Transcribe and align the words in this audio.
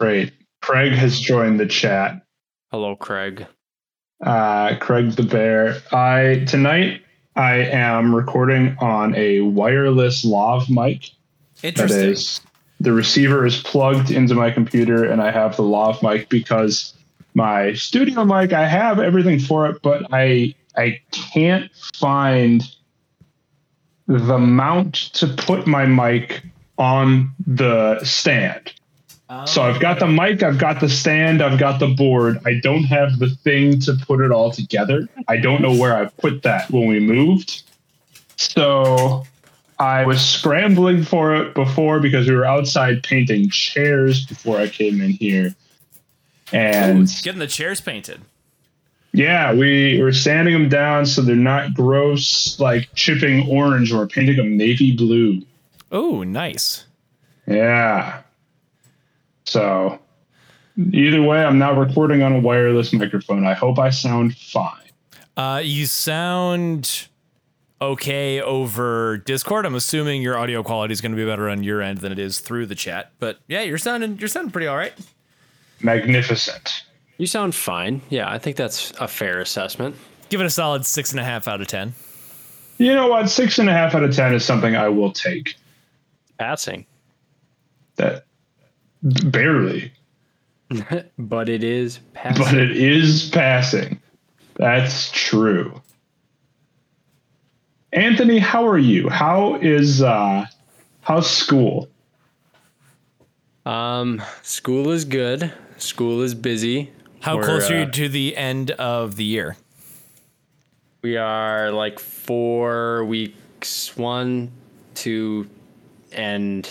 Great. 0.00 0.32
Craig 0.62 0.92
has 0.92 1.18
joined 1.18 1.58
the 1.58 1.66
chat. 1.66 2.22
Hello, 2.70 2.94
Craig. 2.94 3.46
Uh, 4.24 4.76
Craig 4.76 5.12
the 5.12 5.22
Bear. 5.22 5.80
I 5.92 6.44
tonight 6.46 7.02
I 7.34 7.56
am 7.56 8.14
recording 8.14 8.76
on 8.80 9.14
a 9.16 9.40
wireless 9.40 10.24
lav 10.24 10.68
mic. 10.70 11.10
Interesting. 11.62 12.10
is, 12.10 12.40
the 12.80 12.92
receiver 12.92 13.44
is 13.44 13.60
plugged 13.62 14.10
into 14.10 14.34
my 14.34 14.50
computer, 14.50 15.04
and 15.04 15.20
I 15.20 15.32
have 15.32 15.56
the 15.56 15.62
lav 15.62 16.02
mic 16.02 16.28
because 16.28 16.94
my 17.34 17.72
studio 17.74 18.24
mic 18.24 18.52
I 18.52 18.66
have 18.66 19.00
everything 19.00 19.40
for 19.40 19.66
it, 19.66 19.82
but 19.82 20.06
I 20.12 20.54
I 20.76 21.00
can't 21.10 21.72
find 21.94 22.62
the 24.06 24.38
mount 24.38 24.94
to 25.14 25.26
put 25.26 25.66
my 25.66 25.86
mic 25.86 26.42
on 26.78 27.32
the 27.46 28.02
stand. 28.04 28.72
Oh, 29.30 29.44
so 29.44 29.62
I've 29.62 29.78
got 29.80 29.98
the 29.98 30.06
mic, 30.06 30.42
I've 30.42 30.58
got 30.58 30.80
the 30.80 30.88
stand, 30.88 31.42
I've 31.42 31.58
got 31.58 31.80
the 31.80 31.88
board. 31.88 32.38
I 32.46 32.54
don't 32.62 32.84
have 32.84 33.18
the 33.18 33.28
thing 33.28 33.78
to 33.80 33.92
put 34.06 34.20
it 34.22 34.30
all 34.32 34.50
together. 34.50 35.06
I 35.28 35.36
don't 35.36 35.60
know 35.60 35.74
where 35.74 35.94
I 35.94 36.06
put 36.06 36.42
that 36.44 36.70
when 36.70 36.86
we 36.88 36.98
moved. 36.98 37.62
So 38.36 39.24
I 39.78 40.06
was 40.06 40.24
scrambling 40.24 41.04
for 41.04 41.34
it 41.34 41.54
before 41.54 42.00
because 42.00 42.26
we 42.28 42.34
were 42.34 42.46
outside 42.46 43.02
painting 43.02 43.50
chairs 43.50 44.24
before 44.24 44.56
I 44.58 44.68
came 44.68 45.00
in 45.02 45.10
here. 45.10 45.54
And 46.52 47.06
Getting 47.22 47.40
the 47.40 47.46
chairs 47.46 47.82
painted. 47.82 48.22
yeah, 49.12 49.52
we 49.52 50.00
were 50.00 50.12
sanding 50.12 50.54
them 50.54 50.68
down 50.70 51.04
so 51.04 51.20
they're 51.20 51.36
not 51.36 51.74
gross, 51.74 52.58
like 52.58 52.88
chipping 52.94 53.46
orange. 53.50 53.92
We're 53.92 54.06
painting 54.06 54.36
them 54.36 54.56
navy 54.56 54.96
blue. 54.96 55.42
Oh, 55.92 56.22
nice. 56.22 56.86
Yeah. 57.46 58.22
So 59.48 59.98
either 60.92 61.22
way, 61.22 61.42
I'm 61.42 61.58
now 61.58 61.72
recording 61.72 62.22
on 62.22 62.34
a 62.34 62.40
wireless 62.40 62.92
microphone. 62.92 63.46
I 63.46 63.54
hope 63.54 63.78
I 63.78 63.90
sound 63.90 64.36
fine. 64.36 64.90
Uh, 65.36 65.62
you 65.64 65.86
sound 65.86 67.08
okay 67.80 68.40
over 68.40 69.18
Discord. 69.18 69.64
I'm 69.64 69.74
assuming 69.74 70.20
your 70.20 70.36
audio 70.36 70.62
quality 70.62 70.92
is 70.92 71.00
going 71.00 71.12
to 71.12 71.16
be 71.16 71.24
better 71.24 71.48
on 71.48 71.62
your 71.62 71.80
end 71.80 71.98
than 71.98 72.12
it 72.12 72.18
is 72.18 72.40
through 72.40 72.66
the 72.66 72.74
chat. 72.74 73.12
But 73.18 73.38
yeah, 73.48 73.62
you're 73.62 73.78
sounding 73.78 74.18
you're 74.18 74.28
sounding 74.28 74.50
pretty 74.50 74.66
all 74.66 74.76
right. 74.76 74.92
Magnificent. 75.80 76.84
You 77.16 77.26
sound 77.26 77.54
fine. 77.54 78.02
Yeah, 78.10 78.30
I 78.30 78.38
think 78.38 78.56
that's 78.56 78.92
a 79.00 79.08
fair 79.08 79.40
assessment. 79.40 79.96
Give 80.28 80.40
it 80.40 80.46
a 80.46 80.50
solid 80.50 80.84
six 80.84 81.12
and 81.12 81.20
a 81.20 81.24
half 81.24 81.48
out 81.48 81.60
of 81.60 81.68
ten. 81.68 81.94
You 82.78 82.94
know 82.94 83.08
what? 83.08 83.30
Six 83.30 83.58
and 83.58 83.68
a 83.68 83.72
half 83.72 83.94
out 83.94 84.04
of 84.04 84.14
ten 84.14 84.34
is 84.34 84.44
something 84.44 84.76
I 84.76 84.88
will 84.88 85.12
take. 85.12 85.56
Passing. 86.38 86.84
That 87.96 88.26
barely, 89.02 89.92
but 91.18 91.48
it 91.48 91.64
is 91.64 92.00
passing. 92.14 92.44
but 92.44 92.54
it 92.54 92.76
is 92.76 93.28
passing. 93.30 94.00
That's 94.56 95.10
true. 95.12 95.80
Anthony, 97.92 98.38
how 98.38 98.66
are 98.66 98.78
you? 98.78 99.08
How 99.08 99.56
is 99.56 100.02
uh 100.02 100.46
how's 101.00 101.30
school? 101.30 101.88
Um, 103.64 104.22
school 104.42 104.90
is 104.90 105.04
good. 105.04 105.52
School 105.76 106.22
is 106.22 106.34
busy. 106.34 106.90
How 107.20 107.36
We're, 107.36 107.44
close 107.44 107.70
are 107.70 107.80
you 107.80 107.82
uh, 107.84 107.90
to 107.90 108.08
the 108.08 108.36
end 108.36 108.70
of 108.72 109.16
the 109.16 109.24
year? 109.24 109.56
We 111.02 111.16
are 111.16 111.70
like 111.70 111.98
four 111.98 113.04
weeks, 113.04 113.96
one, 113.96 114.50
two, 114.94 115.48
and 116.12 116.68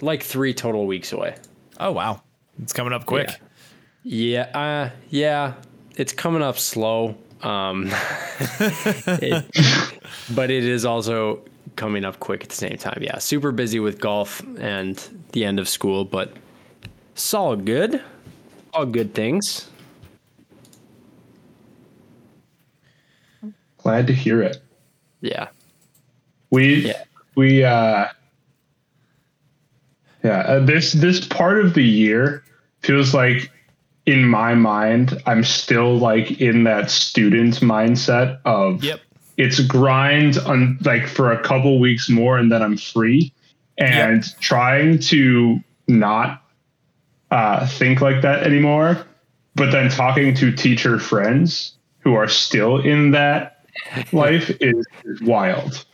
like 0.00 0.22
three 0.22 0.52
total 0.52 0.86
weeks 0.86 1.12
away. 1.12 1.36
Oh 1.80 1.92
wow, 1.92 2.22
it's 2.62 2.72
coming 2.72 2.92
up 2.92 3.06
quick. 3.06 3.30
Yeah, 4.02 4.42
uh, 4.54 4.90
yeah, 5.08 5.54
it's 5.96 6.12
coming 6.12 6.42
up 6.42 6.58
slow. 6.58 7.16
Um, 7.42 7.90
it- 8.60 9.46
but 10.34 10.50
it 10.50 10.64
is 10.64 10.84
also 10.84 11.40
coming 11.76 12.04
up 12.04 12.20
quick 12.20 12.42
at 12.42 12.50
the 12.50 12.54
same 12.54 12.76
time. 12.76 12.98
Yeah, 13.00 13.18
super 13.18 13.50
busy 13.52 13.80
with 13.80 13.98
golf 13.98 14.42
and 14.58 14.96
the 15.32 15.44
end 15.46 15.58
of 15.58 15.68
school, 15.68 16.04
but 16.04 16.34
it's 17.12 17.32
all 17.32 17.56
good. 17.56 18.02
All 18.74 18.84
good 18.86 19.14
things. 19.14 19.68
Glad 23.78 24.06
to 24.08 24.12
hear 24.12 24.42
it. 24.42 24.62
Yeah. 25.22 25.48
We 26.50 26.86
Yeah. 26.88 27.04
we 27.36 27.64
uh 27.64 28.08
yeah 30.22 30.40
uh, 30.40 30.64
this 30.64 30.92
this 30.92 31.24
part 31.26 31.64
of 31.64 31.74
the 31.74 31.84
year 31.84 32.44
feels 32.80 33.14
like 33.14 33.50
in 34.06 34.24
my 34.24 34.54
mind 34.54 35.20
I'm 35.26 35.44
still 35.44 35.98
like 35.98 36.40
in 36.40 36.64
that 36.64 36.90
student 36.90 37.56
mindset 37.56 38.40
of 38.44 38.82
Yep. 38.82 39.00
it's 39.36 39.60
grind 39.60 40.38
on 40.38 40.78
like 40.82 41.06
for 41.06 41.32
a 41.32 41.42
couple 41.42 41.78
weeks 41.78 42.08
more 42.08 42.38
and 42.38 42.50
then 42.50 42.62
I'm 42.62 42.76
free. 42.76 43.32
And 43.78 44.22
trying 44.40 44.98
to 44.98 45.58
not 45.88 46.42
uh, 47.30 47.66
think 47.66 48.02
like 48.02 48.20
that 48.22 48.42
anymore 48.42 49.06
but 49.54 49.70
then 49.70 49.90
talking 49.90 50.34
to 50.34 50.52
teacher 50.52 50.98
friends 50.98 51.72
who 52.00 52.14
are 52.14 52.28
still 52.28 52.78
in 52.78 53.10
that 53.12 53.64
life 54.12 54.50
is 54.60 54.86
wild. 55.22 55.84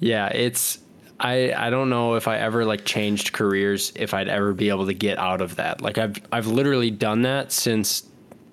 Yeah, 0.00 0.28
it's 0.28 0.78
I 1.20 1.52
I 1.52 1.70
don't 1.70 1.90
know 1.90 2.14
if 2.14 2.28
I 2.28 2.38
ever 2.38 2.64
like 2.64 2.84
changed 2.84 3.32
careers 3.32 3.92
if 3.96 4.14
I'd 4.14 4.28
ever 4.28 4.52
be 4.52 4.68
able 4.68 4.86
to 4.86 4.94
get 4.94 5.18
out 5.18 5.40
of 5.40 5.56
that. 5.56 5.80
Like 5.80 5.98
I've 5.98 6.16
I've 6.32 6.46
literally 6.46 6.90
done 6.90 7.22
that 7.22 7.52
since 7.52 8.04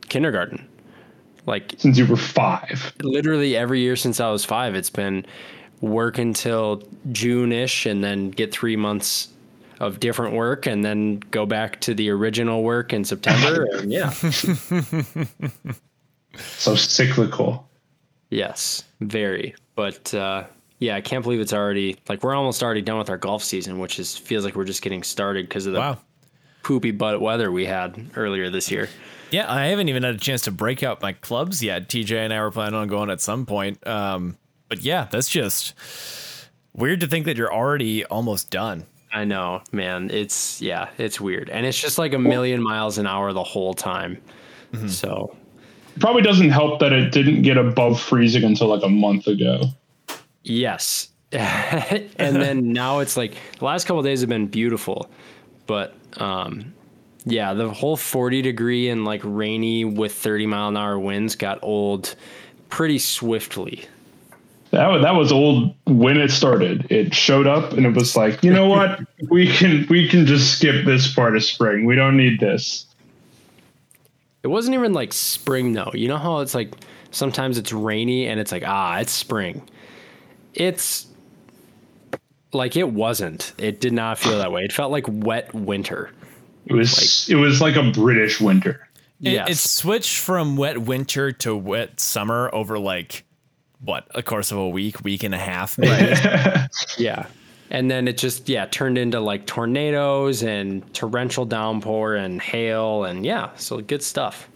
kindergarten. 0.09 0.67
Like 1.45 1.73
since 1.77 1.97
you 1.97 2.05
were 2.05 2.17
five. 2.17 2.93
literally 3.01 3.57
every 3.57 3.79
year 3.81 3.95
since 3.95 4.19
I 4.19 4.29
was 4.29 4.45
5 4.45 4.75
it's 4.75 4.91
been 4.91 5.25
work 5.81 6.19
until 6.19 6.83
June-ish 7.11 7.87
and 7.87 8.03
then 8.03 8.29
get 8.29 8.51
3 8.51 8.75
months 8.75 9.29
of 9.79 9.99
different 9.99 10.35
work 10.35 10.67
and 10.67 10.85
then 10.85 11.17
go 11.31 11.47
back 11.47 11.81
to 11.81 11.95
the 11.95 12.11
original 12.11 12.61
work 12.61 12.93
in 12.93 13.03
September 13.03 13.67
and 13.73 13.91
yeah. 13.91 14.11
So 16.37 16.75
cyclical. 16.75 17.67
Yes, 18.29 18.83
very. 19.01 19.55
But 19.75 20.13
uh, 20.13 20.43
yeah, 20.81 20.95
I 20.95 21.01
can't 21.01 21.23
believe 21.23 21.39
it's 21.39 21.53
already 21.53 21.95
like 22.09 22.23
we're 22.23 22.35
almost 22.35 22.61
already 22.61 22.81
done 22.81 22.97
with 22.97 23.09
our 23.09 23.17
golf 23.17 23.43
season, 23.43 23.79
which 23.79 23.99
is 23.99 24.17
feels 24.17 24.43
like 24.43 24.55
we're 24.55 24.65
just 24.65 24.81
getting 24.81 25.03
started 25.03 25.47
because 25.47 25.65
of 25.67 25.73
the 25.73 25.79
Wow. 25.79 25.97
poopy 26.63 26.91
butt 26.91 27.21
weather 27.21 27.51
we 27.51 27.65
had 27.65 28.09
earlier 28.17 28.49
this 28.49 28.69
year. 28.69 28.89
Yeah, 29.29 29.49
I 29.49 29.67
haven't 29.67 29.87
even 29.87 30.03
had 30.03 30.15
a 30.15 30.17
chance 30.17 30.41
to 30.41 30.51
break 30.51 30.83
out 30.83 31.01
my 31.01 31.13
clubs 31.13 31.63
yet. 31.63 31.87
TJ 31.87 32.17
and 32.25 32.33
I 32.33 32.41
were 32.41 32.51
planning 32.51 32.75
on 32.75 32.87
going 32.89 33.09
at 33.09 33.21
some 33.21 33.45
point. 33.45 33.85
Um, 33.87 34.37
but 34.67 34.81
yeah, 34.81 35.07
that's 35.09 35.29
just 35.29 35.73
weird 36.73 36.99
to 37.01 37.07
think 37.07 37.25
that 37.27 37.37
you're 37.37 37.53
already 37.53 38.03
almost 38.05 38.49
done. 38.49 38.85
I 39.13 39.23
know, 39.25 39.61
man. 39.71 40.09
It's 40.09 40.61
yeah, 40.61 40.89
it's 40.97 41.21
weird, 41.21 41.49
and 41.49 41.65
it's 41.65 41.79
just 41.79 41.97
like 41.97 42.13
a 42.13 42.19
million 42.19 42.61
miles 42.63 42.97
an 42.97 43.05
hour 43.07 43.31
the 43.33 43.43
whole 43.43 43.73
time. 43.73 44.21
So 44.87 45.35
Probably 45.99 46.21
doesn't 46.21 46.49
help 46.51 46.79
that 46.79 46.93
it 46.93 47.11
didn't 47.11 47.41
get 47.41 47.57
above 47.57 47.99
freezing 48.01 48.43
until 48.45 48.67
like 48.67 48.83
a 48.83 48.89
month 48.89 49.27
ago. 49.27 49.63
Yes, 50.43 51.09
and 51.31 52.09
then 52.17 52.73
now 52.73 52.99
it's 52.99 53.15
like 53.15 53.35
the 53.59 53.65
last 53.65 53.85
couple 53.85 53.99
of 53.99 54.05
days 54.05 54.21
have 54.21 54.29
been 54.29 54.47
beautiful, 54.47 55.09
but 55.65 55.95
um, 56.17 56.73
yeah, 57.25 57.53
the 57.53 57.69
whole 57.69 57.97
forty 57.97 58.41
degree 58.41 58.89
and 58.89 59.05
like 59.05 59.21
rainy 59.23 59.85
with 59.85 60.13
thirty 60.13 60.45
mile 60.45 60.67
an 60.69 60.77
hour 60.77 60.99
winds 60.99 61.35
got 61.35 61.59
old 61.61 62.15
pretty 62.69 62.99
swiftly. 62.99 63.85
That 64.71 64.87
was, 64.87 65.01
that 65.03 65.15
was 65.15 65.31
old 65.33 65.75
when 65.85 66.17
it 66.17 66.31
started. 66.31 66.89
It 66.89 67.13
showed 67.13 67.45
up 67.45 67.73
and 67.73 67.85
it 67.85 67.93
was 67.93 68.15
like, 68.15 68.41
you 68.41 68.51
know 68.53 68.67
what? 68.67 69.01
we 69.29 69.47
can 69.47 69.85
we 69.89 70.07
can 70.07 70.25
just 70.25 70.57
skip 70.57 70.85
this 70.85 71.13
part 71.13 71.35
of 71.35 71.43
spring. 71.43 71.85
We 71.85 71.95
don't 71.95 72.17
need 72.17 72.39
this. 72.39 72.85
It 74.43 74.47
wasn't 74.47 74.75
even 74.75 74.93
like 74.93 75.13
spring 75.13 75.73
though. 75.73 75.91
You 75.93 76.07
know 76.07 76.17
how 76.17 76.39
it's 76.39 76.55
like 76.55 76.73
sometimes 77.11 77.57
it's 77.57 77.73
rainy 77.73 78.27
and 78.27 78.39
it's 78.39 78.51
like 78.51 78.63
ah, 78.65 78.99
it's 78.99 79.11
spring. 79.11 79.61
It's 80.53 81.07
like 82.53 82.75
it 82.75 82.89
wasn't. 82.89 83.53
It 83.57 83.79
did 83.79 83.93
not 83.93 84.17
feel 84.19 84.37
that 84.39 84.51
way. 84.51 84.63
It 84.63 84.73
felt 84.73 84.91
like 84.91 85.05
wet 85.07 85.53
winter. 85.53 86.11
It 86.65 86.73
was 86.73 86.97
like, 87.29 87.29
it 87.37 87.39
was 87.41 87.61
like 87.61 87.75
a 87.75 87.91
British 87.91 88.39
winter. 88.41 88.87
It, 89.21 89.33
Yes. 89.33 89.49
it 89.51 89.57
switched 89.57 90.17
from 90.17 90.57
wet 90.57 90.79
winter 90.79 91.31
to 91.31 91.55
wet 91.55 91.99
summer 91.99 92.49
over 92.53 92.79
like 92.79 93.23
what 93.83 94.07
a 94.15 94.21
course 94.23 94.51
of 94.51 94.57
a 94.57 94.67
week, 94.69 95.03
week 95.03 95.23
and 95.23 95.33
a 95.33 95.39
half. 95.39 95.77
maybe. 95.77 96.15
Yeah. 96.97 97.25
And 97.69 97.89
then 97.89 98.07
it 98.09 98.17
just 98.17 98.49
yeah 98.49 98.65
turned 98.65 98.97
into 98.97 99.19
like 99.21 99.45
tornadoes 99.45 100.43
and 100.43 100.93
torrential 100.93 101.45
downpour 101.45 102.15
and 102.15 102.41
hail 102.41 103.05
and 103.05 103.25
yeah, 103.25 103.51
so 103.55 103.79
good 103.79 104.03
stuff. 104.03 104.49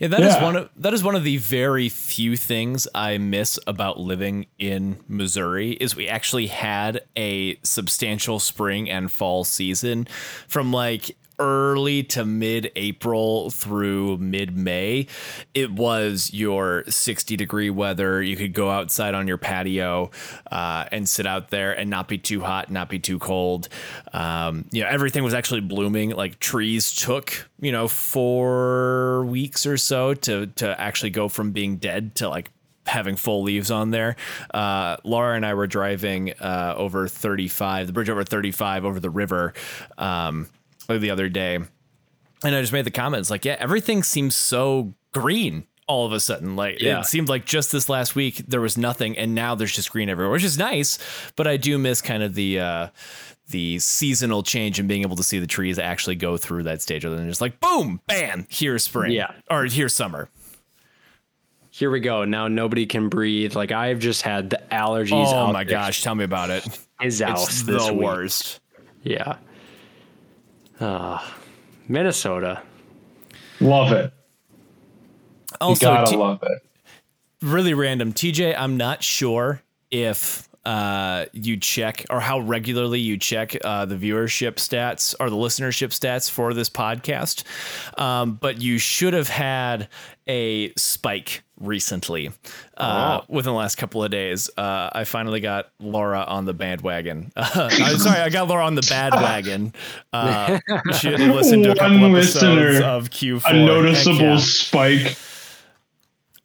Yeah, 0.00 0.08
that 0.08 0.20
is 0.20 0.34
Yeah. 0.34 0.42
one 0.42 0.56
of 0.56 0.70
that 0.76 0.92
is 0.94 1.02
one 1.04 1.14
of 1.14 1.24
the 1.24 1.36
very 1.36 1.88
few 1.88 2.36
things 2.36 2.88
I 2.94 3.18
miss 3.18 3.58
about 3.66 4.00
living 4.00 4.46
in 4.58 4.98
Missouri 5.08 5.72
is 5.72 5.94
we 5.94 6.08
actually 6.08 6.48
had 6.48 7.00
a 7.16 7.56
substantial 7.62 8.38
spring 8.40 8.90
and 8.90 9.10
fall 9.10 9.44
season 9.44 10.06
from 10.48 10.72
like 10.72 11.16
early 11.42 12.04
to 12.04 12.24
mid 12.24 12.70
April 12.76 13.50
through 13.50 14.18
mid 14.18 14.56
May, 14.56 15.06
it 15.54 15.72
was 15.72 16.30
your 16.32 16.84
60 16.88 17.36
degree 17.36 17.70
weather. 17.70 18.22
You 18.22 18.36
could 18.36 18.52
go 18.54 18.70
outside 18.70 19.14
on 19.14 19.26
your 19.26 19.38
patio 19.38 20.10
uh, 20.50 20.86
and 20.92 21.08
sit 21.08 21.26
out 21.26 21.50
there 21.50 21.72
and 21.72 21.90
not 21.90 22.08
be 22.08 22.18
too 22.18 22.40
hot, 22.40 22.70
not 22.70 22.88
be 22.88 22.98
too 22.98 23.18
cold. 23.18 23.68
Um, 24.12 24.66
you 24.70 24.82
know, 24.82 24.88
everything 24.88 25.24
was 25.24 25.34
actually 25.34 25.60
blooming. 25.60 26.10
Like 26.10 26.38
trees 26.38 26.94
took, 26.94 27.50
you 27.60 27.72
know, 27.72 27.88
four 27.88 29.24
weeks 29.24 29.66
or 29.66 29.76
so 29.76 30.14
to 30.14 30.46
to 30.46 30.80
actually 30.80 31.10
go 31.10 31.28
from 31.28 31.50
being 31.50 31.76
dead 31.76 32.14
to 32.16 32.28
like 32.28 32.50
having 32.86 33.16
full 33.16 33.42
leaves 33.42 33.70
on 33.70 33.90
there. 33.90 34.16
Uh, 34.52 34.96
Laura 35.04 35.36
and 35.36 35.46
I 35.46 35.54
were 35.54 35.66
driving 35.66 36.32
uh, 36.40 36.74
over 36.76 37.08
35, 37.08 37.86
the 37.86 37.92
bridge 37.92 38.10
over 38.10 38.24
35 38.24 38.84
over 38.84 39.00
the 39.00 39.10
river 39.10 39.54
um, 39.98 40.48
the 40.88 41.10
other 41.10 41.28
day. 41.28 41.56
And 42.44 42.54
I 42.54 42.60
just 42.60 42.72
made 42.72 42.84
the 42.84 42.90
comments 42.90 43.30
like, 43.30 43.44
yeah, 43.44 43.56
everything 43.58 44.02
seems 44.02 44.34
so 44.34 44.94
green 45.12 45.64
all 45.86 46.06
of 46.06 46.12
a 46.12 46.20
sudden. 46.20 46.56
Like 46.56 46.80
Yeah. 46.80 47.00
it 47.00 47.06
seemed 47.06 47.28
like 47.28 47.44
just 47.44 47.70
this 47.72 47.88
last 47.88 48.14
week 48.14 48.36
there 48.48 48.60
was 48.60 48.76
nothing, 48.78 49.16
and 49.18 49.34
now 49.34 49.54
there's 49.54 49.74
just 49.74 49.90
green 49.92 50.08
everywhere, 50.08 50.32
which 50.32 50.44
is 50.44 50.58
nice. 50.58 50.98
But 51.36 51.46
I 51.46 51.56
do 51.56 51.78
miss 51.78 52.00
kind 52.02 52.22
of 52.22 52.34
the 52.34 52.60
uh, 52.60 52.88
the 53.50 53.78
seasonal 53.80 54.42
change 54.42 54.78
and 54.78 54.88
being 54.88 55.02
able 55.02 55.16
to 55.16 55.22
see 55.22 55.38
the 55.38 55.46
trees 55.46 55.78
actually 55.78 56.14
go 56.16 56.36
through 56.36 56.62
that 56.64 56.80
stage, 56.82 57.04
other 57.04 57.16
than 57.16 57.28
just 57.28 57.40
like 57.40 57.60
boom, 57.60 58.00
bam, 58.06 58.46
here's 58.48 58.84
spring, 58.84 59.12
Yeah. 59.12 59.32
or 59.50 59.64
here's 59.66 59.92
summer. 59.94 60.28
Here 61.70 61.90
we 61.90 62.00
go. 62.00 62.24
Now 62.24 62.48
nobody 62.48 62.86
can 62.86 63.08
breathe. 63.08 63.54
Like 63.54 63.72
I've 63.72 63.98
just 63.98 64.22
had 64.22 64.50
the 64.50 64.60
allergies. 64.70 65.32
Oh 65.32 65.52
my 65.52 65.64
gosh, 65.64 66.02
tell 66.02 66.14
me 66.14 66.24
about 66.24 66.50
it. 66.50 66.66
His 67.00 67.20
house 67.20 67.48
It's 67.48 67.62
this 67.62 67.86
the 67.86 67.92
week. 67.94 68.02
worst. 68.02 68.60
Yeah. 69.02 69.36
Uh, 70.82 71.18
Minnesota. 71.88 72.62
Love 73.60 73.92
it. 73.92 74.12
You 75.52 75.56
Also, 75.60 75.86
gotta 75.86 76.10
T- 76.10 76.16
love 76.16 76.42
it. 76.42 76.62
really 77.40 77.74
random. 77.74 78.12
TJ, 78.12 78.54
I'm 78.58 78.76
not 78.76 79.02
sure 79.02 79.62
if 79.90 80.48
uh, 80.64 81.26
you 81.32 81.56
check 81.56 82.04
or 82.08 82.20
how 82.20 82.38
regularly 82.40 83.00
you 83.00 83.16
check 83.18 83.56
uh, 83.64 83.84
the 83.84 83.96
viewership 83.96 84.54
stats 84.54 85.14
or 85.20 85.28
the 85.28 85.36
listenership 85.36 85.88
stats 85.88 86.30
for 86.30 86.54
this 86.54 86.70
podcast, 86.70 87.42
um, 88.00 88.34
but 88.34 88.60
you 88.60 88.78
should 88.78 89.12
have 89.12 89.28
had 89.28 89.88
a 90.28 90.72
spike 90.74 91.42
recently 91.60 92.30
uh, 92.76 93.20
within 93.28 93.52
the 93.52 93.58
last 93.58 93.76
couple 93.76 94.02
of 94.02 94.10
days. 94.10 94.50
Uh, 94.56 94.90
I 94.92 95.04
finally 95.04 95.40
got 95.40 95.70
Laura 95.80 96.20
on 96.22 96.44
the 96.44 96.54
bandwagon. 96.54 97.32
I'm 97.36 97.98
sorry, 97.98 98.20
I 98.20 98.28
got 98.28 98.48
Laura 98.48 98.64
on 98.64 98.74
the 98.74 98.86
bad 98.88 99.14
wagon. 99.14 99.74
Uh, 100.12 100.60
she 100.98 101.10
listened 101.16 101.64
to 101.64 101.72
a 101.72 101.76
couple 101.76 102.00
One 102.00 102.16
episodes 102.16 102.44
listener, 102.44 102.84
of 102.84 103.10
Q4. 103.10 103.50
A 103.50 103.52
noticeable 103.54 104.18
yeah. 104.20 104.36
spike. 104.38 105.16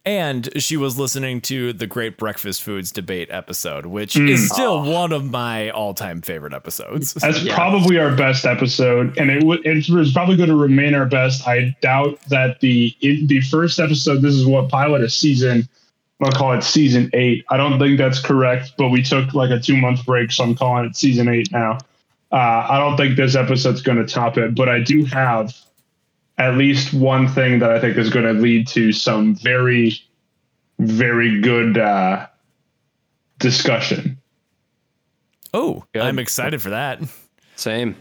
And 0.08 0.48
she 0.56 0.78
was 0.78 0.98
listening 0.98 1.42
to 1.42 1.74
the 1.74 1.86
Great 1.86 2.16
Breakfast 2.16 2.62
Foods 2.62 2.90
debate 2.90 3.28
episode, 3.30 3.84
which 3.84 4.14
Mm. 4.14 4.30
is 4.30 4.48
still 4.48 4.80
one 4.82 5.12
of 5.12 5.30
my 5.30 5.68
all-time 5.68 6.22
favorite 6.22 6.54
episodes. 6.54 7.12
That's 7.12 7.42
Yeah. 7.42 7.54
probably 7.54 7.98
our 7.98 8.16
best 8.16 8.46
episode, 8.46 9.18
and 9.18 9.30
it, 9.30 9.40
w- 9.40 9.60
it 9.66 9.86
was 9.90 10.10
probably 10.14 10.36
going 10.36 10.48
to 10.48 10.56
remain 10.56 10.94
our 10.94 11.04
best. 11.04 11.46
I 11.46 11.76
doubt 11.82 12.18
that 12.30 12.60
the 12.60 12.94
in 13.02 13.26
the 13.26 13.42
first 13.42 13.78
episode. 13.78 14.22
This 14.22 14.32
is 14.34 14.46
what 14.46 14.70
pilot 14.70 15.02
of 15.02 15.12
season. 15.12 15.68
I'll 16.24 16.32
call 16.32 16.54
it 16.54 16.64
season 16.64 17.10
eight. 17.12 17.44
I 17.50 17.58
don't 17.58 17.78
think 17.78 17.98
that's 17.98 18.18
correct, 18.18 18.72
but 18.78 18.88
we 18.88 19.02
took 19.02 19.34
like 19.34 19.50
a 19.50 19.60
two 19.60 19.76
month 19.76 20.06
break, 20.06 20.32
so 20.32 20.42
I'm 20.42 20.54
calling 20.54 20.86
it 20.86 20.96
season 20.96 21.28
eight 21.28 21.52
now. 21.52 21.76
Uh, 22.32 22.66
I 22.70 22.78
don't 22.78 22.96
think 22.96 23.16
this 23.16 23.34
episode's 23.36 23.82
going 23.82 23.98
to 23.98 24.06
top 24.06 24.38
it, 24.38 24.54
but 24.54 24.70
I 24.70 24.80
do 24.80 25.04
have 25.04 25.52
at 26.38 26.56
least 26.56 26.94
one 26.94 27.28
thing 27.28 27.58
that 27.58 27.70
I 27.70 27.80
think 27.80 27.96
is 27.96 28.10
going 28.10 28.24
to 28.24 28.40
lead 28.40 28.68
to 28.68 28.92
some 28.92 29.34
very, 29.34 29.92
very 30.78 31.40
good 31.40 31.76
uh, 31.76 32.26
discussion. 33.38 34.18
Oh, 35.52 35.84
Good. 35.92 36.02
I'm 36.02 36.18
excited 36.18 36.62
for 36.62 36.70
that. 36.70 37.00
Same. 37.56 37.96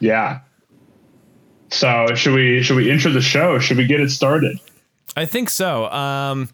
Yeah. 0.00 0.40
So 1.70 2.14
should 2.14 2.34
we 2.34 2.62
should 2.62 2.76
we 2.76 2.90
intro 2.90 3.12
the 3.12 3.20
show? 3.20 3.58
Should 3.60 3.76
we 3.76 3.86
get 3.86 4.00
it 4.00 4.10
started? 4.10 4.58
I 5.16 5.24
think 5.26 5.50
so. 5.50 5.88
Um, 5.90 6.48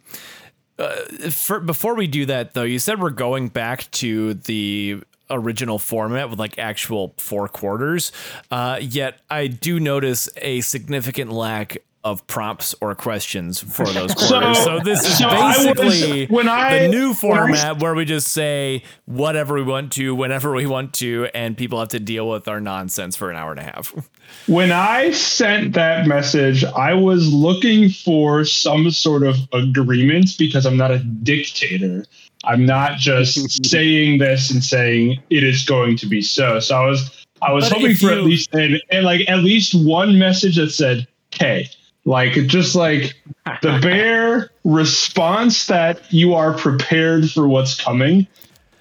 uh, 0.78 0.94
for, 1.30 1.60
before 1.60 1.94
we 1.94 2.06
do 2.06 2.26
that, 2.26 2.52
though, 2.52 2.64
you 2.64 2.78
said 2.78 3.00
we're 3.00 3.10
going 3.10 3.48
back 3.48 3.90
to 3.92 4.34
the 4.34 5.02
original 5.30 5.78
format 5.78 6.30
with 6.30 6.38
like 6.38 6.58
actual 6.58 7.14
four 7.18 7.48
quarters. 7.48 8.12
Uh, 8.50 8.78
yet 8.80 9.20
I 9.30 9.46
do 9.46 9.80
notice 9.80 10.28
a 10.36 10.60
significant 10.60 11.32
lack 11.32 11.78
of 12.04 12.24
prompts 12.28 12.72
or 12.80 12.94
questions 12.94 13.58
for 13.60 13.84
those 13.84 14.14
quarters. 14.14 14.58
So, 14.62 14.78
this 14.78 15.04
is 15.04 15.18
so 15.18 15.26
I 15.26 15.48
was- 15.56 15.66
basically 15.76 16.26
when 16.26 16.48
I- 16.48 16.82
the 16.82 16.88
new 16.88 17.08
when 17.08 17.10
I- 17.10 17.14
format 17.14 17.78
where 17.82 17.96
we 17.96 18.04
just 18.04 18.28
say 18.28 18.84
whatever 19.06 19.54
we 19.56 19.64
want 19.64 19.90
to, 19.94 20.14
whenever 20.14 20.52
we 20.52 20.66
want 20.66 20.92
to, 20.94 21.26
and 21.34 21.56
people 21.56 21.80
have 21.80 21.88
to 21.88 21.98
deal 21.98 22.28
with 22.28 22.46
our 22.46 22.60
nonsense 22.60 23.16
for 23.16 23.28
an 23.28 23.36
hour 23.36 23.50
and 23.50 23.58
a 23.60 23.64
half. 23.64 23.92
When 24.48 24.72
I 24.72 25.12
sent 25.12 25.74
that 25.74 26.06
message, 26.08 26.64
I 26.64 26.94
was 26.94 27.32
looking 27.32 27.88
for 27.88 28.44
some 28.44 28.90
sort 28.90 29.22
of 29.22 29.36
agreement 29.52 30.30
because 30.36 30.66
I'm 30.66 30.76
not 30.76 30.90
a 30.90 30.98
dictator. 30.98 32.04
I'm 32.46 32.64
not 32.64 32.98
just 32.98 33.64
saying 33.66 34.18
this 34.18 34.50
and 34.50 34.62
saying 34.62 35.20
it 35.30 35.42
is 35.42 35.64
going 35.64 35.96
to 35.98 36.06
be 36.06 36.22
so. 36.22 36.60
So 36.60 36.76
I 36.76 36.86
was 36.86 37.24
I 37.42 37.52
was 37.52 37.68
But 37.68 37.74
hoping 37.74 37.90
if 37.92 37.98
for 37.98 38.10
at 38.10 38.22
least 38.22 38.54
and, 38.54 38.80
and 38.90 39.04
like 39.04 39.28
at 39.28 39.40
least 39.40 39.74
one 39.74 40.18
message 40.18 40.56
that 40.56 40.70
said, 40.70 41.06
"Hey," 41.32 41.68
like 42.04 42.32
just 42.46 42.74
like 42.74 43.14
the 43.62 43.78
bare 43.82 44.50
response 44.64 45.66
that 45.66 46.12
you 46.12 46.34
are 46.34 46.52
prepared 46.54 47.30
for 47.30 47.46
what's 47.46 47.78
coming. 47.78 48.26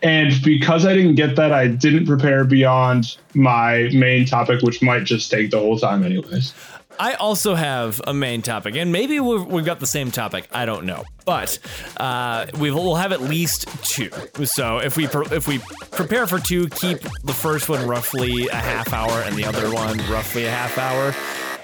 And 0.02 0.40
because 0.44 0.86
I 0.86 0.94
didn't 0.94 1.16
get 1.16 1.36
that, 1.38 1.52
I 1.52 1.68
didn't 1.68 2.06
prepare 2.06 2.44
beyond 2.44 3.18
my 3.34 3.90
main 3.92 4.26
topic, 4.28 4.62
which 4.62 4.82
might 4.84 5.04
just 5.04 5.32
take 5.32 5.50
the 5.50 5.58
whole 5.58 5.80
time, 5.80 6.04
anyways. 6.04 6.54
I 7.00 7.14
also 7.14 7.56
have 7.56 8.02
a 8.06 8.14
main 8.14 8.42
topic, 8.42 8.76
and 8.76 8.92
maybe 8.92 9.20
we've, 9.20 9.46
we've 9.46 9.66
got 9.66 9.80
the 9.80 9.88
same 9.88 10.12
topic. 10.12 10.48
I 10.52 10.66
don't 10.66 10.86
know, 10.86 11.04
but 11.26 11.60
uh, 11.98 12.48
we 12.60 12.72
will 12.72 12.96
have 12.96 13.12
at 13.12 13.22
least 13.22 13.68
two. 13.84 14.10
So 14.46 14.80
if 14.80 14.98
we 14.98 15.08
pre- 15.08 15.28
if 15.36 15.48
we 15.48 15.60
prepare 15.92 16.28
for 16.28 16.40
two, 16.40 16.68
keep 16.70 17.00
the 17.24 17.34
first 17.34 17.70
one 17.70 17.86
roughly 17.88 18.48
a 18.48 18.56
half 18.56 18.94
hour 18.94 19.22
and 19.24 19.36
the 19.36 19.46
other 19.46 19.74
one 19.74 19.98
roughly 20.10 20.46
a 20.46 20.52
half 20.52 20.78
hour, 20.78 21.14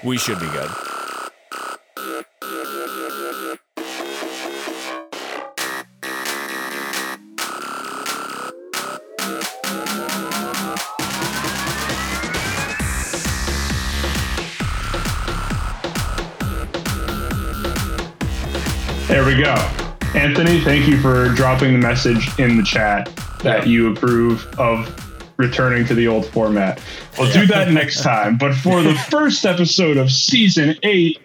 we 0.04 0.18
should 0.18 0.38
be 0.40 0.46
good. 0.46 0.70
There 19.12 19.26
we 19.26 19.36
go. 19.36 19.52
Anthony, 20.14 20.58
thank 20.62 20.88
you 20.88 20.98
for 20.98 21.28
dropping 21.34 21.74
the 21.74 21.78
message 21.78 22.30
in 22.38 22.56
the 22.56 22.62
chat 22.62 23.14
that 23.42 23.66
you 23.66 23.92
approve 23.92 24.46
of 24.58 24.88
returning 25.36 25.84
to 25.88 25.94
the 25.94 26.08
old 26.08 26.24
format. 26.24 26.80
We'll 27.18 27.30
do 27.30 27.44
that 27.48 27.70
next 27.72 28.02
time. 28.02 28.38
But 28.38 28.54
for 28.54 28.80
the 28.80 28.94
first 29.10 29.44
episode 29.44 29.98
of 29.98 30.10
season 30.10 30.76
eight, 30.82 31.20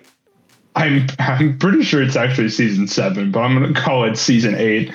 I'm 0.75 1.07
I'm 1.17 1.57
pretty 1.57 1.81
sure 1.81 2.03
it's 2.03 2.17
actually 2.17 2.49
season 2.49 2.89
seven, 2.89 3.31
but 3.31 3.39
I'm 3.39 3.53
gonna 3.53 3.73
call 3.73 4.03
it 4.03 4.17
season 4.17 4.55
eight. 4.55 4.91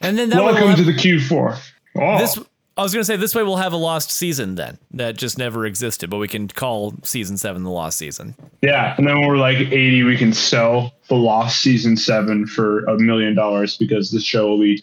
And 0.00 0.16
then 0.16 0.30
that 0.30 0.36
we'll 0.36 0.54
Welcome 0.54 0.68
have, 0.68 0.78
to 0.78 0.84
the 0.84 0.94
Q4. 0.94 1.60
Oh, 1.96 2.18
this. 2.18 2.38
I 2.80 2.82
was 2.82 2.94
gonna 2.94 3.04
say 3.04 3.16
this 3.16 3.34
way 3.34 3.42
we'll 3.42 3.56
have 3.56 3.74
a 3.74 3.76
lost 3.76 4.10
season 4.10 4.54
then 4.54 4.78
that 4.92 5.14
just 5.18 5.36
never 5.36 5.66
existed, 5.66 6.08
but 6.08 6.16
we 6.16 6.28
can 6.28 6.48
call 6.48 6.94
season 7.02 7.36
seven 7.36 7.62
the 7.62 7.68
lost 7.68 7.98
season. 7.98 8.34
yeah. 8.62 8.94
And 8.96 9.06
then 9.06 9.18
when 9.18 9.28
we're 9.28 9.36
like 9.36 9.58
80, 9.58 10.02
we 10.04 10.16
can 10.16 10.32
sell 10.32 10.94
the 11.08 11.14
lost 11.14 11.60
season 11.60 11.98
seven 11.98 12.46
for 12.46 12.86
a 12.86 12.98
million 12.98 13.34
dollars 13.34 13.76
because 13.76 14.12
this 14.12 14.24
show 14.24 14.48
will 14.48 14.60
be 14.60 14.82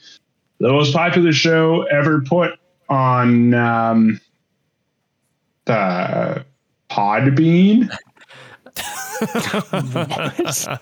the 0.59 0.71
most 0.71 0.93
popular 0.93 1.33
show 1.33 1.87
ever 1.87 2.21
put 2.21 2.59
on 2.87 3.55
um, 3.55 4.21
the 5.65 6.45
Podbean. 6.91 7.89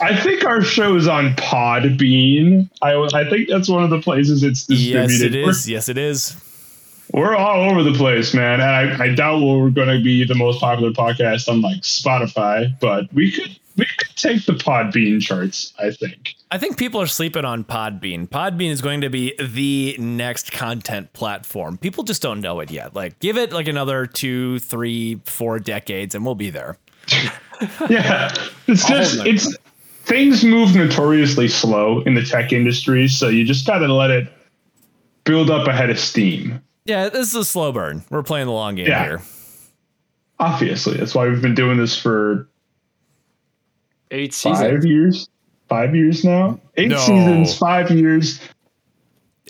I 0.00 0.18
think 0.22 0.44
our 0.44 0.62
show 0.62 0.96
is 0.96 1.08
on 1.08 1.34
Podbean. 1.34 2.68
I, 2.82 2.94
I 2.94 3.28
think 3.28 3.48
that's 3.48 3.68
one 3.68 3.84
of 3.84 3.90
the 3.90 4.00
places 4.00 4.42
it's 4.42 4.66
distributed. 4.66 5.10
yes, 5.10 5.20
it 5.22 5.32
We're- 5.32 5.54
Yes, 5.66 5.88
it 5.88 5.98
is. 5.98 6.36
We're 7.12 7.36
all 7.36 7.70
over 7.70 7.82
the 7.82 7.92
place, 7.92 8.32
man. 8.32 8.60
And 8.60 8.62
I, 8.62 9.04
I 9.04 9.14
doubt 9.14 9.42
we're 9.42 9.68
going 9.70 9.88
to 9.88 10.02
be 10.02 10.24
the 10.24 10.34
most 10.34 10.60
popular 10.60 10.92
podcast 10.92 11.48
on 11.48 11.60
like 11.60 11.82
Spotify, 11.82 12.78
but 12.80 13.12
we 13.12 13.30
could 13.30 13.58
we 13.76 13.86
could 13.98 14.16
take 14.16 14.44
the 14.46 14.52
Podbean 14.52 15.20
charts. 15.20 15.74
I 15.78 15.90
think. 15.90 16.34
I 16.50 16.58
think 16.58 16.78
people 16.78 17.00
are 17.00 17.06
sleeping 17.06 17.44
on 17.44 17.64
Podbean. 17.64 18.28
Podbean 18.28 18.70
is 18.70 18.80
going 18.82 19.02
to 19.02 19.10
be 19.10 19.34
the 19.40 19.96
next 19.98 20.52
content 20.52 21.12
platform. 21.12 21.76
People 21.78 22.04
just 22.04 22.22
don't 22.22 22.40
know 22.40 22.60
it 22.60 22.70
yet. 22.70 22.94
Like, 22.94 23.18
give 23.20 23.38
it 23.38 23.52
like 23.52 23.68
another 23.68 24.06
two, 24.06 24.58
three, 24.58 25.20
four 25.24 25.58
decades, 25.58 26.14
and 26.14 26.24
we'll 26.26 26.34
be 26.34 26.50
there. 26.50 26.76
yeah, 27.90 28.32
it's 28.66 28.86
just 28.88 29.24
it's 29.26 29.56
things 30.04 30.44
move 30.44 30.74
notoriously 30.74 31.48
slow 31.48 32.00
in 32.02 32.14
the 32.14 32.22
tech 32.22 32.52
industry, 32.52 33.06
so 33.08 33.28
you 33.28 33.44
just 33.44 33.66
got 33.66 33.78
to 33.78 33.92
let 33.92 34.10
it 34.10 34.32
build 35.24 35.50
up 35.50 35.68
ahead 35.68 35.90
of 35.90 35.98
steam. 35.98 36.60
Yeah, 36.84 37.08
this 37.08 37.28
is 37.28 37.34
a 37.36 37.44
slow 37.44 37.70
burn. 37.72 38.02
We're 38.10 38.22
playing 38.24 38.46
the 38.46 38.52
long 38.52 38.74
game 38.74 38.86
Yeah. 38.88 39.04
here. 39.04 39.22
Obviously, 40.40 40.96
that's 40.96 41.14
why 41.14 41.28
we've 41.28 41.40
been 41.42 41.54
doing 41.54 41.78
this 41.78 41.96
for 42.00 42.48
Eight 44.10 44.34
five 44.34 44.84
years. 44.84 45.28
Five 45.68 45.94
years 45.94 46.24
now. 46.24 46.60
Eight 46.76 46.88
No. 46.88 46.98
seasons, 46.98 47.56
five 47.56 47.90
years. 47.90 48.40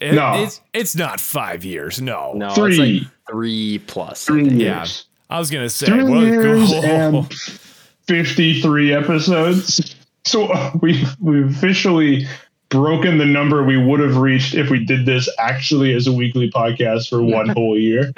It- 0.00 0.14
No. 0.14 0.42
it's 0.42 0.60
it's 0.72 0.94
not 0.94 1.18
five 1.20 1.64
years. 1.64 2.00
No, 2.00 2.32
No, 2.34 2.50
Three. 2.50 2.70
it's 2.70 2.78
like 2.78 3.12
three 3.30 3.78
plus. 3.86 4.24
Three 4.26 4.48
think. 4.48 4.60
Yeah. 4.60 4.86
Years. 5.32 5.36
I 5.36 5.38
was 5.38 5.50
gonna 5.50 5.68
say 5.70 5.86
Three 5.86 6.04
what- 6.04 6.24
years 6.24 6.68
cool. 6.70 6.84
and 6.84 7.34
fifty-three 8.06 8.92
episodes. 8.92 9.96
So 10.24 10.46
uh, 10.46 10.72
we 10.80 11.04
we've 11.20 11.48
officially 11.50 12.26
broken 12.68 13.18
the 13.18 13.26
number 13.26 13.62
we 13.64 13.76
would 13.76 14.00
have 14.00 14.16
reached 14.16 14.54
if 14.54 14.70
we 14.70 14.84
did 14.84 15.04
this 15.04 15.28
actually 15.38 15.92
as 15.94 16.06
a 16.06 16.12
weekly 16.12 16.50
podcast 16.50 17.08
for 17.10 17.22
one 17.22 17.48
whole 17.50 17.78
year. 17.78 18.12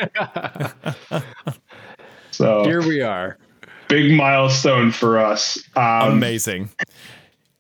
So 2.30 2.64
Here 2.64 2.80
we 2.86 3.00
are. 3.00 3.36
big 3.88 4.12
milestone 4.12 4.90
for 4.90 5.18
us. 5.18 5.58
Um, 5.76 6.12
amazing. 6.12 6.68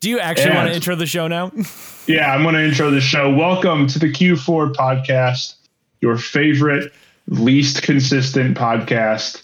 Do 0.00 0.10
you 0.10 0.18
actually 0.20 0.54
want 0.54 0.68
to 0.68 0.74
intro 0.74 0.94
the 0.96 1.06
show 1.06 1.26
now? 1.28 1.50
Yeah, 2.06 2.34
I'm 2.34 2.42
going 2.42 2.54
to 2.54 2.62
intro 2.62 2.90
the 2.90 3.00
show. 3.00 3.34
Welcome 3.34 3.86
to 3.86 3.98
the 3.98 4.12
Q4 4.12 4.74
podcast, 4.74 5.54
your 6.02 6.18
favorite, 6.18 6.92
least 7.28 7.80
consistent 7.82 8.58
podcast 8.58 9.43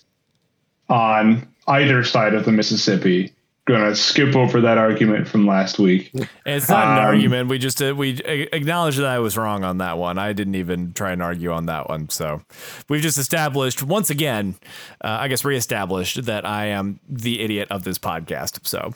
on 0.90 1.48
either 1.68 2.04
side 2.04 2.34
of 2.34 2.44
the 2.44 2.52
Mississippi. 2.52 3.32
Going 3.66 3.88
to 3.88 3.94
skip 3.94 4.34
over 4.34 4.60
that 4.62 4.78
argument 4.78 5.28
from 5.28 5.46
last 5.46 5.78
week. 5.78 6.10
It's 6.44 6.68
not 6.68 6.86
an 6.86 6.98
Um, 6.98 7.04
argument. 7.04 7.48
We 7.50 7.58
just 7.58 7.80
uh, 7.80 7.94
we 7.94 8.20
acknowledge 8.52 8.96
that 8.96 9.06
I 9.06 9.20
was 9.20 9.36
wrong 9.36 9.62
on 9.62 9.78
that 9.78 9.96
one. 9.96 10.18
I 10.18 10.32
didn't 10.32 10.56
even 10.56 10.92
try 10.92 11.12
and 11.12 11.22
argue 11.22 11.52
on 11.52 11.66
that 11.66 11.88
one. 11.88 12.08
So 12.08 12.42
we've 12.88 13.02
just 13.02 13.18
established 13.18 13.82
once 13.82 14.10
again, 14.10 14.56
uh, 15.04 15.18
I 15.20 15.28
guess 15.28 15.44
reestablished 15.44 16.24
that 16.24 16.44
I 16.44 16.66
am 16.66 16.98
the 17.08 17.40
idiot 17.40 17.68
of 17.70 17.84
this 17.84 17.98
podcast. 17.98 18.66
So 18.66 18.92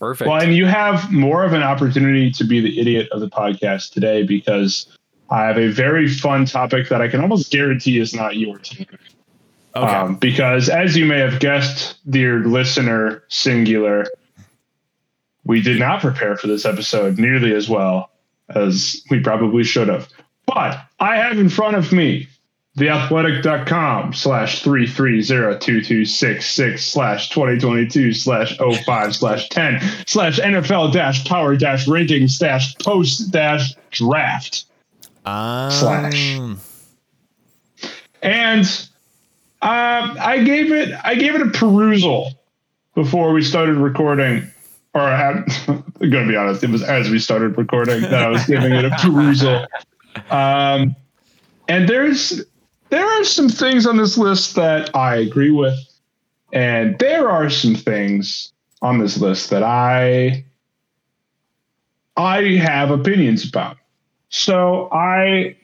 Perfect. 0.00 0.28
Well, 0.28 0.40
and 0.42 0.56
you 0.56 0.64
have 0.64 1.12
more 1.12 1.44
of 1.44 1.52
an 1.52 1.62
opportunity 1.62 2.30
to 2.32 2.42
be 2.42 2.60
the 2.60 2.80
idiot 2.80 3.08
of 3.12 3.20
the 3.20 3.28
podcast 3.28 3.92
today 3.92 4.22
because 4.22 4.86
I 5.28 5.44
have 5.44 5.58
a 5.58 5.68
very 5.68 6.08
fun 6.08 6.46
topic 6.46 6.88
that 6.88 7.02
I 7.02 7.06
can 7.06 7.20
almost 7.20 7.52
guarantee 7.52 8.00
is 8.00 8.14
not 8.14 8.36
your 8.36 8.58
topic. 8.58 8.98
Okay, 9.74 9.94
Um, 9.94 10.16
because 10.16 10.68
as 10.68 10.96
you 10.96 11.06
may 11.06 11.18
have 11.18 11.40
guessed, 11.40 11.96
dear 12.08 12.40
listener, 12.40 13.22
singular, 13.28 14.06
we 15.44 15.60
did 15.62 15.78
not 15.78 16.00
prepare 16.00 16.36
for 16.36 16.46
this 16.46 16.64
episode 16.64 17.18
nearly 17.18 17.54
as 17.54 17.68
well 17.68 18.10
as 18.48 19.02
we 19.10 19.20
probably 19.20 19.64
should 19.64 19.88
have. 19.88 20.08
But 20.46 20.80
I 20.98 21.16
have 21.16 21.38
in 21.38 21.48
front 21.48 21.76
of 21.76 21.92
me 21.92 22.28
theathletic.com 22.78 24.12
slash 24.14 24.62
3302266 24.62 26.78
slash 26.80 27.28
2022 27.30 28.12
slash 28.12 28.56
05 28.58 29.16
slash 29.16 29.48
10 29.48 29.80
slash 30.06 30.38
NFL 30.40 30.92
dash 30.92 31.24
power 31.24 31.56
dash 31.56 31.86
rankings 31.86 32.38
dash 32.38 32.76
post 32.78 33.30
dash 33.30 33.74
draft. 33.90 34.64
slash. 35.24 36.36
Um, 36.38 36.60
and 38.22 38.88
um, 39.62 40.16
I 40.18 40.42
gave 40.42 40.72
it 40.72 40.94
I 41.04 41.14
gave 41.14 41.34
it 41.34 41.42
a 41.42 41.50
perusal 41.50 42.32
before 42.94 43.32
we 43.32 43.42
started 43.42 43.76
recording. 43.76 44.50
Or 44.94 45.02
I'm 45.02 45.44
to 45.44 45.82
be 46.00 46.36
honest, 46.36 46.64
it 46.64 46.70
was 46.70 46.82
as 46.82 47.10
we 47.10 47.18
started 47.18 47.56
recording 47.58 48.00
that 48.02 48.22
I 48.22 48.28
was 48.28 48.44
giving 48.46 48.72
it 48.72 48.84
a 48.84 48.90
perusal. 48.90 49.66
Um, 50.30 50.96
and 51.68 51.88
there's 51.88 52.42
there 52.88 53.06
are 53.06 53.24
some 53.24 53.48
things 53.48 53.86
on 53.86 53.96
this 53.96 54.18
list 54.18 54.56
that 54.56 54.94
I 54.96 55.16
agree 55.16 55.50
with, 55.50 55.78
and 56.52 56.98
there 56.98 57.30
are 57.30 57.50
some 57.50 57.74
things 57.74 58.52
on 58.82 58.98
this 58.98 59.18
list 59.18 59.50
that 59.50 59.62
I 59.62 60.44
I 62.16 62.56
have 62.56 62.90
opinions 62.90 63.48
about. 63.48 63.76
So 64.30 64.88
I 64.90 65.56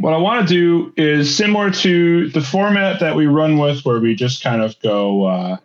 what 0.00 0.12
I 0.12 0.18
want 0.18 0.46
to 0.46 0.54
do 0.54 0.92
is 0.96 1.34
similar 1.34 1.70
to 1.70 2.28
the 2.30 2.40
format 2.40 3.00
that 3.00 3.16
we 3.16 3.26
run 3.26 3.58
with, 3.58 3.84
where 3.84 3.98
we 3.98 4.14
just 4.14 4.42
kind 4.42 4.62
of 4.62 4.78
go 4.80 5.24
uh, 5.24 5.56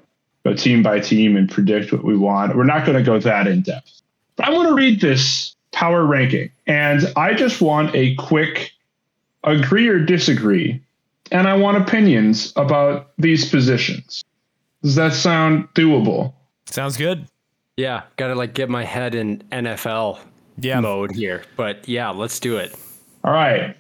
go 0.46 0.54
team 0.54 0.82
by 0.84 1.00
team 1.00 1.36
and 1.36 1.50
predict 1.50 1.92
what 1.92 2.04
we 2.04 2.18
want. 2.18 2.56
We're 2.56 2.64
not 2.64 2.86
going 2.86 2.98
to 2.98 3.04
go 3.04 3.20
that 3.20 3.48
in 3.48 3.62
depth. 3.62 4.02
But 4.36 4.48
I 4.48 4.52
want 4.52 4.70
to 4.70 4.76
read 4.76 5.02
this 5.02 5.56
power 5.72 6.06
ranking, 6.06 6.52
and 6.68 7.02
I 7.16 7.34
just 7.34 7.62
want 7.62 7.94
a 7.96 8.16
quick 8.16 8.72
agree 9.44 9.88
or 9.88 10.00
disagree, 10.00 10.82
and 11.32 11.48
I 11.48 11.56
want 11.56 11.78
opinions 11.78 12.54
about 12.56 13.12
these 13.18 13.50
positions. 13.50 14.24
Does 14.82 14.96
that 14.96 15.14
sound 15.14 15.68
doable? 15.76 16.34
sounds 16.66 16.98
good. 16.98 17.28
yeah, 17.78 18.04
gotta 18.18 18.36
like 18.36 18.54
get 18.54 18.70
my 18.70 18.84
head 18.84 19.14
in 19.16 19.40
NFL 19.52 20.20
Yeah, 20.58 20.80
mode 20.80 21.12
here. 21.12 21.44
But 21.56 21.88
yeah, 21.88 22.10
let's 22.10 22.40
do 22.40 22.58
it. 22.58 22.74
All 23.24 23.32
right. 23.34 23.78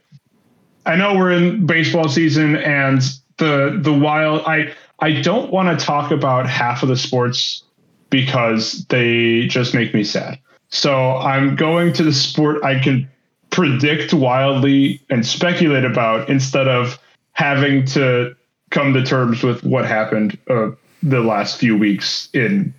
I 0.86 0.96
know 0.96 1.16
we're 1.16 1.32
in 1.32 1.66
baseball 1.66 2.10
season 2.10 2.56
and 2.58 3.02
the 3.38 3.80
the 3.82 3.94
wild 3.94 4.44
I 4.46 4.74
I 5.00 5.22
don't 5.22 5.52
want 5.52 5.78
to 5.78 5.86
talk 5.86 6.12
about 6.12 6.48
half 6.48 6.84
of 6.84 6.90
the 6.90 6.98
sports 6.98 7.64
because 8.10 8.86
they 8.86 9.48
just 9.48 9.74
make 9.74 9.94
me 9.94 10.04
sad. 10.04 10.40
So 10.70 11.18
I'm 11.18 11.56
going 11.56 11.94
to 11.94 12.04
the 12.04 12.14
sport 12.14 12.64
I 12.64 12.80
can 12.80 13.10
predict 13.50 14.14
wildly 14.14 15.02
and 15.10 15.26
speculate 15.26 15.86
about 15.86 16.30
instead 16.30 16.68
of 16.68 17.00
having 17.34 17.86
to 17.86 18.36
come 18.72 18.94
to 18.94 19.04
terms 19.04 19.44
with 19.44 19.64
what 19.64 19.86
happened 19.86 20.38
uh, 20.50 20.72
the 21.04 21.20
last 21.20 21.58
few 21.58 21.78
weeks 21.78 22.30
in 22.34 22.74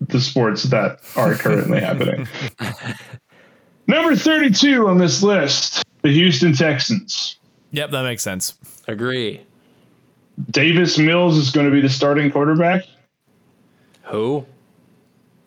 the 0.00 0.20
sports 0.20 0.64
that 0.64 1.00
are 1.16 1.34
currently 1.34 1.80
happening. 1.80 2.26
Number 3.86 4.16
32 4.16 4.88
on 4.88 4.98
this 4.98 5.22
list, 5.22 5.82
the 6.06 6.12
Houston 6.12 6.52
Texans. 6.52 7.36
yep, 7.72 7.90
that 7.90 8.04
makes 8.04 8.22
sense. 8.22 8.54
Agree. 8.86 9.40
Davis 10.50 10.98
Mills 10.98 11.36
is 11.36 11.50
going 11.50 11.66
to 11.66 11.72
be 11.72 11.80
the 11.80 11.88
starting 11.88 12.30
quarterback. 12.30 12.84
Who? 14.04 14.46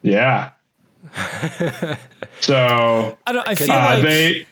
Yeah. 0.02 0.52
so 2.42 3.18
I 3.26 3.32
don't. 3.32 3.48
I 3.48 3.56
feel 3.56 3.72
uh, 3.72 3.76
like 3.76 4.04
they 4.04 4.46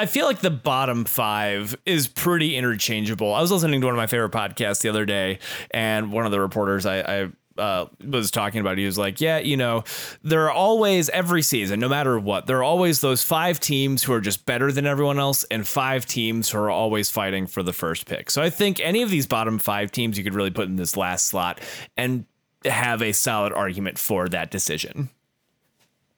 I 0.00 0.06
feel 0.06 0.24
like 0.24 0.40
the 0.40 0.50
bottom 0.50 1.04
five 1.04 1.76
is 1.84 2.08
pretty 2.08 2.56
interchangeable. 2.56 3.34
I 3.34 3.42
was 3.42 3.52
listening 3.52 3.82
to 3.82 3.86
one 3.86 3.94
of 3.94 3.98
my 3.98 4.06
favorite 4.06 4.32
podcasts 4.32 4.80
the 4.80 4.88
other 4.88 5.04
day, 5.04 5.40
and 5.72 6.10
one 6.10 6.24
of 6.24 6.32
the 6.32 6.40
reporters 6.40 6.86
I, 6.86 7.00
I 7.00 7.28
uh, 7.58 7.86
was 8.06 8.30
talking 8.30 8.60
about, 8.60 8.78
he 8.78 8.86
was 8.86 8.98
like, 8.98 9.20
"Yeah, 9.20 9.38
you 9.38 9.56
know, 9.56 9.84
there 10.22 10.44
are 10.44 10.52
always 10.52 11.08
every 11.10 11.42
season, 11.42 11.80
no 11.80 11.88
matter 11.88 12.18
what, 12.18 12.46
there 12.46 12.58
are 12.58 12.62
always 12.62 13.00
those 13.00 13.22
five 13.22 13.60
teams 13.60 14.02
who 14.02 14.12
are 14.12 14.20
just 14.20 14.46
better 14.46 14.72
than 14.72 14.86
everyone 14.86 15.18
else, 15.18 15.44
and 15.44 15.66
five 15.66 16.06
teams 16.06 16.50
who 16.50 16.58
are 16.58 16.70
always 16.70 17.10
fighting 17.10 17.46
for 17.46 17.62
the 17.62 17.72
first 17.72 18.06
pick. 18.06 18.30
So 18.30 18.42
I 18.42 18.50
think 18.50 18.80
any 18.80 19.02
of 19.02 19.10
these 19.10 19.26
bottom 19.26 19.58
five 19.58 19.92
teams 19.92 20.16
you 20.16 20.24
could 20.24 20.34
really 20.34 20.50
put 20.50 20.68
in 20.68 20.76
this 20.76 20.96
last 20.96 21.26
slot 21.26 21.60
and 21.96 22.24
have 22.64 23.02
a 23.02 23.12
solid 23.12 23.52
argument 23.52 23.98
for 23.98 24.28
that 24.28 24.50
decision. 24.50 25.08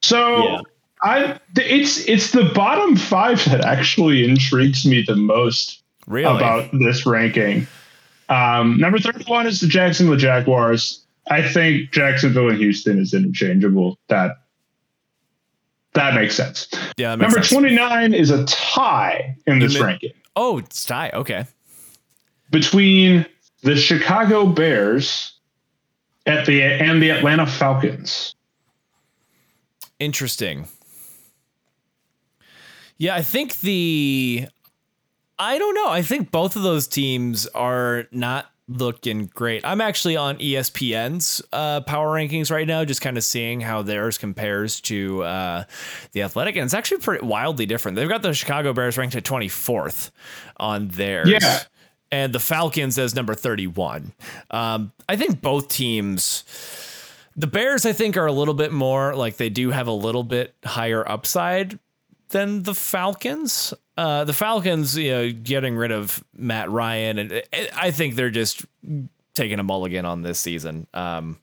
so 0.02 0.44
Yeah. 0.44 0.60
I 1.04 1.40
it's 1.56 2.06
it's 2.06 2.30
the 2.30 2.44
bottom 2.54 2.96
five 2.96 3.44
that 3.46 3.64
actually 3.64 4.24
intrigues 4.24 4.86
me 4.86 5.02
the 5.06 5.16
most 5.16 5.82
Really, 6.06 6.36
about 6.36 6.70
this 6.72 7.06
ranking. 7.06 7.66
Um, 8.28 8.78
number 8.78 8.98
31 8.98 9.46
is 9.46 9.60
the 9.60 9.66
Jacksonville 9.66 10.16
Jaguars. 10.16 11.01
I 11.28 11.46
think 11.46 11.92
Jacksonville 11.92 12.48
and 12.50 12.58
Houston 12.58 12.98
is 12.98 13.14
interchangeable. 13.14 13.98
That 14.08 14.38
that 15.94 16.14
makes 16.14 16.34
sense. 16.34 16.68
yeah, 16.96 17.14
makes 17.16 17.32
Number 17.34 17.46
29 17.46 18.14
is 18.14 18.30
a 18.30 18.44
tie 18.46 19.36
in 19.46 19.58
this 19.58 19.74
mid- 19.74 19.82
ranking 19.82 20.12
Oh, 20.34 20.58
it's 20.58 20.84
tie. 20.86 21.10
Okay. 21.10 21.44
between 22.50 23.26
the 23.62 23.76
Chicago 23.76 24.46
Bears 24.46 25.34
at 26.26 26.46
the 26.46 26.62
and 26.62 27.02
the 27.02 27.10
Atlanta 27.10 27.46
Falcons. 27.46 28.34
Interesting. 29.98 30.66
Yeah, 32.98 33.14
I 33.14 33.22
think 33.22 33.60
the 33.60 34.46
I 35.38 35.58
don't 35.58 35.74
know. 35.74 35.88
I 35.88 36.02
think 36.02 36.30
both 36.30 36.56
of 36.56 36.62
those 36.62 36.86
teams 36.86 37.46
are 37.48 38.06
not 38.12 38.51
looking 38.78 39.26
great. 39.26 39.64
I'm 39.64 39.80
actually 39.80 40.16
on 40.16 40.38
ESPN's 40.38 41.42
uh, 41.52 41.80
power 41.82 42.16
rankings 42.16 42.50
right 42.50 42.66
now, 42.66 42.84
just 42.84 43.00
kind 43.00 43.16
of 43.16 43.24
seeing 43.24 43.60
how 43.60 43.82
theirs 43.82 44.18
compares 44.18 44.80
to 44.82 45.22
uh, 45.22 45.64
the 46.12 46.22
Athletic, 46.22 46.56
and 46.56 46.64
it's 46.64 46.74
actually 46.74 46.98
pretty 46.98 47.24
wildly 47.24 47.66
different. 47.66 47.96
They've 47.96 48.08
got 48.08 48.22
the 48.22 48.34
Chicago 48.34 48.72
Bears 48.72 48.98
ranked 48.98 49.14
at 49.14 49.24
24th 49.24 50.10
on 50.56 50.88
theirs. 50.88 51.28
Yeah. 51.28 51.60
And 52.10 52.34
the 52.34 52.40
Falcons 52.40 52.98
as 52.98 53.14
number 53.14 53.34
31. 53.34 54.12
Um, 54.50 54.92
I 55.08 55.16
think 55.16 55.40
both 55.40 55.68
teams, 55.68 56.44
the 57.34 57.46
Bears, 57.46 57.86
I 57.86 57.92
think, 57.92 58.18
are 58.18 58.26
a 58.26 58.32
little 58.32 58.52
bit 58.52 58.70
more 58.70 59.14
like 59.14 59.38
they 59.38 59.48
do 59.48 59.70
have 59.70 59.86
a 59.86 59.92
little 59.92 60.22
bit 60.22 60.54
higher 60.62 61.08
upside 61.08 61.78
than 62.28 62.64
the 62.64 62.74
Falcons. 62.74 63.72
Uh, 63.96 64.24
the 64.24 64.32
Falcons, 64.32 64.96
you 64.96 65.10
know, 65.10 65.30
getting 65.30 65.76
rid 65.76 65.92
of 65.92 66.24
Matt 66.34 66.70
Ryan, 66.70 67.18
and 67.18 67.42
I 67.74 67.90
think 67.90 68.14
they're 68.14 68.30
just 68.30 68.64
taking 69.34 69.58
a 69.58 69.62
mulligan 69.62 70.06
on 70.06 70.22
this 70.22 70.38
season. 70.38 70.86
Um, 70.94 71.38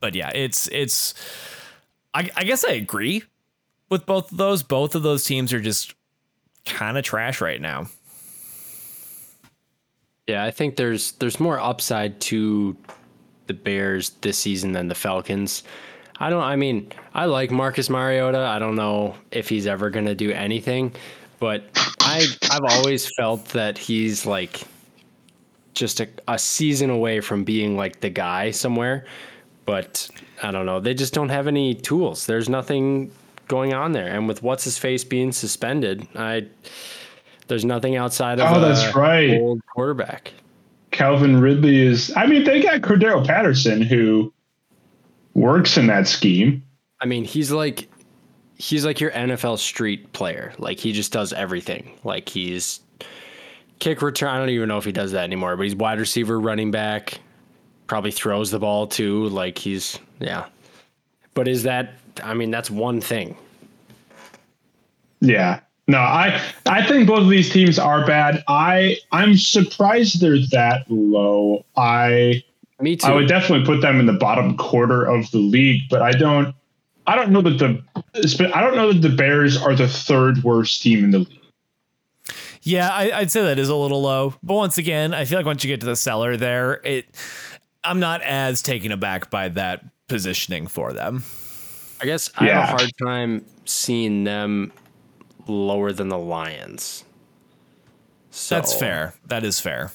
but 0.00 0.14
yeah, 0.14 0.30
it's 0.34 0.68
it's. 0.72 1.14
I, 2.12 2.30
I 2.36 2.44
guess 2.44 2.64
I 2.64 2.72
agree 2.72 3.22
with 3.88 4.04
both 4.04 4.32
of 4.32 4.38
those. 4.38 4.62
Both 4.62 4.94
of 4.94 5.02
those 5.02 5.24
teams 5.24 5.52
are 5.52 5.60
just 5.60 5.94
kind 6.64 6.98
of 6.98 7.04
trash 7.04 7.40
right 7.40 7.60
now. 7.60 7.86
Yeah, 10.26 10.42
I 10.44 10.50
think 10.50 10.76
there's 10.76 11.12
there's 11.12 11.38
more 11.38 11.60
upside 11.60 12.20
to 12.22 12.76
the 13.46 13.54
Bears 13.54 14.10
this 14.22 14.38
season 14.38 14.72
than 14.72 14.88
the 14.88 14.94
Falcons. 14.94 15.62
I 16.18 16.30
don't. 16.30 16.42
I 16.42 16.56
mean, 16.56 16.90
I 17.14 17.26
like 17.26 17.50
Marcus 17.50 17.88
Mariota. 17.88 18.40
I 18.40 18.58
don't 18.58 18.74
know 18.74 19.14
if 19.30 19.48
he's 19.48 19.66
ever 19.66 19.88
going 19.88 20.06
to 20.06 20.16
do 20.16 20.32
anything, 20.32 20.92
but 21.38 21.64
I 22.00 22.26
I've 22.50 22.64
always 22.70 23.08
felt 23.16 23.46
that 23.50 23.78
he's 23.78 24.26
like 24.26 24.62
just 25.74 26.00
a, 26.00 26.08
a 26.26 26.38
season 26.38 26.90
away 26.90 27.20
from 27.20 27.44
being 27.44 27.76
like 27.76 28.00
the 28.00 28.10
guy 28.10 28.50
somewhere. 28.50 29.06
But 29.64 30.08
I 30.42 30.50
don't 30.50 30.66
know. 30.66 30.80
They 30.80 30.94
just 30.94 31.14
don't 31.14 31.28
have 31.28 31.46
any 31.46 31.74
tools. 31.74 32.26
There's 32.26 32.48
nothing 32.48 33.12
going 33.48 33.72
on 33.72 33.92
there. 33.92 34.08
And 34.08 34.26
with 34.26 34.42
what's 34.42 34.64
his 34.64 34.76
face 34.76 35.04
being 35.04 35.32
suspended, 35.32 36.06
I 36.16 36.46
there's 37.46 37.64
nothing 37.64 37.96
outside 37.96 38.40
of 38.40 38.56
oh, 38.56 38.60
that's 38.60 38.94
right. 38.94 39.38
old 39.40 39.60
quarterback. 39.66 40.32
Calvin 40.90 41.40
Ridley 41.40 41.86
is. 41.86 42.12
I 42.16 42.26
mean, 42.26 42.44
they 42.44 42.62
got 42.62 42.80
Cordarrelle 42.80 43.26
Patterson, 43.26 43.82
who 43.82 44.32
works 45.34 45.76
in 45.76 45.86
that 45.88 46.06
scheme. 46.06 46.62
I 47.04 47.06
mean, 47.06 47.24
he's 47.24 47.52
like 47.52 47.90
he's 48.56 48.86
like 48.86 48.98
your 48.98 49.10
NFL 49.10 49.58
street 49.58 50.14
player. 50.14 50.54
Like 50.56 50.78
he 50.78 50.92
just 50.92 51.12
does 51.12 51.34
everything. 51.34 51.98
Like 52.02 52.30
he's 52.30 52.80
kick 53.78 54.00
return. 54.00 54.30
I 54.30 54.38
don't 54.38 54.48
even 54.48 54.68
know 54.68 54.78
if 54.78 54.86
he 54.86 54.92
does 54.92 55.12
that 55.12 55.24
anymore, 55.24 55.54
but 55.58 55.64
he's 55.64 55.76
wide 55.76 55.98
receiver, 55.98 56.40
running 56.40 56.70
back, 56.70 57.20
probably 57.88 58.10
throws 58.10 58.50
the 58.50 58.58
ball 58.58 58.86
too. 58.86 59.28
Like 59.28 59.58
he's 59.58 59.98
yeah. 60.18 60.46
But 61.34 61.46
is 61.46 61.64
that 61.64 61.92
I 62.22 62.32
mean, 62.32 62.50
that's 62.50 62.70
one 62.70 63.02
thing. 63.02 63.36
Yeah. 65.20 65.60
No, 65.86 65.98
I 65.98 66.40
I 66.64 66.86
think 66.86 67.06
both 67.06 67.24
of 67.24 67.28
these 67.28 67.52
teams 67.52 67.78
are 67.78 68.06
bad. 68.06 68.42
I 68.48 68.96
I'm 69.12 69.36
surprised 69.36 70.22
they're 70.22 70.38
that 70.52 70.86
low. 70.88 71.66
I 71.76 72.42
me 72.80 72.96
too. 72.96 73.08
I 73.08 73.14
would 73.14 73.28
definitely 73.28 73.66
put 73.66 73.82
them 73.82 74.00
in 74.00 74.06
the 74.06 74.14
bottom 74.14 74.56
quarter 74.56 75.04
of 75.04 75.30
the 75.32 75.38
league, 75.38 75.82
but 75.90 76.00
I 76.00 76.12
don't. 76.12 76.54
I 77.06 77.16
don't 77.16 77.30
know 77.30 77.42
that 77.42 77.58
the. 77.58 78.56
I 78.56 78.60
don't 78.60 78.76
know 78.76 78.92
that 78.92 79.02
the 79.02 79.14
Bears 79.14 79.56
are 79.56 79.74
the 79.74 79.88
third 79.88 80.42
worst 80.42 80.82
team 80.82 81.04
in 81.04 81.10
the 81.10 81.18
league. 81.20 81.40
Yeah, 82.62 82.88
I, 82.90 83.20
would 83.20 83.30
say 83.30 83.42
that 83.42 83.58
is 83.58 83.68
a 83.68 83.74
little 83.74 84.00
low. 84.00 84.34
But 84.42 84.54
once 84.54 84.78
again, 84.78 85.12
I 85.12 85.26
feel 85.26 85.38
like 85.38 85.44
once 85.44 85.62
you 85.62 85.68
get 85.68 85.80
to 85.80 85.86
the 85.86 85.96
cellar 85.96 86.36
there, 86.36 86.80
it. 86.84 87.06
I'm 87.86 88.00
not 88.00 88.22
as 88.22 88.62
taken 88.62 88.92
aback 88.92 89.28
by 89.28 89.50
that 89.50 89.84
positioning 90.08 90.66
for 90.66 90.94
them. 90.94 91.22
I 92.00 92.06
guess 92.06 92.30
I 92.38 92.46
have 92.46 92.62
a 92.62 92.66
hard 92.66 92.90
time 93.02 93.44
seeing 93.66 94.24
them 94.24 94.72
lower 95.46 95.92
than 95.92 96.08
the 96.08 96.18
Lions. 96.18 97.04
So, 98.30 98.54
That's 98.54 98.74
fair. 98.74 99.12
That 99.26 99.44
is 99.44 99.60
fair 99.60 99.92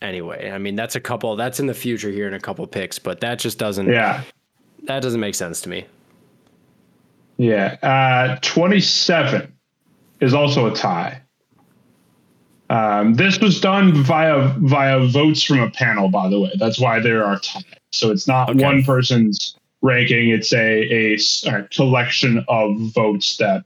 anyway. 0.00 0.50
I 0.50 0.58
mean, 0.58 0.76
that's 0.76 0.96
a 0.96 1.00
couple. 1.00 1.34
That's 1.36 1.60
in 1.60 1.66
the 1.66 1.74
future 1.74 2.10
here 2.10 2.26
in 2.26 2.34
a 2.34 2.40
couple 2.40 2.66
picks, 2.66 2.98
but 2.98 3.20
that 3.20 3.38
just 3.38 3.58
doesn't. 3.58 3.88
Yeah, 3.88 4.22
that 4.84 5.02
doesn't 5.02 5.20
make 5.20 5.34
sense 5.34 5.60
to 5.62 5.68
me. 5.68 5.86
Yeah, 7.38 7.76
uh, 7.82 8.38
twenty-seven 8.42 9.52
is 10.20 10.34
also 10.34 10.70
a 10.70 10.74
tie. 10.74 11.22
Um, 12.70 13.14
this 13.14 13.38
was 13.40 13.60
done 13.60 13.94
via 13.94 14.54
via 14.58 15.06
votes 15.06 15.42
from 15.42 15.60
a 15.60 15.70
panel, 15.70 16.08
by 16.08 16.28
the 16.28 16.38
way. 16.38 16.52
That's 16.58 16.78
why 16.78 17.00
there 17.00 17.24
are 17.24 17.38
ties. 17.38 17.64
So 17.92 18.10
it's 18.10 18.28
not 18.28 18.50
okay. 18.50 18.62
one 18.62 18.82
person's 18.82 19.56
ranking; 19.80 20.28
it's 20.30 20.52
a, 20.52 21.14
a, 21.14 21.18
a 21.46 21.62
collection 21.68 22.44
of 22.48 22.76
votes 22.92 23.36
that 23.38 23.64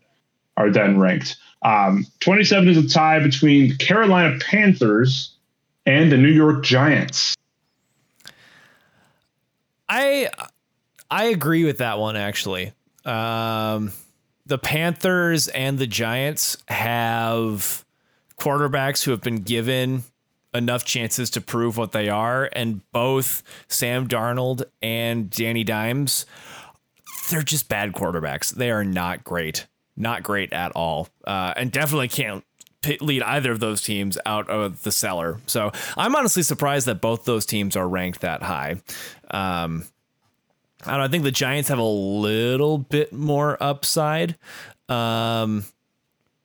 are 0.56 0.70
then 0.70 0.98
ranked. 0.98 1.36
Um, 1.62 2.06
27 2.20 2.68
is 2.68 2.76
a 2.76 2.88
tie 2.88 3.20
between 3.20 3.70
the 3.70 3.76
Carolina 3.76 4.38
Panthers 4.40 5.36
and 5.86 6.10
the 6.10 6.16
New 6.16 6.30
York 6.30 6.64
Giants. 6.64 7.34
I 9.88 10.28
I 11.10 11.24
agree 11.24 11.64
with 11.64 11.78
that 11.78 11.98
one 11.98 12.16
actually. 12.16 12.72
Um, 13.04 13.92
the 14.46 14.58
Panthers 14.58 15.48
and 15.48 15.78
the 15.78 15.86
Giants 15.86 16.56
have 16.68 17.84
quarterbacks 18.38 19.04
who 19.04 19.10
have 19.12 19.20
been 19.20 19.42
given 19.42 20.04
enough 20.54 20.84
chances 20.84 21.30
to 21.30 21.40
prove 21.40 21.76
what 21.76 21.92
they 21.92 22.08
are, 22.08 22.50
and 22.52 22.80
both 22.92 23.42
Sam 23.68 24.06
Darnold 24.08 24.64
and 24.82 25.30
Danny 25.30 25.64
Dimes, 25.64 26.26
they're 27.30 27.42
just 27.42 27.68
bad 27.68 27.92
quarterbacks. 27.92 28.52
They 28.54 28.70
are 28.70 28.84
not 28.84 29.24
great, 29.24 29.66
not 29.96 30.22
great 30.22 30.52
at 30.52 30.72
all, 30.72 31.08
uh, 31.26 31.54
and 31.56 31.72
definitely 31.72 32.08
can't 32.08 32.44
lead 33.00 33.22
either 33.22 33.52
of 33.52 33.60
those 33.60 33.80
teams 33.80 34.18
out 34.26 34.50
of 34.50 34.82
the 34.82 34.92
cellar. 34.92 35.40
So 35.46 35.70
I'm 35.96 36.16
honestly 36.16 36.42
surprised 36.42 36.86
that 36.86 37.00
both 37.00 37.24
those 37.24 37.46
teams 37.46 37.76
are 37.76 37.88
ranked 37.88 38.20
that 38.22 38.42
high. 38.42 38.82
Um, 39.30 39.84
I 40.84 40.90
don't 40.90 40.98
know, 40.98 41.04
I 41.04 41.08
think 41.08 41.24
the 41.24 41.30
Giants 41.30 41.68
have 41.68 41.78
a 41.78 41.82
little 41.82 42.78
bit 42.78 43.12
more 43.12 43.60
upside. 43.62 44.36
Um, 44.88 45.64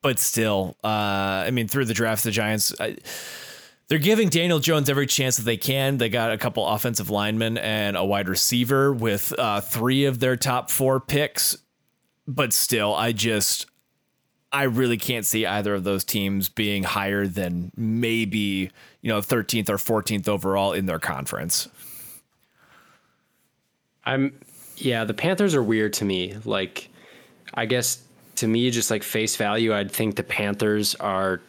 but 0.02 0.20
still, 0.20 0.78
uh, 0.84 0.88
I 0.88 1.52
mean, 1.52 1.68
through 1.68 1.86
the 1.86 1.94
draft, 1.94 2.24
the 2.24 2.32
Giants, 2.32 2.74
I, 2.80 2.98
they're 3.88 4.00
giving 4.00 4.30
Daniel 4.30 4.60
Jones 4.60 4.90
every 4.90 5.08
chance 5.08 5.38
that 5.38 5.44
they 5.44 5.58
can. 5.58 5.98
They 5.98 6.10
got 6.10 6.32
a 6.32 6.38
couple 6.38 6.68
offensive 6.68 7.10
linemen 7.10 7.58
and 7.58 7.98
a 7.98 8.06
wide 8.06 8.30
receiver 8.30 8.94
with 8.94 9.34
uh, 9.38 9.62
three 9.62 10.06
of 10.06 10.20
their 10.20 10.36
top 10.36 10.70
four 10.70 11.00
picks. 11.00 11.58
But 12.28 12.54
still, 12.54 12.94
I 12.94 13.14
just 13.14 13.66
I 14.52 14.64
really 14.64 14.98
can't 14.98 15.26
see 15.26 15.46
either 15.46 15.74
of 15.74 15.84
those 15.84 16.04
teams 16.04 16.50
being 16.50 16.84
higher 16.84 17.28
than 17.28 17.72
maybe, 17.76 18.72
you 19.02 19.10
know, 19.10 19.20
13th 19.20 19.70
or 19.70 19.78
14th 19.78 20.28
overall 20.28 20.74
in 20.74 20.86
their 20.86 21.00
conference. 21.00 21.70
I'm 24.08 24.40
yeah, 24.78 25.04
the 25.04 25.14
Panthers 25.14 25.54
are 25.54 25.64
weird 25.64 25.94
to 25.94 26.06
me. 26.06 26.36
Like 26.46 26.90
I 27.54 27.66
guess 27.66 28.02
to 28.38 28.48
me 28.48 28.72
just 28.72 28.90
like 28.90 29.04
face 29.04 29.36
value, 29.36 29.74
I'd 29.74 29.92
think 29.92 30.16
the 30.16 30.24
Panthers 30.24 30.96
are 30.96 31.42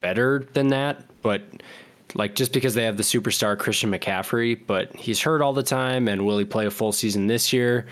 better 0.00 0.46
than 0.52 0.68
that, 0.68 1.04
but 1.22 1.42
like 2.14 2.34
just 2.34 2.52
because 2.52 2.74
they 2.74 2.84
have 2.84 2.96
the 2.96 3.02
superstar 3.02 3.58
Christian 3.58 3.90
McCaffrey, 3.90 4.58
but 4.66 4.94
he's 4.94 5.20
hurt 5.20 5.40
all 5.40 5.52
the 5.52 5.62
time 5.62 6.08
and 6.08 6.24
will 6.24 6.38
he 6.38 6.44
play 6.44 6.66
a 6.66 6.70
full 6.70 6.92
season 6.92 7.26
this 7.26 7.52
year? 7.52 7.86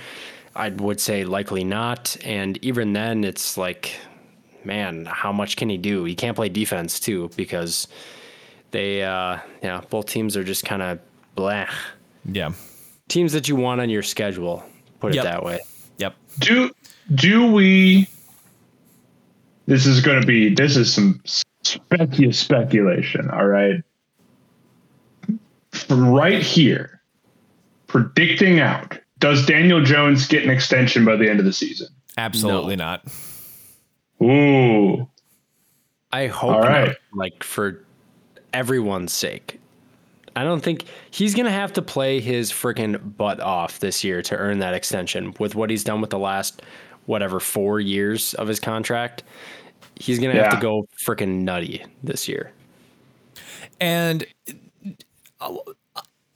I 0.54 0.70
would 0.70 1.00
say 1.00 1.24
likely 1.24 1.64
not. 1.64 2.16
And 2.24 2.58
even 2.64 2.92
then, 2.94 3.24
it's 3.24 3.58
like, 3.58 3.94
man, 4.64 5.04
how 5.04 5.32
much 5.32 5.56
can 5.56 5.68
he 5.68 5.76
do? 5.76 6.04
He 6.04 6.14
can't 6.14 6.34
play 6.34 6.48
defense 6.48 6.98
too 6.98 7.30
because 7.36 7.88
they, 8.70 9.02
uh, 9.02 9.38
yeah, 9.62 9.82
both 9.90 10.06
teams 10.06 10.36
are 10.36 10.44
just 10.44 10.64
kind 10.64 10.82
of 10.82 10.98
blah. 11.34 11.66
Yeah. 12.24 12.52
Teams 13.08 13.32
that 13.32 13.48
you 13.48 13.56
want 13.56 13.80
on 13.80 13.88
your 13.88 14.02
schedule, 14.02 14.64
put 15.00 15.14
yep. 15.14 15.24
it 15.24 15.28
that 15.28 15.44
way. 15.44 15.60
Yep. 15.98 16.14
Do 16.40 16.70
do 17.14 17.52
we? 17.52 18.08
This 19.66 19.86
is 19.86 20.00
going 20.00 20.20
to 20.20 20.26
be. 20.26 20.54
This 20.54 20.76
is 20.76 20.92
some 20.92 21.20
specu- 21.24 22.34
speculation. 22.34 23.30
All 23.30 23.46
right. 23.46 23.82
From 25.70 26.08
right 26.08 26.42
here, 26.42 27.00
predicting 27.86 28.60
out 28.60 28.98
does 29.18 29.46
Daniel 29.46 29.82
Jones 29.82 30.26
get 30.26 30.44
an 30.44 30.50
extension 30.50 31.04
by 31.04 31.16
the 31.16 31.28
end 31.28 31.38
of 31.38 31.46
the 31.46 31.52
season? 31.52 31.88
Absolutely 32.18 32.76
no. 32.76 32.84
not. 32.84 33.04
Ooh. 34.22 35.08
I 36.12 36.26
hope 36.28 36.50
All 36.50 36.60
right. 36.60 36.88
not, 36.88 36.96
like 37.12 37.42
for 37.42 37.84
everyone's 38.52 39.12
sake. 39.12 39.60
I 40.37 40.44
don't 40.44 40.61
think 40.61 40.85
he's 41.11 41.35
going 41.35 41.46
to 41.46 41.51
have 41.51 41.72
to 41.72 41.83
play 41.83 42.20
his 42.20 42.53
freaking 42.53 43.16
butt 43.16 43.40
off 43.40 43.81
this 43.81 44.05
year 44.05 44.20
to 44.22 44.37
earn 44.37 44.59
that 44.59 44.75
extension 44.75 45.35
with 45.40 45.55
what 45.55 45.70
he's 45.70 45.83
done 45.83 46.03
with 46.03 46.11
the 46.11 46.18
last 46.18 46.62
whatever 47.07 47.40
4 47.40 47.81
years 47.81 48.35
of 48.35 48.46
his 48.46 48.61
contract. 48.61 49.22
He's 49.94 50.18
going 50.18 50.33
to 50.33 50.37
yeah. 50.37 50.51
have 50.51 50.53
to 50.53 50.61
go 50.61 50.87
freaking 51.03 51.42
nutty 51.42 51.85
this 52.03 52.29
year. 52.29 52.53
And 53.81 54.27
uh, 55.40 55.57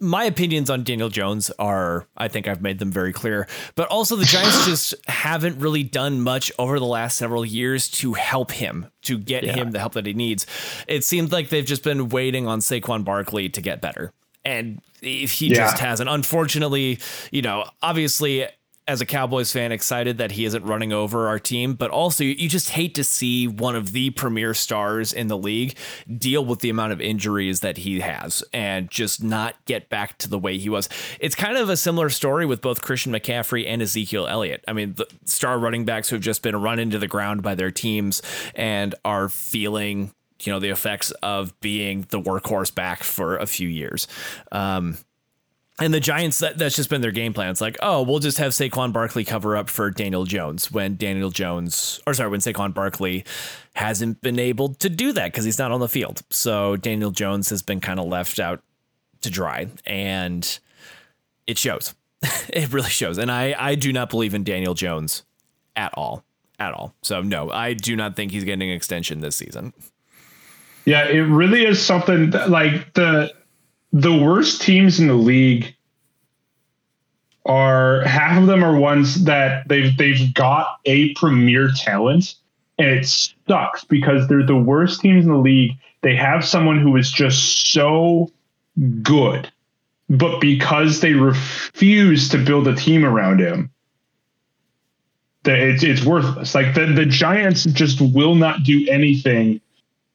my 0.00 0.24
opinions 0.24 0.70
on 0.70 0.82
Daniel 0.82 1.10
Jones 1.10 1.50
are, 1.58 2.06
I 2.16 2.28
think 2.28 2.48
I've 2.48 2.62
made 2.62 2.78
them 2.78 2.90
very 2.90 3.12
clear, 3.12 3.46
but 3.74 3.88
also 3.88 4.16
the 4.16 4.24
Giants 4.24 4.64
just 4.66 4.94
haven't 5.08 5.58
really 5.58 5.82
done 5.82 6.22
much 6.22 6.50
over 6.58 6.78
the 6.78 6.86
last 6.86 7.18
several 7.18 7.44
years 7.44 7.88
to 7.90 8.14
help 8.14 8.50
him, 8.50 8.86
to 9.02 9.18
get 9.18 9.44
yeah. 9.44 9.54
him 9.54 9.72
the 9.72 9.78
help 9.78 9.92
that 9.92 10.06
he 10.06 10.14
needs. 10.14 10.46
It 10.88 11.04
seems 11.04 11.32
like 11.32 11.50
they've 11.50 11.64
just 11.64 11.84
been 11.84 12.08
waiting 12.08 12.48
on 12.48 12.60
Saquon 12.60 13.04
Barkley 13.04 13.48
to 13.50 13.60
get 13.60 13.80
better. 13.80 14.12
And 14.42 14.80
if 15.02 15.32
he 15.32 15.48
yeah. 15.48 15.56
just 15.56 15.78
hasn't. 15.78 16.08
Unfortunately, 16.08 16.98
you 17.30 17.42
know, 17.42 17.68
obviously 17.82 18.46
as 18.88 19.00
a 19.00 19.06
Cowboys 19.06 19.52
fan 19.52 19.72
excited 19.72 20.18
that 20.18 20.32
he 20.32 20.44
isn't 20.44 20.64
running 20.64 20.92
over 20.92 21.28
our 21.28 21.38
team, 21.38 21.74
but 21.74 21.90
also 21.90 22.24
you 22.24 22.48
just 22.48 22.70
hate 22.70 22.94
to 22.96 23.04
see 23.04 23.46
one 23.46 23.76
of 23.76 23.92
the 23.92 24.10
premier 24.10 24.52
stars 24.52 25.12
in 25.12 25.28
the 25.28 25.38
league 25.38 25.76
deal 26.18 26.44
with 26.44 26.58
the 26.60 26.70
amount 26.70 26.92
of 26.92 27.00
injuries 27.00 27.60
that 27.60 27.78
he 27.78 28.00
has 28.00 28.42
and 28.52 28.90
just 28.90 29.22
not 29.22 29.54
get 29.64 29.88
back 29.88 30.18
to 30.18 30.28
the 30.28 30.38
way 30.38 30.58
he 30.58 30.68
was. 30.68 30.88
It's 31.20 31.34
kind 31.34 31.56
of 31.56 31.68
a 31.68 31.76
similar 31.76 32.10
story 32.10 32.46
with 32.46 32.60
both 32.60 32.82
Christian 32.82 33.12
McCaffrey 33.12 33.64
and 33.66 33.80
Ezekiel 33.80 34.26
Elliott. 34.26 34.64
I 34.66 34.72
mean, 34.72 34.94
the 34.94 35.06
star 35.24 35.58
running 35.58 35.84
backs 35.84 36.08
who 36.08 36.16
have 36.16 36.22
just 36.22 36.42
been 36.42 36.56
run 36.56 36.78
into 36.78 36.98
the 36.98 37.08
ground 37.08 37.42
by 37.42 37.54
their 37.54 37.70
teams 37.70 38.22
and 38.54 38.94
are 39.04 39.28
feeling 39.28 40.12
you 40.42 40.52
know 40.52 40.58
the 40.58 40.70
effects 40.70 41.10
of 41.22 41.58
being 41.60 42.06
the 42.08 42.20
workhorse 42.20 42.74
back 42.74 43.02
for 43.02 43.36
a 43.36 43.46
few 43.46 43.68
years. 43.68 44.08
Um, 44.50 44.96
and 45.80 45.94
the 45.94 46.00
Giants, 46.00 46.38
that, 46.40 46.58
that's 46.58 46.76
just 46.76 46.90
been 46.90 47.00
their 47.00 47.10
game 47.10 47.32
plan. 47.32 47.50
It's 47.50 47.60
like, 47.60 47.78
oh, 47.80 48.02
we'll 48.02 48.18
just 48.18 48.38
have 48.38 48.52
Saquon 48.52 48.92
Barkley 48.92 49.24
cover 49.24 49.56
up 49.56 49.70
for 49.70 49.90
Daniel 49.90 50.24
Jones 50.24 50.70
when 50.70 50.96
Daniel 50.96 51.30
Jones, 51.30 52.00
or 52.06 52.12
sorry, 52.12 52.30
when 52.30 52.40
Saquon 52.40 52.74
Barkley 52.74 53.24
hasn't 53.74 54.20
been 54.20 54.38
able 54.38 54.74
to 54.74 54.90
do 54.90 55.12
that 55.12 55.32
because 55.32 55.44
he's 55.44 55.58
not 55.58 55.72
on 55.72 55.80
the 55.80 55.88
field. 55.88 56.22
So 56.28 56.76
Daniel 56.76 57.10
Jones 57.10 57.48
has 57.48 57.62
been 57.62 57.80
kind 57.80 57.98
of 57.98 58.06
left 58.06 58.38
out 58.38 58.62
to 59.22 59.30
dry, 59.30 59.68
and 59.86 60.58
it 61.46 61.56
shows. 61.56 61.94
it 62.50 62.72
really 62.72 62.90
shows. 62.90 63.16
And 63.16 63.30
I, 63.30 63.54
I 63.58 63.74
do 63.74 63.92
not 63.92 64.10
believe 64.10 64.34
in 64.34 64.44
Daniel 64.44 64.74
Jones 64.74 65.22
at 65.76 65.92
all. 65.94 66.24
At 66.58 66.74
all. 66.74 66.94
So, 67.02 67.22
no, 67.22 67.50
I 67.50 67.72
do 67.72 67.96
not 67.96 68.16
think 68.16 68.32
he's 68.32 68.44
getting 68.44 68.68
an 68.68 68.76
extension 68.76 69.20
this 69.20 69.36
season. 69.36 69.72
Yeah, 70.84 71.08
it 71.08 71.20
really 71.20 71.64
is 71.64 71.82
something 71.82 72.30
that, 72.30 72.50
like 72.50 72.92
the 72.92 73.32
the 73.92 74.16
worst 74.16 74.62
teams 74.62 75.00
in 75.00 75.08
the 75.08 75.14
league 75.14 75.74
are 77.46 78.02
half 78.02 78.40
of 78.40 78.46
them 78.46 78.62
are 78.62 78.76
ones 78.76 79.24
that 79.24 79.66
they've 79.68 79.96
they've 79.96 80.32
got 80.34 80.78
a 80.84 81.14
premier 81.14 81.70
talent 81.74 82.34
and 82.78 82.88
it 82.88 83.06
sucks 83.46 83.84
because 83.84 84.26
they're 84.26 84.46
the 84.46 84.56
worst 84.56 85.00
teams 85.00 85.26
in 85.26 85.32
the 85.32 85.38
league. 85.38 85.72
They 86.02 86.16
have 86.16 86.44
someone 86.44 86.80
who 86.80 86.96
is 86.96 87.10
just 87.10 87.72
so 87.72 88.30
good, 89.02 89.52
but 90.08 90.40
because 90.40 91.00
they 91.00 91.12
refuse 91.12 92.30
to 92.30 92.38
build 92.38 92.68
a 92.68 92.74
team 92.74 93.04
around 93.04 93.40
him, 93.40 93.70
that 95.42 95.58
it's 95.58 95.82
it's 95.82 96.04
worthless. 96.04 96.54
Like 96.54 96.74
the 96.74 96.86
the 96.86 97.04
Giants 97.04 97.64
just 97.64 98.00
will 98.00 98.34
not 98.34 98.62
do 98.62 98.86
anything 98.88 99.60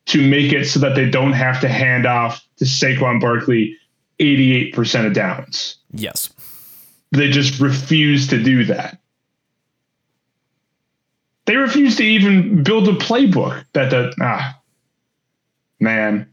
to 0.08 0.28
make 0.28 0.54
it 0.54 0.66
so 0.66 0.80
that 0.80 0.96
they 0.96 1.10
don't 1.10 1.34
have 1.34 1.60
to 1.62 1.70
hand 1.70 2.06
off 2.06 2.46
to 2.58 2.66
Saquon 2.66 3.20
Barkley 3.20 3.78
88% 4.20 5.08
of 5.08 5.14
downs. 5.14 5.78
Yes. 5.92 6.30
They 7.12 7.30
just 7.30 7.60
refuse 7.60 8.28
to 8.28 8.42
do 8.42 8.66
that. 8.66 9.00
They 11.46 11.56
refuse 11.58 11.96
to 11.98 12.04
even 12.04 12.64
build 12.64 12.88
a 12.88 12.94
playbook 12.94 13.66
that 13.74 13.92
the 13.92 14.14
ah 14.20 14.60
man, 15.80 16.28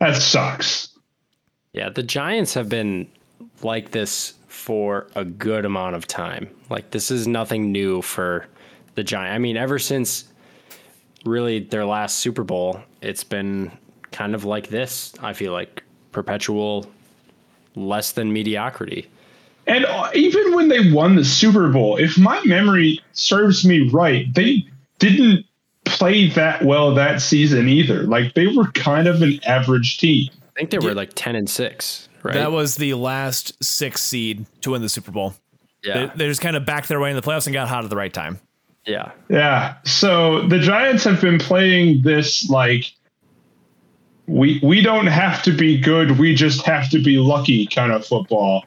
that 0.00 0.16
sucks. 0.16 0.88
Yeah, 1.72 1.88
the 1.88 2.02
Giants 2.02 2.54
have 2.54 2.68
been 2.68 3.08
like 3.62 3.92
this 3.92 4.34
for 4.48 5.06
a 5.14 5.24
good 5.24 5.64
amount 5.64 5.96
of 5.96 6.06
time. 6.06 6.50
Like 6.68 6.90
this 6.90 7.10
is 7.10 7.26
nothing 7.26 7.72
new 7.72 8.02
for 8.02 8.46
the 8.96 9.04
Giants. 9.04 9.34
I 9.34 9.38
mean, 9.38 9.56
ever 9.56 9.78
since 9.78 10.24
really 11.24 11.60
their 11.60 11.86
last 11.86 12.18
Super 12.18 12.44
Bowl, 12.44 12.82
it's 13.00 13.24
been 13.24 13.70
kind 14.12 14.34
of 14.34 14.44
like 14.44 14.68
this. 14.68 15.12
I 15.20 15.32
feel 15.32 15.52
like 15.52 15.82
perpetual 16.12 16.90
less 17.74 18.12
than 18.12 18.32
mediocrity. 18.32 19.08
And 19.66 19.84
uh, 19.84 20.10
even 20.14 20.54
when 20.54 20.68
they 20.68 20.90
won 20.90 21.16
the 21.16 21.24
Super 21.24 21.68
Bowl, 21.68 21.96
if 21.96 22.18
my 22.18 22.42
memory 22.44 23.00
serves 23.12 23.64
me 23.64 23.88
right, 23.90 24.26
they 24.34 24.64
didn't 24.98 25.46
play 25.84 26.28
that 26.30 26.64
well 26.64 26.94
that 26.94 27.20
season 27.20 27.68
either. 27.68 28.02
Like 28.04 28.34
they 28.34 28.48
were 28.48 28.70
kind 28.72 29.06
of 29.06 29.22
an 29.22 29.38
average 29.46 29.98
team. 29.98 30.30
I 30.56 30.60
think 30.60 30.70
they 30.70 30.78
were 30.78 30.94
like 30.94 31.12
10 31.14 31.36
and 31.36 31.48
6, 31.48 32.08
right? 32.22 32.34
That 32.34 32.52
was 32.52 32.76
the 32.76 32.94
last 32.94 33.62
six 33.62 34.02
seed 34.02 34.44
to 34.62 34.72
win 34.72 34.82
the 34.82 34.88
Super 34.88 35.12
Bowl. 35.12 35.34
Yeah. 35.82 36.06
They, 36.06 36.12
they 36.16 36.26
just 36.28 36.40
kind 36.40 36.56
of 36.56 36.66
backed 36.66 36.88
their 36.88 37.00
way 37.00 37.10
in 37.10 37.16
the 37.16 37.22
playoffs 37.22 37.46
and 37.46 37.54
got 37.54 37.68
hot 37.68 37.84
at 37.84 37.90
the 37.90 37.96
right 37.96 38.12
time. 38.12 38.40
Yeah. 38.86 39.12
Yeah. 39.28 39.76
So 39.84 40.46
the 40.48 40.58
Giants 40.58 41.04
have 41.04 41.20
been 41.20 41.38
playing 41.38 42.02
this 42.02 42.48
like 42.48 42.92
we 44.26 44.60
we 44.62 44.80
don't 44.80 45.06
have 45.06 45.42
to 45.42 45.52
be 45.52 45.78
good, 45.80 46.18
we 46.18 46.34
just 46.34 46.64
have 46.64 46.88
to 46.90 47.02
be 47.02 47.18
lucky 47.18 47.66
kind 47.66 47.92
of 47.92 48.06
football 48.06 48.64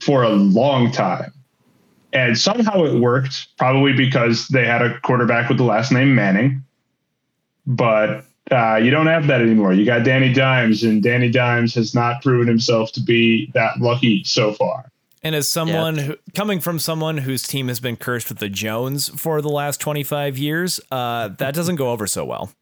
for 0.00 0.22
a 0.22 0.30
long 0.30 0.90
time. 0.90 1.32
And 2.12 2.38
somehow 2.38 2.84
it 2.84 3.00
worked, 3.00 3.48
probably 3.58 3.92
because 3.92 4.46
they 4.48 4.64
had 4.64 4.82
a 4.82 5.00
quarterback 5.00 5.48
with 5.48 5.58
the 5.58 5.64
last 5.64 5.90
name 5.90 6.14
Manning. 6.14 6.64
But 7.66 8.24
uh, 8.50 8.76
you 8.76 8.90
don't 8.90 9.06
have 9.06 9.26
that 9.26 9.40
anymore. 9.40 9.72
You 9.72 9.84
got 9.84 10.04
Danny 10.04 10.32
Dimes, 10.32 10.84
and 10.84 11.02
Danny 11.02 11.30
Dimes 11.30 11.74
has 11.74 11.94
not 11.94 12.22
proven 12.22 12.46
himself 12.46 12.92
to 12.92 13.00
be 13.00 13.50
that 13.54 13.80
lucky 13.80 14.22
so 14.24 14.52
far. 14.52 14.92
And 15.24 15.34
as 15.34 15.48
someone 15.48 15.96
who, 15.96 16.16
coming 16.34 16.60
from 16.60 16.78
someone 16.78 17.16
whose 17.16 17.42
team 17.44 17.68
has 17.68 17.80
been 17.80 17.96
cursed 17.96 18.28
with 18.28 18.38
the 18.38 18.50
Jones 18.50 19.08
for 19.08 19.40
the 19.40 19.48
last 19.48 19.80
25 19.80 20.36
years, 20.36 20.78
uh, 20.90 21.28
that 21.28 21.54
doesn't 21.54 21.76
go 21.76 21.90
over 21.90 22.06
so 22.06 22.26
well. 22.26 22.52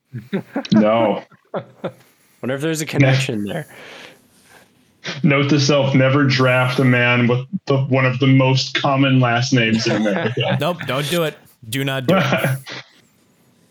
no. 0.72 1.24
Wonder 1.52 2.54
if 2.54 2.60
there's 2.60 2.80
a 2.80 2.86
connection 2.86 3.44
there. 3.48 3.66
Note 5.24 5.48
to 5.50 5.58
self: 5.58 5.96
never 5.96 6.24
draft 6.24 6.78
a 6.78 6.84
man 6.84 7.26
with 7.26 7.44
the, 7.66 7.78
one 7.86 8.06
of 8.06 8.20
the 8.20 8.28
most 8.28 8.80
common 8.80 9.18
last 9.18 9.52
names 9.52 9.88
in 9.88 9.96
America. 9.96 10.56
nope, 10.60 10.78
don't 10.86 11.08
do 11.10 11.24
it. 11.24 11.36
Do 11.68 11.84
not 11.84 12.06
do 12.06 12.14
it. 12.16 12.58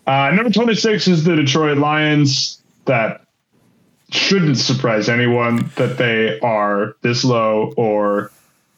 uh, 0.08 0.32
number 0.32 0.50
twenty-six 0.52 1.08
is 1.08 1.24
the 1.24 1.38
Detroit 1.38 1.78
Lions. 1.78 2.62
That 2.84 3.26
shouldn't 4.12 4.58
surprise 4.58 5.08
anyone 5.08 5.72
that 5.78 5.98
they 5.98 6.38
are 6.42 6.98
this 7.02 7.24
low 7.24 7.74
or 7.78 8.30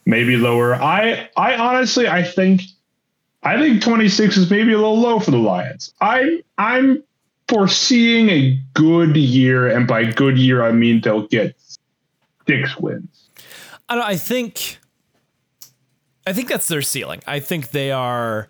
maybe 0.06 0.38
lower. 0.38 0.76
I 0.76 1.30
I 1.36 1.56
honestly 1.56 2.08
I 2.08 2.24
think 2.24 2.62
I 3.44 3.58
think 3.58 3.82
26 3.82 4.38
is 4.38 4.50
maybe 4.50 4.74
a 4.74 4.78
little 4.78 5.00
low 5.00 5.20
for 5.20 5.32
the 5.32 5.38
Lions. 5.38 5.94
I 6.02 6.44
I'm 6.58 7.04
foreseeing 7.48 8.30
a 8.30 8.60
good 8.74 9.18
year, 9.18 9.68
and 9.68 9.88
by 9.88 10.06
good 10.06 10.38
year 10.38 10.64
I 10.64 10.72
mean 10.72 11.02
they'll 11.02 11.28
get 11.28 11.56
six 12.48 12.78
wins. 12.78 13.30
I, 13.90 14.02
I 14.02 14.16
think, 14.16 14.80
I 16.26 16.34
think 16.34 16.50
that's 16.50 16.68
their 16.68 16.82
ceiling. 16.82 17.22
I 17.28 17.40
think 17.40 17.72
they 17.72 17.92
are. 17.92 18.50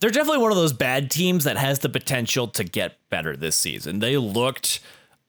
They're 0.00 0.10
definitely 0.10 0.42
one 0.42 0.50
of 0.50 0.58
those 0.58 0.74
bad 0.74 1.10
teams 1.10 1.44
that 1.44 1.56
has 1.56 1.78
the 1.78 1.88
potential 1.88 2.48
to 2.48 2.64
get 2.64 2.98
better 3.08 3.34
this 3.34 3.56
season. 3.56 4.00
They 4.00 4.18
looked 4.18 4.80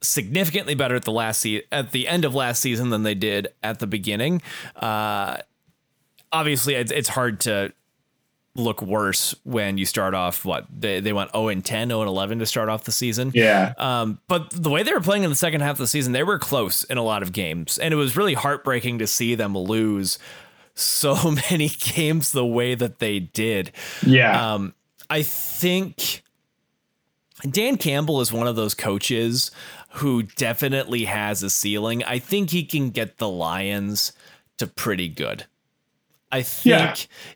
significantly 0.02 0.76
better 0.76 0.96
at 0.96 1.06
the 1.06 1.12
last 1.12 1.40
se- 1.42 1.64
at 1.72 1.92
the 1.92 2.08
end 2.08 2.26
of 2.26 2.36
last 2.36 2.62
season 2.62 2.90
than 2.90 3.04
they 3.04 3.16
did 3.16 3.48
at 3.64 3.80
the 3.80 3.88
beginning. 3.88 4.42
Uh, 4.76 5.38
obviously, 6.32 6.76
it's, 6.76 6.92
it's 6.92 7.10
hard 7.10 7.40
to 7.42 7.74
look 8.58 8.82
worse 8.82 9.36
when 9.44 9.78
you 9.78 9.86
start 9.86 10.16
off 10.16 10.44
what 10.44 10.66
they, 10.76 11.00
they 11.00 11.14
went 11.14 11.32
0 11.32 11.50
and 11.50 11.64
10 11.64 11.90
0 11.90 12.02
and 12.02 12.10
11 12.10 12.40
to 12.40 12.46
start 12.46 12.70
off 12.70 12.84
the 12.84 12.92
season. 12.92 13.32
Yeah. 13.34 13.74
Um, 13.78 14.20
but 14.28 14.50
the 14.50 14.70
way 14.70 14.84
they 14.84 14.94
were 14.94 15.00
playing 15.00 15.24
in 15.24 15.30
the 15.30 15.36
second 15.36 15.62
half 15.62 15.72
of 15.72 15.78
the 15.78 15.88
season 15.88 16.12
they 16.12 16.24
were 16.24 16.40
close 16.40 16.84
in 16.86 16.98
a 16.98 17.04
lot 17.04 17.22
of 17.22 17.32
games. 17.32 17.78
And 17.78 17.94
it 17.94 17.98
was 17.98 18.18
really 18.18 18.34
heartbreaking 18.34 19.00
to 19.00 19.08
see 19.08 19.36
them 19.36 19.56
lose 19.56 20.18
so 20.74 21.32
many 21.52 21.70
games 21.70 22.32
the 22.32 22.46
way 22.46 22.76
that 22.76 23.00
they 23.00 23.20
did. 23.20 23.72
Yeah. 24.06 24.54
Um, 24.54 24.74
i 25.10 25.22
think 25.22 26.22
dan 27.50 27.78
campbell 27.78 28.20
is 28.20 28.34
one 28.34 28.46
of 28.46 28.58
those 28.58 28.74
coaches 28.74 29.52
who 29.92 30.24
definitely 30.24 31.06
has 31.06 31.42
a 31.42 31.50
ceiling. 31.50 32.04
I 32.04 32.20
think 32.20 32.50
he 32.50 32.64
can 32.64 32.90
get 32.90 33.18
the 33.20 33.30
lions 33.30 34.12
to 34.58 34.68
pretty 34.68 35.08
good 35.08 35.46
I 36.32 36.42
think 36.42 36.66
yeah. 36.66 36.96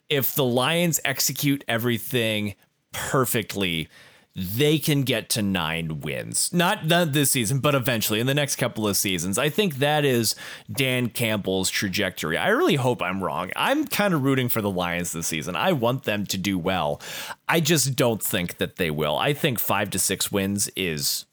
if 0.10 0.36
the 0.36 0.44
Lions 0.44 1.00
execute 1.06 1.64
everything 1.68 2.56
perfectly, 2.92 3.88
they 4.34 4.80
can 4.80 5.04
get 5.04 5.30
to 5.30 5.42
nine 5.42 6.00
wins. 6.00 6.54
Not 6.54 6.86
not 6.88 7.12
this 7.12 7.32
season, 7.32 7.60
but 7.60 7.76
eventually 7.76 8.20
in 8.20 8.28
the 8.28 8.34
next 8.34 8.56
couple 8.56 8.88
of 8.88 8.96
seasons. 8.96 9.38
I 9.38 9.50
think 9.50 9.76
that 9.76 10.06
is 10.06 10.36
Dan 10.72 11.10
Campbell's 11.10 11.70
trajectory. 11.70 12.38
I 12.38 12.50
really 12.50 12.76
hope 12.76 13.02
I'm 13.02 13.22
wrong. 13.22 13.52
I'm 13.56 13.86
kind 13.88 14.14
of 14.14 14.24
rooting 14.24 14.48
for 14.48 14.62
the 14.62 14.70
Lions 14.70 15.12
this 15.12 15.28
season. 15.28 15.56
I 15.56 15.74
want 15.74 16.04
them 16.04 16.26
to 16.28 16.38
do 16.38 16.58
well. 16.58 17.02
I 17.50 17.60
just 17.60 17.96
don't 17.96 18.24
think 18.24 18.58
that 18.58 18.78
they 18.78 18.90
will. 18.90 19.18
I 19.18 19.34
think 19.34 19.60
five 19.60 19.90
to 19.92 20.00
six 20.00 20.32
wins 20.32 20.70
is 20.76 21.26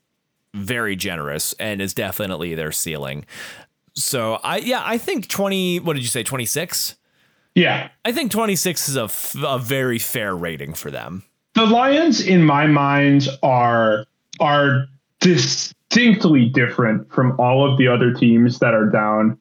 very 0.55 0.97
generous 0.97 1.53
and 1.55 1.81
is 1.81 1.95
definitely 1.95 2.55
their 2.55 2.73
ceiling. 2.73 3.25
So 3.95 4.35
I 4.43 4.59
yeah, 4.59 4.83
I 4.85 4.99
think 4.99 5.29
20 5.29 5.81
what 5.81 5.95
did 5.95 6.03
you 6.03 6.09
say 6.09 6.25
26? 6.25 6.97
Yeah. 7.59 7.89
I 8.05 8.13
think 8.13 8.31
26 8.31 8.89
is 8.89 8.97
a, 8.97 9.05
f- 9.05 9.35
a 9.43 9.59
very 9.59 9.99
fair 9.99 10.35
rating 10.37 10.75
for 10.75 10.93
them. 10.93 11.25
The 11.55 11.67
Lions 11.67 12.21
in 12.21 12.45
my 12.45 12.67
mind 12.67 13.29
are 13.43 14.05
are 14.39 14.87
distinctly 15.19 16.49
different 16.49 17.13
from 17.13 17.39
all 17.41 17.69
of 17.69 17.77
the 17.77 17.89
other 17.89 18.15
teams 18.15 18.61
that 18.61 18.75
are 18.75 18.89
down 18.89 19.37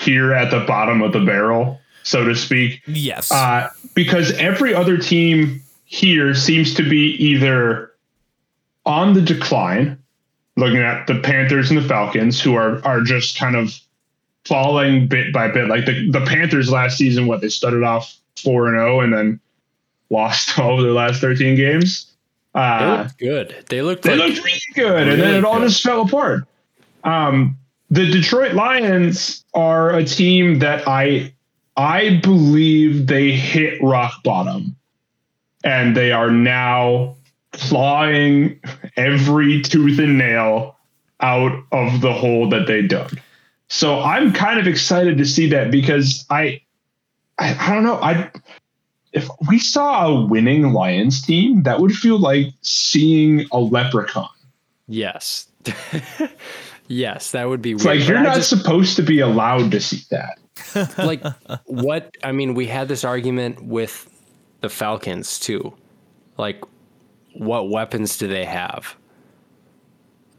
here 0.00 0.32
at 0.32 0.50
the 0.50 0.60
bottom 0.60 1.00
of 1.02 1.12
the 1.12 1.20
barrel, 1.20 1.78
so 2.02 2.24
to 2.24 2.34
speak. 2.34 2.82
Yes. 2.88 3.30
Uh, 3.30 3.70
because 3.94 4.32
every 4.32 4.74
other 4.74 4.98
team 4.98 5.62
here 5.84 6.34
seems 6.34 6.74
to 6.74 6.88
be 6.88 7.14
either 7.24 7.92
on 8.84 9.12
the 9.12 9.22
decline, 9.22 9.96
looking 10.56 10.80
at 10.80 11.06
the 11.06 11.20
Panthers 11.20 11.70
and 11.70 11.78
the 11.78 11.86
Falcons, 11.86 12.40
who 12.40 12.56
are 12.56 12.84
are 12.84 13.00
just 13.02 13.38
kind 13.38 13.54
of 13.54 13.78
falling 14.46 15.06
bit 15.06 15.32
by 15.32 15.48
bit. 15.48 15.68
Like 15.68 15.86
the, 15.86 16.10
the 16.10 16.24
Panthers 16.26 16.70
last 16.70 16.98
season, 16.98 17.26
what 17.26 17.40
they 17.40 17.48
started 17.48 17.82
off 17.82 18.16
four 18.42 18.66
and 18.68 18.76
zero, 18.76 19.00
and 19.00 19.12
then 19.12 19.40
lost 20.10 20.58
all 20.58 20.78
of 20.78 20.82
their 20.84 20.92
last 20.92 21.20
thirteen 21.20 21.56
games. 21.56 22.06
They 22.54 22.60
Uh, 22.60 23.02
looked 23.04 23.18
good. 23.18 23.64
They 23.68 23.82
looked 23.82 24.02
they 24.02 24.16
like 24.16 24.30
looked 24.34 24.44
really 24.44 24.60
good, 24.74 25.08
and 25.08 25.20
then 25.20 25.34
it 25.36 25.44
all 25.44 25.58
good. 25.60 25.68
just 25.68 25.82
fell 25.82 26.02
apart. 26.02 26.44
Um, 27.04 27.56
the 27.90 28.06
Detroit 28.10 28.54
Lions 28.54 29.44
are 29.54 29.90
a 29.94 30.04
team 30.04 30.58
that 30.60 30.86
I 30.88 31.32
I 31.76 32.20
believe 32.22 33.06
they 33.06 33.30
hit 33.30 33.80
rock 33.82 34.22
bottom, 34.24 34.74
and 35.64 35.96
they 35.96 36.12
are 36.12 36.30
now 36.30 37.14
clawing 37.52 38.60
every 38.96 39.60
tooth 39.62 39.98
and 39.98 40.18
nail 40.18 40.76
out 41.20 41.52
of 41.72 42.00
the 42.00 42.12
hole 42.12 42.48
that 42.48 42.66
they 42.66 42.82
dug. 42.82 43.18
So 43.72 44.00
I'm 44.00 44.32
kind 44.32 44.58
of 44.58 44.66
excited 44.66 45.16
to 45.18 45.24
see 45.24 45.48
that 45.50 45.70
because 45.70 46.26
I 46.28 46.60
I, 47.38 47.54
I 47.58 47.74
don't 47.74 47.84
know 47.84 47.94
I 48.02 48.30
if 49.12 49.28
we 49.48 49.58
saw 49.58 50.06
a 50.06 50.26
winning 50.26 50.72
Lions 50.72 51.22
team, 51.22 51.62
that 51.62 51.80
would 51.80 51.92
feel 51.92 52.18
like 52.18 52.48
seeing 52.62 53.46
a 53.52 53.58
leprechaun. 53.58 54.28
yes, 54.88 55.48
yes, 56.88 57.30
that 57.30 57.48
would 57.48 57.62
be 57.62 57.74
weird. 57.74 57.86
like 58.00 58.08
you're 58.08 58.20
not 58.20 58.36
just- 58.36 58.50
supposed 58.50 58.96
to 58.96 59.02
be 59.02 59.20
allowed 59.20 59.70
to 59.70 59.80
see 59.80 60.02
that. 60.10 60.38
like 60.98 61.22
what 61.66 62.14
I 62.24 62.32
mean, 62.32 62.54
we 62.54 62.66
had 62.66 62.88
this 62.88 63.04
argument 63.04 63.62
with 63.64 64.08
the 64.60 64.68
Falcons 64.68 65.38
too. 65.38 65.72
Like, 66.36 66.62
what 67.34 67.70
weapons 67.70 68.18
do 68.18 68.26
they 68.28 68.44
have? 68.44 68.96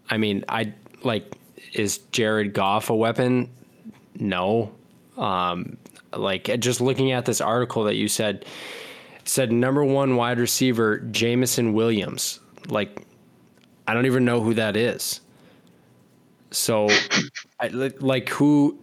I 0.09 0.17
mean, 0.17 0.43
I 0.49 0.73
like 1.03 1.33
is 1.73 1.99
Jared 2.11 2.53
Goff 2.53 2.89
a 2.89 2.95
weapon? 2.95 3.49
No. 4.15 4.71
Um, 5.17 5.77
like 6.15 6.59
just 6.59 6.81
looking 6.81 7.11
at 7.11 7.25
this 7.25 7.41
article 7.41 7.83
that 7.85 7.95
you 7.95 8.07
said 8.07 8.45
said 9.23 9.51
number 9.51 9.83
one 9.83 10.15
wide 10.15 10.39
receiver 10.39 10.99
Jameson 10.99 11.73
Williams. 11.73 12.39
Like, 12.67 13.05
I 13.87 13.93
don't 13.93 14.05
even 14.05 14.25
know 14.25 14.41
who 14.41 14.53
that 14.55 14.75
is. 14.75 15.21
So, 16.51 16.89
I, 17.59 17.67
like 17.69 18.29
who 18.29 18.77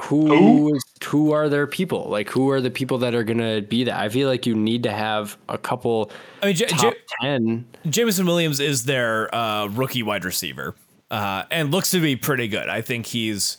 who 0.00 0.28
Who? 0.28 0.74
is 0.74 0.84
who 1.04 1.32
are 1.32 1.48
their 1.48 1.66
people? 1.66 2.08
Like 2.08 2.28
who 2.30 2.50
are 2.50 2.60
the 2.60 2.70
people 2.70 2.98
that 2.98 3.14
are 3.14 3.24
gonna 3.24 3.62
be 3.62 3.84
that? 3.84 3.98
I 3.98 4.08
feel 4.08 4.28
like 4.28 4.46
you 4.46 4.54
need 4.54 4.82
to 4.84 4.92
have 4.92 5.36
a 5.48 5.58
couple 5.58 6.10
I 6.42 6.46
mean, 6.46 6.56
J- 6.56 6.66
top 6.66 6.94
J- 6.94 7.00
ten. 7.20 7.66
Jameson 7.88 8.26
Williams 8.26 8.60
is 8.60 8.84
their 8.84 9.32
uh, 9.34 9.66
rookie 9.68 10.02
wide 10.02 10.24
receiver 10.24 10.74
uh, 11.10 11.44
and 11.50 11.70
looks 11.70 11.90
to 11.92 12.00
be 12.00 12.16
pretty 12.16 12.48
good. 12.48 12.68
I 12.68 12.80
think 12.82 13.06
he's 13.06 13.56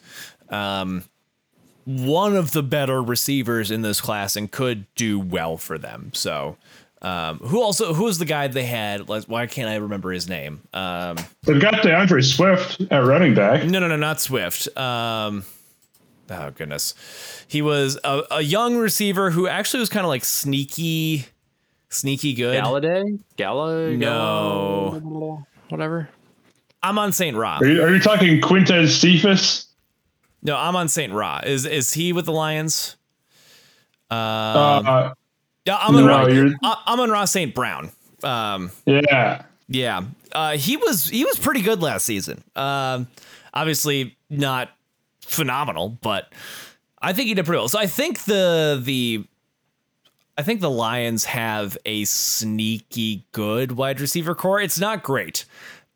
um, 0.50 1.04
one 1.86 2.36
of 2.36 2.52
the 2.52 2.64
better 2.64 3.02
receivers 3.02 3.72
in 3.72 3.82
this 3.82 4.00
class 4.02 4.36
and 4.36 4.52
could 4.52 4.86
do 4.96 5.20
well 5.20 5.58
for 5.58 5.78
them. 5.78 6.12
So, 6.14 6.58
um, 7.02 7.40
who 7.40 7.62
also 7.62 7.94
who 7.94 8.04
was 8.04 8.18
the 8.20 8.26
guy 8.26 8.48
they 8.48 8.66
had? 8.66 9.08
Why 9.08 9.48
can't 9.48 9.70
I 9.70 9.76
remember 9.76 10.12
his 10.12 10.28
name? 10.28 10.62
Um, 10.74 11.18
They've 11.44 11.62
got 11.62 11.76
DeAndre 11.76 12.24
Swift 12.24 12.82
at 12.92 13.04
running 13.04 13.34
back. 13.34 13.64
no, 13.66 13.80
no, 13.80 13.88
no, 13.88 13.96
not 13.96 14.20
Swift. 14.20 14.68
Um, 14.78 15.46
oh 16.30 16.52
goodness, 16.52 16.94
he 17.48 17.62
was 17.62 17.98
a, 18.04 18.24
a 18.32 18.42
young 18.42 18.76
receiver 18.78 19.32
who 19.32 19.48
actually 19.48 19.80
was 19.80 19.90
kind 19.90 20.06
of 20.06 20.10
like 20.10 20.26
sneaky, 20.26 21.26
sneaky 21.90 22.34
good. 22.34 22.62
Golladay? 22.62 23.18
Galla 23.38 23.92
No. 23.92 25.00
Galla- 25.02 25.48
whatever. 25.70 26.10
I'm 26.82 26.98
on 26.98 27.12
Saint 27.12 27.36
Ra. 27.36 27.58
Are 27.58 27.66
you, 27.66 27.82
are 27.82 27.94
you 27.94 28.00
talking 28.00 28.40
Quintez 28.42 28.90
Cephus? 29.00 29.66
No, 30.42 30.56
I'm 30.56 30.76
on 30.76 30.88
Saint 30.88 31.12
Ra. 31.14 31.42
Is 31.46 31.66
is 31.66 31.94
he 31.94 32.14
with 32.14 32.26
the 32.26 32.32
Lions? 32.32 32.96
uh, 34.10 35.12
Yeah, 35.66 35.78
I'm 35.78 35.96
on 35.96 36.06
no, 36.06 36.56
Ra. 36.64 36.76
Amon-Ra 36.88 37.26
St. 37.26 37.54
Brown. 37.54 37.92
Um, 38.24 38.72
yeah. 38.86 39.44
yeah, 39.68 40.04
uh, 40.34 40.58
he 40.58 40.78
was 40.78 41.06
he 41.06 41.24
was 41.26 41.38
pretty 41.38 41.62
good 41.62 41.82
last 41.82 42.06
season. 42.06 42.44
Um, 42.56 43.08
obviously 43.54 44.18
not 44.30 44.70
phenomenal, 45.22 45.90
but 46.02 46.32
I 47.02 47.14
think 47.14 47.28
he 47.28 47.34
did 47.34 47.46
pretty 47.46 47.60
well. 47.60 47.68
So 47.70 47.80
I 47.80 47.88
think 47.88 48.24
the 48.24 48.80
the 48.84 49.26
I 50.38 50.42
think 50.44 50.62
the 50.62 50.70
Lions 50.70 51.26
have 51.26 51.78
a 51.86 52.06
sneaky 52.06 53.26
good 53.32 53.74
wide 53.74 54.00
receiver 54.02 54.34
core. 54.36 54.60
It's 54.62 54.80
not 54.80 55.04
great, 55.04 55.46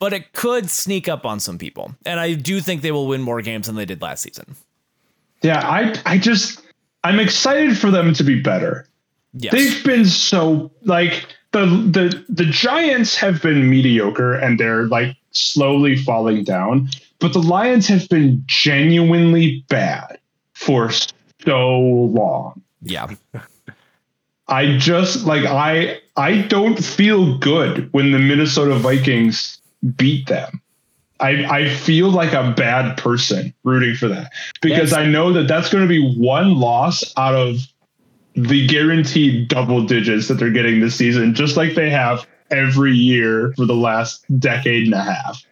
but 0.04 0.12
it 0.12 0.34
could 0.34 0.70
sneak 0.70 1.08
up 1.08 1.26
on 1.26 1.40
some 1.40 1.58
people, 1.58 1.96
and 2.06 2.20
I 2.20 2.34
do 2.34 2.60
think 2.60 2.82
they 2.82 2.92
will 2.92 3.08
win 3.08 3.22
more 3.22 3.42
games 3.42 3.68
than 3.68 3.78
they 3.78 3.86
did 3.86 4.02
last 4.02 4.24
season. 4.24 4.58
Yeah, 5.42 5.66
I 5.66 5.96
I 6.06 6.18
just 6.18 6.62
I'm 7.06 7.22
excited 7.22 7.78
for 7.78 7.90
them 7.90 8.14
to 8.16 8.22
be 8.22 8.42
better. 8.42 8.86
Yes. 9.32 9.54
They've 9.54 9.86
been 9.86 10.04
so 10.04 10.70
like 10.82 11.26
the 11.54 11.68
the 11.68 12.22
the 12.28 12.44
Giants 12.44 13.16
have 13.16 13.42
been 13.42 13.70
mediocre 13.70 14.34
and 14.34 14.60
they're 14.60 14.88
like 14.88 15.16
slowly 15.32 15.96
falling 15.96 16.44
down, 16.44 16.90
but 17.20 17.32
the 17.32 17.42
Lions 17.42 17.88
have 17.88 18.10
been 18.10 18.44
genuinely 18.46 19.64
bad 19.70 20.20
for 20.54 20.92
so 21.46 21.80
long. 21.80 22.62
yeah. 22.82 23.08
I 24.50 24.76
just 24.76 25.26
like 25.26 25.46
I 25.46 26.02
I 26.18 26.42
don't 26.42 26.84
feel 26.84 27.38
good 27.38 27.88
when 27.94 28.12
the 28.12 28.20
Minnesota 28.20 28.76
Vikings 28.76 29.62
beat 29.96 30.28
them. 30.28 30.62
I 31.20 31.46
I 31.46 31.70
feel 31.70 32.10
like 32.10 32.34
a 32.34 32.52
bad 32.56 32.98
person 32.98 33.54
rooting 33.64 33.96
for 33.96 34.08
that 34.08 34.32
because 34.62 34.92
Yes. 34.92 35.00
I 35.00 35.06
know 35.06 35.32
that 35.34 35.48
that's 35.48 35.70
going 35.70 35.84
to 35.84 35.88
be 35.88 36.16
one 36.18 36.56
loss 36.56 37.14
out 37.18 37.36
of 37.36 37.68
the 38.36 38.66
guaranteed 38.68 39.48
double 39.48 39.86
digits 39.86 40.28
that 40.28 40.36
they're 40.36 40.50
getting 40.50 40.80
this 40.80 40.96
season, 40.96 41.36
just 41.36 41.56
like 41.56 41.76
they 41.76 41.90
have 41.90 42.26
every 42.50 42.94
year 42.94 43.54
for 43.56 43.66
the 43.66 43.76
last 43.76 44.26
decade 44.40 44.86
and 44.86 44.94
a 44.94 45.02
half. 45.02 45.44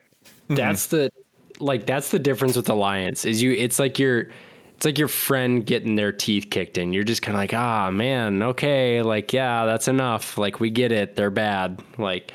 That's 0.48 0.88
the 0.88 1.12
like 1.60 1.86
that's 1.86 2.10
the 2.10 2.20
difference 2.20 2.56
with 2.56 2.66
the 2.66 2.76
Lions 2.76 3.24
is 3.24 3.42
you 3.42 3.52
it's 3.54 3.80
like 3.80 4.00
your 4.00 4.30
it's 4.76 4.86
like 4.86 4.98
your 4.98 5.08
friend 5.08 5.64
getting 5.64 5.96
their 5.96 6.12
teeth 6.12 6.48
kicked 6.50 6.78
in. 6.80 6.92
You're 6.92 7.04
just 7.04 7.22
kind 7.22 7.36
of 7.36 7.40
like, 7.40 7.54
ah, 7.54 7.92
man, 7.92 8.42
okay, 8.42 9.04
like 9.04 9.32
yeah, 9.32 9.66
that's 9.66 9.88
enough. 9.88 10.40
Like 10.40 10.60
we 10.60 10.72
get 10.72 10.92
it, 10.92 11.16
they're 11.16 11.30
bad. 11.30 11.82
Like 12.00 12.34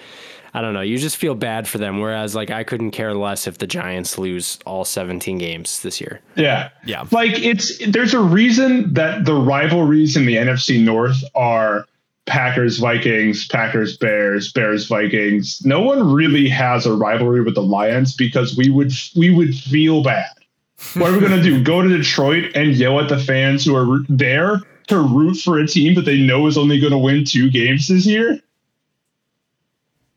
I 0.56 0.62
don't 0.62 0.72
know, 0.72 0.80
you 0.80 0.96
just 0.96 1.18
feel 1.18 1.34
bad 1.34 1.68
for 1.68 1.76
them. 1.76 2.00
Whereas 2.00 2.34
like 2.34 2.50
I 2.50 2.64
couldn't 2.64 2.92
care 2.92 3.12
less 3.12 3.46
if 3.46 3.58
the 3.58 3.66
Giants 3.66 4.16
lose 4.16 4.58
all 4.64 4.86
17 4.86 5.36
games 5.36 5.82
this 5.82 6.00
year. 6.00 6.22
Yeah. 6.34 6.70
Yeah. 6.86 7.04
Like 7.10 7.38
it's 7.38 7.76
there's 7.86 8.14
a 8.14 8.20
reason 8.20 8.94
that 8.94 9.26
the 9.26 9.34
rivalries 9.34 10.16
in 10.16 10.24
the 10.24 10.36
NFC 10.36 10.82
North 10.82 11.22
are 11.34 11.84
Packers 12.24 12.78
Vikings, 12.78 13.46
Packers 13.48 13.98
Bears, 13.98 14.50
Bears 14.50 14.86
Vikings. 14.86 15.60
No 15.66 15.82
one 15.82 16.10
really 16.10 16.48
has 16.48 16.86
a 16.86 16.94
rivalry 16.94 17.42
with 17.42 17.54
the 17.54 17.62
Lions 17.62 18.16
because 18.16 18.56
we 18.56 18.70
would 18.70 18.92
we 19.14 19.28
would 19.28 19.54
feel 19.54 20.02
bad. 20.02 20.30
What 20.94 21.10
are 21.10 21.12
we 21.12 21.20
going 21.20 21.36
to 21.36 21.42
do? 21.42 21.62
Go 21.62 21.82
to 21.82 21.88
Detroit 21.88 22.52
and 22.54 22.74
yell 22.74 22.98
at 22.98 23.10
the 23.10 23.18
fans 23.18 23.62
who 23.66 23.76
are 23.76 24.00
there 24.08 24.62
to 24.86 24.98
root 24.98 25.36
for 25.36 25.58
a 25.58 25.66
team 25.66 25.94
that 25.96 26.06
they 26.06 26.18
know 26.18 26.46
is 26.46 26.56
only 26.56 26.80
going 26.80 26.92
to 26.92 26.98
win 26.98 27.26
two 27.26 27.50
games 27.50 27.88
this 27.88 28.06
year? 28.06 28.40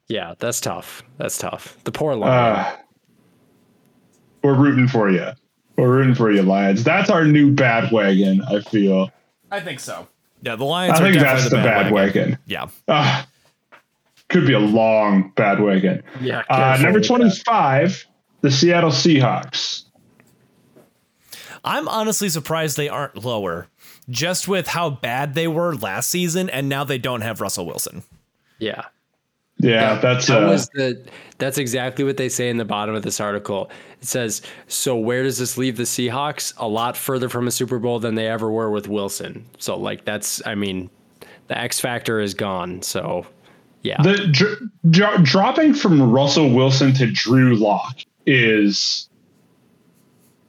Yeah, 0.09 0.33
that's 0.39 0.59
tough. 0.59 1.03
That's 1.17 1.37
tough. 1.37 1.77
The 1.85 1.91
poor 1.91 2.15
Lions. 2.15 2.67
Uh, 2.67 2.77
we're 4.43 4.55
rooting 4.55 4.87
for 4.87 5.09
you. 5.09 5.27
We're 5.77 5.89
rooting 5.89 6.15
for 6.15 6.31
you, 6.31 6.41
Lions. 6.41 6.83
That's 6.83 7.09
our 7.09 7.25
new 7.25 7.51
bad 7.53 7.91
wagon. 7.91 8.41
I 8.41 8.59
feel. 8.61 9.11
I 9.51 9.59
think 9.61 9.79
so. 9.79 10.07
Yeah, 10.41 10.55
the 10.55 10.65
Lions 10.65 10.99
I 10.99 11.03
are 11.03 11.05
think 11.05 11.15
definitely 11.21 11.41
that's 11.41 11.49
the 11.51 11.57
bad 11.57 11.91
wagon. 11.91 12.37
Yeah. 12.45 12.67
Ah, 12.87 13.27
could 14.29 14.45
be 14.47 14.53
a 14.53 14.59
long 14.59 15.31
bad 15.35 15.59
wagon. 15.59 16.03
yeah. 16.21 16.43
Uh, 16.49 16.77
number 16.81 16.99
with 16.99 17.07
that. 17.07 17.15
25, 17.15 18.05
the 18.41 18.51
Seattle 18.51 18.91
Seahawks. 18.91 19.83
I'm 21.63 21.87
honestly 21.87 22.29
surprised 22.29 22.77
they 22.77 22.87
aren't 22.89 23.23
lower, 23.23 23.67
just 24.09 24.47
with 24.47 24.67
how 24.69 24.89
bad 24.89 25.33
they 25.33 25.47
were 25.47 25.75
last 25.75 26.09
season, 26.09 26.49
and 26.49 26.69
now 26.69 26.83
they 26.83 26.97
don't 26.97 27.21
have 27.21 27.41
Russell 27.41 27.65
Wilson. 27.65 28.03
Yeah. 28.59 28.85
Yeah, 29.59 29.99
that's 29.99 30.27
that 30.27 30.43
uh, 30.43 30.57
the 30.73 31.03
that's 31.37 31.57
exactly 31.57 32.05
what 32.05 32.17
they 32.17 32.29
say 32.29 32.49
in 32.49 32.57
the 32.57 32.65
bottom 32.65 32.95
of 32.95 33.03
this 33.03 33.19
article. 33.19 33.69
It 34.01 34.07
says, 34.07 34.41
"So 34.67 34.95
where 34.95 35.23
does 35.23 35.37
this 35.37 35.57
leave 35.57 35.75
the 35.75 35.83
Seahawks? 35.83 36.53
A 36.57 36.67
lot 36.67 36.95
further 36.95 37.27
from 37.27 37.47
a 37.47 37.51
Super 37.51 37.77
Bowl 37.77 37.99
than 37.99 38.15
they 38.15 38.27
ever 38.27 38.49
were 38.49 38.71
with 38.71 38.87
Wilson." 38.87 39.45
So 39.57 39.77
like 39.77 40.05
that's 40.05 40.41
I 40.45 40.55
mean, 40.55 40.89
the 41.47 41.57
X 41.57 41.79
factor 41.79 42.21
is 42.21 42.33
gone. 42.33 42.81
So 42.81 43.25
yeah. 43.83 44.01
the 44.01 44.27
dr- 44.31 44.59
dr- 44.89 45.23
dropping 45.23 45.73
from 45.73 46.09
Russell 46.09 46.49
Wilson 46.49 46.93
to 46.93 47.11
Drew 47.11 47.55
Lock 47.55 47.99
is 48.25 49.08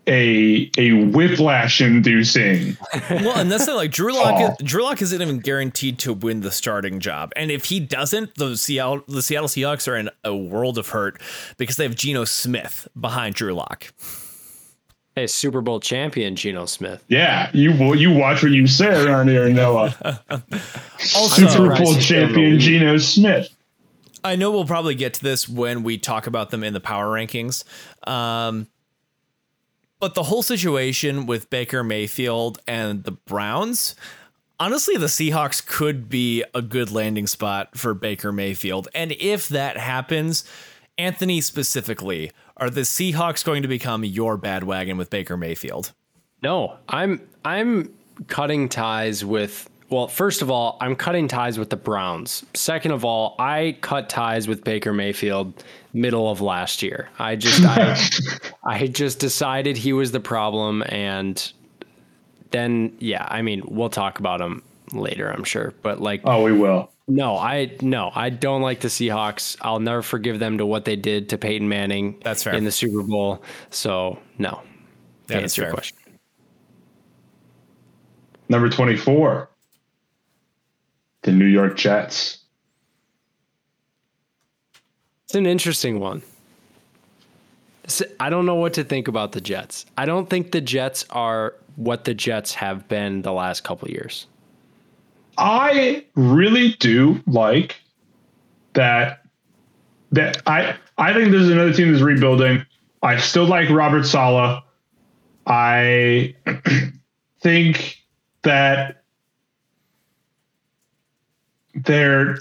a 0.07 0.71
a 0.79 1.05
whiplash 1.07 1.81
inducing. 1.81 2.77
well, 3.11 3.39
and 3.39 3.51
that's 3.51 3.67
not 3.67 3.77
like 3.77 3.91
Drew 3.91 4.15
Lock. 4.15 4.59
Drew 4.59 4.83
Lock 4.83 5.03
isn't 5.03 5.21
even 5.21 5.41
guaranteed 5.41 5.99
to 6.01 6.13
win 6.13 6.41
the 6.41 6.51
starting 6.51 7.01
job, 7.01 7.33
and 7.37 7.51
if 7.51 7.67
he 7.67 7.81
doesn't, 7.81 8.35
the 8.37 8.57
Seattle 8.57 9.03
the 9.09 9.23
Seattle 9.23 9.49
Seahawks 9.49 9.87
are 9.87 9.97
in 9.97 10.11
a 10.25 10.35
world 10.35 10.79
of 10.79 10.89
hurt 10.89 11.21
because 11.59 11.77
they 11.77 11.85
have 11.85 11.95
Geno 11.95 12.25
Smith 12.25 12.89
behind 12.99 13.35
Drew 13.35 13.55
Lock. 13.55 13.93
Hey, 15.17 15.27
Super 15.27 15.61
Bowl 15.61 15.81
champion 15.81 16.37
Geno 16.37 16.67
Smith. 16.67 17.05
Yeah, 17.09 17.51
you 17.53 17.73
well, 17.73 17.95
you 17.95 18.13
watch 18.13 18.43
what 18.43 18.53
you 18.53 18.67
say 18.67 19.05
around 19.05 19.29
here, 19.29 19.49
Noah. 19.49 19.95
Also, 21.17 21.47
Super 21.47 21.75
Bowl 21.75 21.95
surprised 21.95 21.95
he's 21.95 22.05
still 22.05 22.19
in 22.19 22.29
the 22.29 22.35
champion 22.35 22.51
league. 22.53 22.61
Geno 22.61 22.97
Smith. 22.99 23.49
I 24.23 24.37
know 24.37 24.51
we'll 24.51 24.67
probably 24.67 24.95
get 24.95 25.15
to 25.15 25.23
this 25.23 25.49
when 25.49 25.83
we 25.83 25.97
talk 25.97 26.27
about 26.27 26.51
them 26.51 26.63
in 26.63 26.75
the 26.75 26.81
power 26.81 27.07
rankings. 27.07 27.65
Um, 28.07 28.67
but 30.01 30.15
the 30.15 30.25
whole 30.25 30.43
situation 30.43 31.27
with 31.27 31.51
Baker 31.51 31.85
Mayfield 31.85 32.59
and 32.67 33.05
the 33.05 33.13
Browns, 33.13 33.95
honestly, 34.59 34.97
the 34.97 35.07
Seahawks 35.07 35.65
could 35.65 36.09
be 36.09 36.43
a 36.55 36.63
good 36.63 36.91
landing 36.91 37.27
spot 37.27 37.77
for 37.79 37.95
Baker 37.95 38.33
Mayfield. 38.33 38.89
And 38.95 39.13
if 39.13 39.49
that 39.49 39.77
happens, 39.77 40.45
Anthony 40.99 41.41
specifically, 41.41 42.33
are 42.57 42.71
the 42.71 42.83
Seahawks 42.83 43.45
going 43.45 43.63
to 43.63 43.69
become 43.69 44.05
your 44.05 44.37
bad 44.37 44.65
wagon 44.65 44.97
with 44.97 45.11
Baker 45.11 45.37
Mayfield? 45.37 45.93
No, 46.43 46.77
I'm 46.89 47.21
I'm 47.45 47.95
cutting 48.27 48.69
ties 48.69 49.25
with 49.25 49.70
well, 49.91 50.07
first 50.09 50.41
of 50.41 50.51
all, 50.51 50.77
I'm 50.81 50.95
cutting 50.97 51.27
ties 51.29 51.59
with 51.59 51.71
the 51.71 51.77
Browns. 51.77 52.45
Second 52.55 52.93
of 52.93 53.05
all, 53.05 53.35
I 53.39 53.77
cut 53.81 54.09
ties 54.09 54.47
with 54.49 54.63
Baker 54.65 54.93
Mayfield 54.93 55.65
middle 55.93 56.31
of 56.31 56.41
last 56.41 56.83
year. 56.83 57.09
I 57.19 57.35
just 57.37 57.63
I, 57.65 57.99
I 58.65 58.87
just 58.87 59.19
decided 59.19 59.77
he 59.77 59.93
was 59.93 60.13
the 60.13 60.21
problem 60.21 60.83
and 60.89 61.53
then 62.53 62.97
yeah, 63.01 63.27
I 63.29 63.43
mean, 63.43 63.63
we'll 63.67 63.91
talk 63.91 64.19
about 64.21 64.41
him 64.41 64.63
later, 64.93 65.29
I'm 65.31 65.45
sure. 65.45 65.75
But 65.83 66.01
like 66.01 66.21
Oh, 66.25 66.43
we 66.45 66.53
will. 66.53 66.91
no, 67.09 67.37
I 67.37 67.73
no, 67.81 68.11
I 68.15 68.31
don't 68.31 68.63
like 68.63 68.81
the 68.81 68.89
Seahawks. 68.89 69.57
I'll 69.61 69.81
never 69.81 70.03
forgive 70.03 70.39
them 70.39 70.59
to 70.59 70.67
what 70.67 70.85
they 70.85 70.97
did 70.97 71.29
to 71.31 71.39
Peyton 71.39 71.69
Manning 71.69 72.17
That's 72.23 72.45
fair. 72.45 72.55
in 72.55 72.63
the 72.65 72.73
Super 72.73 73.03
Bowl. 73.03 73.43
So, 73.71 74.19
no. 74.39 74.51
To 75.29 75.35
That 75.35 75.43
is 75.45 75.57
your 75.57 75.71
question. 75.73 75.97
Number 78.49 78.69
twenty 78.69 78.97
four. 78.97 79.50
The 81.23 81.33
New 81.33 81.47
York 81.47 81.77
Jets. 81.77 82.39
It's 85.25 85.35
an 85.35 85.47
interesting 85.47 86.01
one. 86.01 86.23
I 88.19 88.31
don't 88.31 88.47
know 88.47 88.55
what 88.55 88.75
to 88.75 88.85
think 88.85 89.09
about 89.09 89.33
the 89.33 89.41
Jets. 89.41 89.87
I 89.97 90.07
don't 90.07 90.31
think 90.31 90.53
the 90.53 90.61
Jets 90.61 91.05
are 91.11 91.55
what 91.77 92.05
the 92.05 92.15
Jets 92.15 92.55
have 92.55 92.89
been 92.89 93.23
the 93.23 93.33
last 93.33 93.65
couple 93.65 93.87
of 93.87 93.93
years. 93.93 94.27
I 95.39 96.05
really 96.15 96.73
do 96.81 97.21
like 97.27 97.77
that. 98.75 99.23
That 100.13 100.43
I 100.47 100.77
I 100.99 101.15
think 101.15 101.31
there's 101.31 101.49
another 101.49 101.73
team 101.73 101.91
that's 101.93 102.03
rebuilding. 102.03 102.67
I 103.03 103.17
still 103.17 103.47
like 103.47 103.71
Robert 103.71 104.05
Saleh. 104.05 104.63
I 105.47 106.35
think 107.41 107.99
that 108.43 109.00
they're 111.85 112.39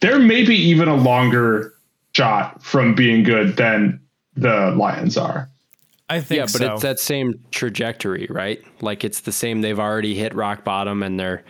they're 0.00 0.18
maybe 0.18 0.54
even 0.54 0.88
a 0.88 0.96
longer 0.96 1.74
shot 2.12 2.62
from 2.62 2.94
being 2.94 3.22
good 3.22 3.56
than 3.56 4.00
the 4.36 4.72
Lions 4.76 5.16
are. 5.16 5.48
I 6.08 6.20
think 6.20 6.38
yeah, 6.38 6.44
but 6.44 6.50
so. 6.50 6.72
it's 6.74 6.82
that 6.82 7.00
same 7.00 7.40
trajectory, 7.50 8.26
right? 8.30 8.62
Like 8.80 9.04
it's 9.04 9.20
the 9.20 9.32
same. 9.32 9.60
They've 9.60 9.78
already 9.78 10.14
hit 10.14 10.34
rock 10.34 10.62
bottom 10.62 11.02
and 11.02 11.18
they're 11.18 11.42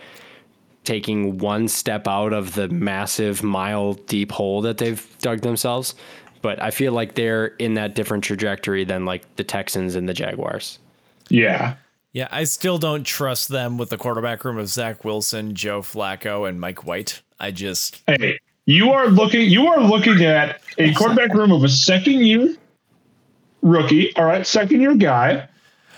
taking 0.84 1.38
one 1.38 1.68
step 1.68 2.08
out 2.08 2.32
of 2.32 2.54
the 2.54 2.68
massive 2.68 3.42
mile 3.42 3.94
deep 3.94 4.32
hole 4.32 4.62
that 4.62 4.78
they've 4.78 5.06
dug 5.18 5.40
themselves. 5.40 5.94
But 6.40 6.62
I 6.62 6.70
feel 6.70 6.92
like 6.92 7.16
they're 7.16 7.46
in 7.46 7.74
that 7.74 7.94
different 7.94 8.24
trajectory 8.24 8.84
than 8.84 9.04
like 9.04 9.36
the 9.36 9.44
Texans 9.44 9.94
and 9.94 10.08
the 10.08 10.14
Jaguars. 10.14 10.78
Yeah. 11.28 11.74
Yeah, 12.16 12.28
I 12.30 12.44
still 12.44 12.78
don't 12.78 13.04
trust 13.04 13.50
them 13.50 13.76
with 13.76 13.90
the 13.90 13.98
quarterback 13.98 14.42
room 14.42 14.56
of 14.56 14.68
Zach 14.68 15.04
Wilson, 15.04 15.54
Joe 15.54 15.82
Flacco, 15.82 16.48
and 16.48 16.58
Mike 16.58 16.86
White. 16.86 17.20
I 17.38 17.50
just 17.50 18.02
Hey, 18.06 18.38
you 18.64 18.90
are 18.90 19.08
looking 19.08 19.50
you 19.50 19.66
are 19.66 19.80
looking 19.80 20.24
at 20.24 20.62
a 20.78 20.94
quarterback 20.94 21.34
room 21.34 21.52
of 21.52 21.62
a 21.62 21.68
second 21.68 22.24
year 22.24 22.56
rookie, 23.60 24.16
all 24.16 24.24
right, 24.24 24.46
second 24.46 24.80
year 24.80 24.94
guy. 24.94 25.46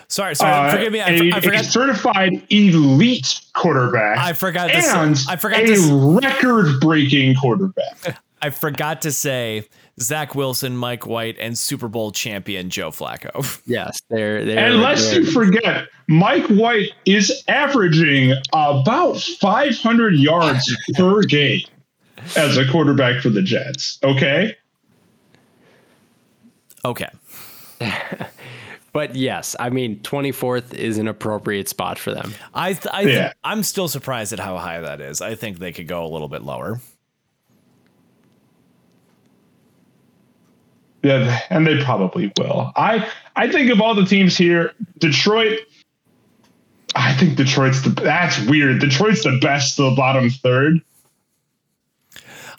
sorry, 0.09 0.35
sorry. 0.35 0.69
uh, 0.69 0.73
forgive 0.73 0.93
me. 0.93 1.01
I, 1.01 1.11
a, 1.11 1.31
I 1.35 1.39
a 1.39 1.41
forgot. 1.41 1.65
certified 1.65 2.43
elite 2.51 3.41
quarterback. 3.53 4.19
I 4.19 4.33
forgot 4.33 4.73
and 4.73 5.17
I 5.29 5.37
forgot 5.37 5.61
a 5.61 6.19
record-breaking 6.21 7.37
quarterback. 7.37 8.21
I 8.41 8.51
forgot 8.51 9.03
to 9.03 9.13
say 9.13 9.69
Zach 10.01 10.35
Wilson, 10.35 10.77
Mike 10.77 11.07
White, 11.07 11.37
and 11.39 11.59
Super 11.59 11.89
Bowl 11.89 12.13
champion 12.13 12.71
Joe 12.71 12.91
Flacco. 12.91 13.61
Yes, 13.67 14.01
they're 14.09 14.45
they're. 14.45 14.59
And 14.59 14.81
lest 14.81 15.15
you 15.15 15.27
forget, 15.31 15.89
Mike 16.07 16.47
White 16.47 16.93
is 17.05 17.43
averaging 17.49 18.33
about 18.53 19.21
500 19.21 20.15
yards 20.15 20.75
per 20.95 21.23
game 21.23 21.63
as 22.37 22.57
a 22.57 22.67
quarterback 22.71 23.23
for 23.23 23.29
the 23.31 23.43
Jets. 23.43 23.99
Okay, 24.03 24.57
Okay. 26.85 27.11
But 28.93 29.15
yes, 29.15 29.55
I 29.61 29.71
mean, 29.71 30.01
24th 30.01 30.75
is 30.75 30.99
an 30.99 31.07
appropriate 31.09 31.69
spot 31.69 31.99
for 31.99 32.13
them. 32.13 32.35
I 32.55 32.73
th- 32.73 32.93
I 32.93 33.03
Yeah. 33.03 33.33
I'm 33.45 33.63
still 33.63 33.87
surprised 33.87 34.33
at 34.33 34.41
how 34.41 34.57
high 34.57 34.81
that 34.81 35.01
is. 35.01 35.21
I 35.21 35.35
think 35.35 35.59
they 35.59 35.73
could 35.73 35.87
go 35.87 36.05
a 36.05 36.09
little 36.09 36.27
bit 36.27 36.43
lower. 36.43 36.81
Yeah, 41.03 41.41
and 41.51 41.67
they 41.67 41.83
probably 41.83 42.33
will. 42.39 42.73
I 42.77 43.09
I 43.37 43.51
think 43.51 43.71
of 43.71 43.81
all 43.81 43.95
the 43.95 44.05
teams 44.05 44.37
here, 44.37 44.73
Detroit. 44.99 45.61
I 46.95 47.15
think 47.15 47.37
Detroit's 47.37 47.83
the 47.83 47.91
that's 47.91 48.41
weird. 48.47 48.81
Detroit's 48.81 49.23
the 49.23 49.39
best 49.41 49.77
to 49.77 49.91
the 49.91 49.97
bottom 49.97 50.31
third. 50.31 50.81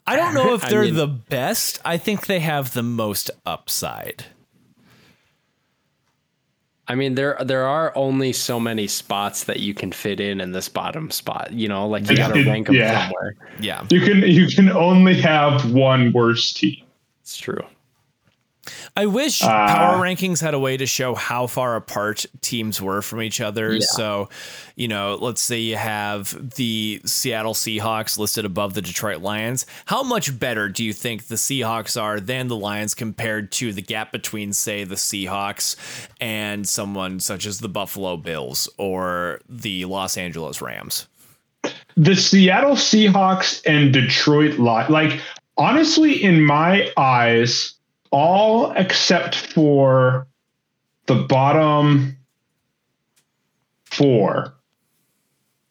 I 0.07 0.15
don't 0.15 0.33
know 0.33 0.53
if 0.55 0.61
they're 0.61 0.83
mean- 0.83 0.95
the 0.95 1.07
best. 1.07 1.79
I 1.83 1.97
think 1.97 2.27
they 2.27 2.39
have 2.39 2.73
the 2.73 2.83
most 2.83 3.29
upside. 3.45 4.25
I 6.87 6.95
mean, 6.95 7.13
there 7.13 7.37
there 7.45 7.67
are 7.67 7.95
only 7.95 8.33
so 8.33 8.59
many 8.59 8.87
spots 8.87 9.43
that 9.43 9.59
you 9.59 9.75
can 9.75 9.91
fit 9.91 10.19
in 10.19 10.41
in 10.41 10.53
this 10.53 10.67
bottom 10.67 11.11
spot. 11.11 11.53
You 11.53 11.67
know, 11.67 11.87
like 11.87 12.09
you 12.09 12.17
got 12.17 12.33
to 12.33 12.43
rank 12.43 12.65
them 12.65 12.75
yeah. 12.77 13.03
somewhere. 13.03 13.35
Yeah. 13.59 13.85
You 13.91 14.01
can 14.01 14.23
you 14.23 14.47
can 14.47 14.71
only 14.71 15.21
have 15.21 15.71
one 15.71 16.11
worse 16.13 16.51
team. 16.51 16.83
It's 17.21 17.37
true. 17.37 17.61
I 18.99 19.05
wish 19.05 19.41
Uh, 19.41 19.47
power 19.47 19.97
rankings 19.97 20.41
had 20.41 20.53
a 20.53 20.59
way 20.59 20.75
to 20.75 20.85
show 20.85 21.15
how 21.15 21.47
far 21.47 21.77
apart 21.77 22.25
teams 22.41 22.81
were 22.81 23.01
from 23.01 23.21
each 23.21 23.39
other. 23.39 23.75
Yeah. 23.75 23.79
So, 23.79 24.27
you 24.75 24.89
know, 24.89 25.17
let's 25.21 25.41
say 25.41 25.57
you 25.57 25.77
have 25.77 26.55
the 26.57 26.99
Seattle 27.05 27.53
Seahawks 27.53 28.17
listed 28.19 28.43
above 28.43 28.73
the 28.73 28.81
Detroit 28.81 29.21
Lions. 29.21 29.65
How 29.85 30.03
much 30.03 30.37
better 30.37 30.67
do 30.67 30.83
you 30.83 30.91
think 30.91 31.27
the 31.27 31.35
Seahawks 31.35 31.99
are 32.01 32.19
than 32.19 32.49
the 32.49 32.57
Lions 32.57 32.93
compared 32.93 33.53
to 33.53 33.71
the 33.71 33.81
gap 33.81 34.11
between, 34.11 34.51
say, 34.51 34.83
the 34.83 34.95
Seahawks 34.95 35.77
and 36.19 36.67
someone 36.67 37.21
such 37.21 37.45
as 37.45 37.59
the 37.59 37.69
Buffalo 37.69 38.17
Bills 38.17 38.67
or 38.77 39.39
the 39.47 39.85
Los 39.85 40.17
Angeles 40.17 40.61
Rams? 40.61 41.07
the 41.95 42.15
Seattle 42.15 42.75
Seahawks 42.75 43.61
and 43.65 43.93
Detroit 43.93 44.59
Lions, 44.59 44.89
like 44.89 45.21
honestly, 45.57 46.21
in 46.21 46.43
my 46.43 46.91
eyes, 46.97 47.75
all 48.11 48.71
except 48.71 49.35
for 49.35 50.27
the 51.05 51.15
bottom 51.15 52.17
four, 53.85 54.53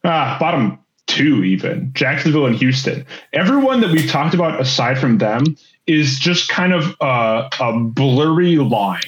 ah, 0.03 0.37
bottom 0.39 0.79
two, 1.07 1.43
even 1.43 1.91
Jacksonville 1.93 2.45
and 2.45 2.55
Houston. 2.55 3.05
Everyone 3.33 3.81
that 3.81 3.91
we've 3.91 4.09
talked 4.09 4.33
about 4.33 4.59
aside 4.61 4.99
from 4.99 5.17
them 5.17 5.43
is 5.87 6.19
just 6.19 6.49
kind 6.49 6.73
of 6.73 6.95
a, 7.01 7.49
a 7.59 7.79
blurry 7.79 8.57
line. 8.57 9.01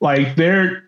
Like 0.00 0.36
they're 0.36 0.84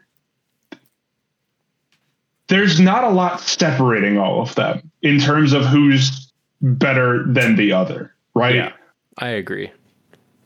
there's 2.49 2.79
not 2.79 3.05
a 3.05 3.09
lot 3.09 3.41
separating 3.41 4.19
all 4.19 4.43
of 4.43 4.55
them 4.55 4.91
in 5.03 5.19
terms 5.19 5.53
of 5.53 5.65
who's 5.65 6.33
better 6.61 7.25
than 7.27 7.57
the 7.57 7.73
other, 7.73 8.15
right? 8.35 8.55
Yeah, 8.55 8.73
I 9.19 9.29
agree. 9.29 9.71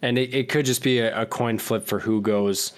And 0.02 0.18
it, 0.18 0.32
it 0.34 0.48
could 0.48 0.64
just 0.66 0.82
be 0.82 0.98
a, 1.00 1.22
a 1.22 1.26
coin 1.26 1.58
flip 1.58 1.86
for 1.86 1.98
who 1.98 2.20
goes 2.20 2.72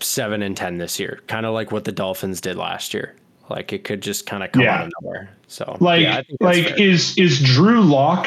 seven 0.00 0.42
and 0.42 0.56
ten 0.56 0.78
this 0.78 0.98
year, 0.98 1.20
kind 1.28 1.46
of 1.46 1.54
like 1.54 1.70
what 1.72 1.84
the 1.84 1.92
Dolphins 1.92 2.40
did 2.40 2.56
last 2.56 2.92
year. 2.94 3.14
Like 3.50 3.72
it 3.72 3.84
could 3.84 4.00
just 4.00 4.26
kind 4.26 4.42
of 4.42 4.50
come 4.52 4.62
Yeah. 4.62 4.78
out 4.80 4.86
of 4.86 4.92
nowhere. 5.02 5.30
So 5.48 5.76
Like, 5.80 6.02
yeah, 6.02 6.16
I 6.18 6.22
think 6.22 6.38
that's 6.40 6.58
like 6.58 6.68
fair. 6.76 6.80
is 6.80 7.16
is 7.18 7.40
Drew 7.42 7.82
Lock 7.82 8.26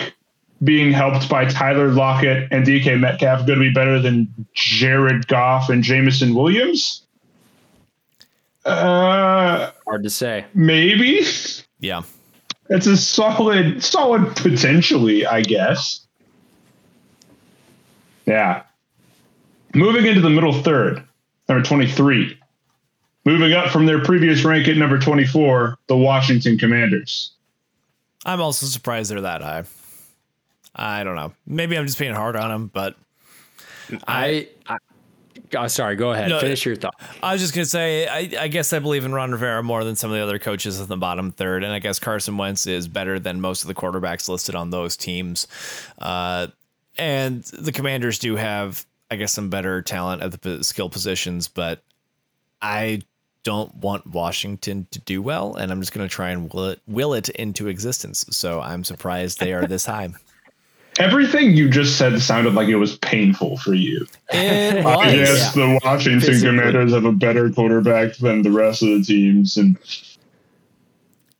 being 0.63 0.91
helped 0.91 1.27
by 1.29 1.45
Tyler 1.45 1.89
Lockett 1.89 2.47
and 2.51 2.65
DK 2.65 2.99
Metcalf 2.99 3.45
going 3.45 3.59
to 3.59 3.65
be 3.65 3.71
better 3.71 3.99
than 3.99 4.27
Jared 4.53 5.27
Goff 5.27 5.69
and 5.69 5.83
Jameson 5.83 6.33
Williams? 6.33 7.03
Uh, 8.65 9.71
hard 9.85 10.03
to 10.03 10.09
say. 10.09 10.45
maybe. 10.53 11.21
Yeah. 11.79 12.01
It's 12.69 12.85
a 12.87 12.97
solid, 12.97 13.81
solid 13.83 14.35
potentially, 14.35 15.25
I 15.25 15.41
guess. 15.41 16.06
Yeah. 18.27 18.63
Moving 19.73 20.05
into 20.05 20.21
the 20.21 20.29
middle 20.29 20.53
third, 20.53 21.03
number 21.49 21.63
23. 21.63 22.37
Moving 23.25 23.53
up 23.53 23.71
from 23.71 23.85
their 23.85 24.03
previous 24.03 24.43
rank 24.43 24.67
at 24.67 24.77
number 24.77 24.99
24, 24.99 25.77
the 25.87 25.97
Washington 25.97 26.57
Commanders. 26.57 27.31
I'm 28.25 28.41
also 28.41 28.65
surprised 28.65 29.09
they're 29.09 29.21
that 29.21 29.41
high. 29.41 29.63
I 30.75 31.03
don't 31.03 31.15
know. 31.15 31.33
Maybe 31.45 31.77
I'm 31.77 31.85
just 31.85 31.97
being 31.97 32.13
hard 32.13 32.35
on 32.35 32.49
them, 32.49 32.71
but 32.73 32.95
I, 34.07 34.47
I 34.67 34.77
oh, 35.55 35.67
sorry. 35.67 35.95
Go 35.95 36.11
ahead. 36.11 36.29
No, 36.29 36.39
Finish 36.39 36.65
your 36.65 36.75
thought. 36.75 36.95
I 37.23 37.33
was 37.33 37.41
just 37.41 37.53
gonna 37.53 37.65
say, 37.65 38.07
I, 38.07 38.43
I 38.43 38.47
guess 38.47 38.73
I 38.73 38.79
believe 38.79 39.05
in 39.05 39.13
Ron 39.13 39.31
Rivera 39.31 39.63
more 39.63 39.83
than 39.83 39.95
some 39.95 40.11
of 40.11 40.17
the 40.17 40.23
other 40.23 40.39
coaches 40.39 40.79
in 40.79 40.87
the 40.87 40.97
bottom 40.97 41.31
third, 41.31 41.63
and 41.63 41.73
I 41.73 41.79
guess 41.79 41.99
Carson 41.99 42.37
Wentz 42.37 42.67
is 42.67 42.87
better 42.87 43.19
than 43.19 43.41
most 43.41 43.63
of 43.63 43.67
the 43.67 43.75
quarterbacks 43.75 44.29
listed 44.29 44.55
on 44.55 44.69
those 44.69 44.95
teams. 44.95 45.47
Uh, 45.97 46.47
and 46.97 47.43
the 47.43 47.71
Commanders 47.71 48.19
do 48.19 48.35
have, 48.35 48.85
I 49.11 49.15
guess, 49.15 49.33
some 49.33 49.49
better 49.49 49.81
talent 49.81 50.21
at 50.21 50.41
the 50.41 50.63
skill 50.63 50.89
positions, 50.89 51.47
but 51.47 51.81
I 52.61 53.01
don't 53.43 53.73
want 53.75 54.05
Washington 54.07 54.87
to 54.91 54.99
do 54.99 55.21
well, 55.21 55.55
and 55.55 55.71
I'm 55.71 55.79
just 55.79 55.93
gonna 55.93 56.07
try 56.09 56.29
and 56.31 56.51
will 56.51 56.69
it, 56.69 56.81
will 56.87 57.13
it 57.13 57.29
into 57.29 57.67
existence. 57.67 58.25
So 58.31 58.59
I'm 58.61 58.83
surprised 58.83 59.39
they 59.39 59.53
are 59.53 59.65
this 59.67 59.85
high. 59.93 60.09
Everything 60.99 61.51
you 61.51 61.69
just 61.69 61.95
said 61.97 62.19
sounded 62.21 62.55
like 62.55 62.67
it 62.69 62.75
was 62.75 62.97
painful 62.97 63.57
for 63.59 63.75
you. 63.75 64.07
It 64.31 64.83
I 64.85 64.95
was. 64.97 65.13
guess 65.13 65.53
the 65.53 65.79
Washington 65.83 66.21
Physically. 66.21 66.57
Commanders 66.57 66.91
have 66.93 67.05
a 67.05 67.11
better 67.11 67.51
quarterback 67.51 68.15
than 68.17 68.41
the 68.41 68.49
rest 68.51 68.81
of 68.81 68.89
the 68.89 69.03
teams, 69.03 69.57
and 69.57 69.77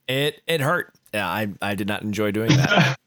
It 0.08 0.42
it 0.48 0.62
hurt. 0.62 0.94
Yeah, 1.14 1.28
I 1.28 1.48
I 1.62 1.74
did 1.76 1.88
not 1.88 2.04
enjoy 2.04 2.32
doing 2.32 2.50
that. 2.56 2.98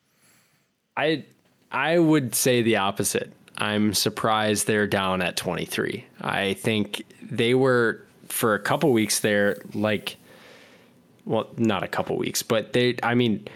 I 0.96 1.24
I 1.70 1.98
would 1.98 2.34
say 2.34 2.62
the 2.62 2.76
opposite. 2.76 3.32
I'm 3.58 3.94
surprised 3.94 4.66
they're 4.66 4.86
down 4.86 5.22
at 5.22 5.36
23. 5.36 6.04
I 6.20 6.54
think 6.54 7.04
they 7.22 7.54
were 7.54 8.04
for 8.28 8.54
a 8.54 8.58
couple 8.60 8.92
weeks 8.92 9.20
there 9.20 9.60
like 9.74 10.16
well, 11.26 11.48
not 11.58 11.82
a 11.82 11.88
couple 11.88 12.16
weeks, 12.16 12.42
but 12.42 12.72
they 12.72 12.96
I 13.02 13.14
mean 13.14 13.46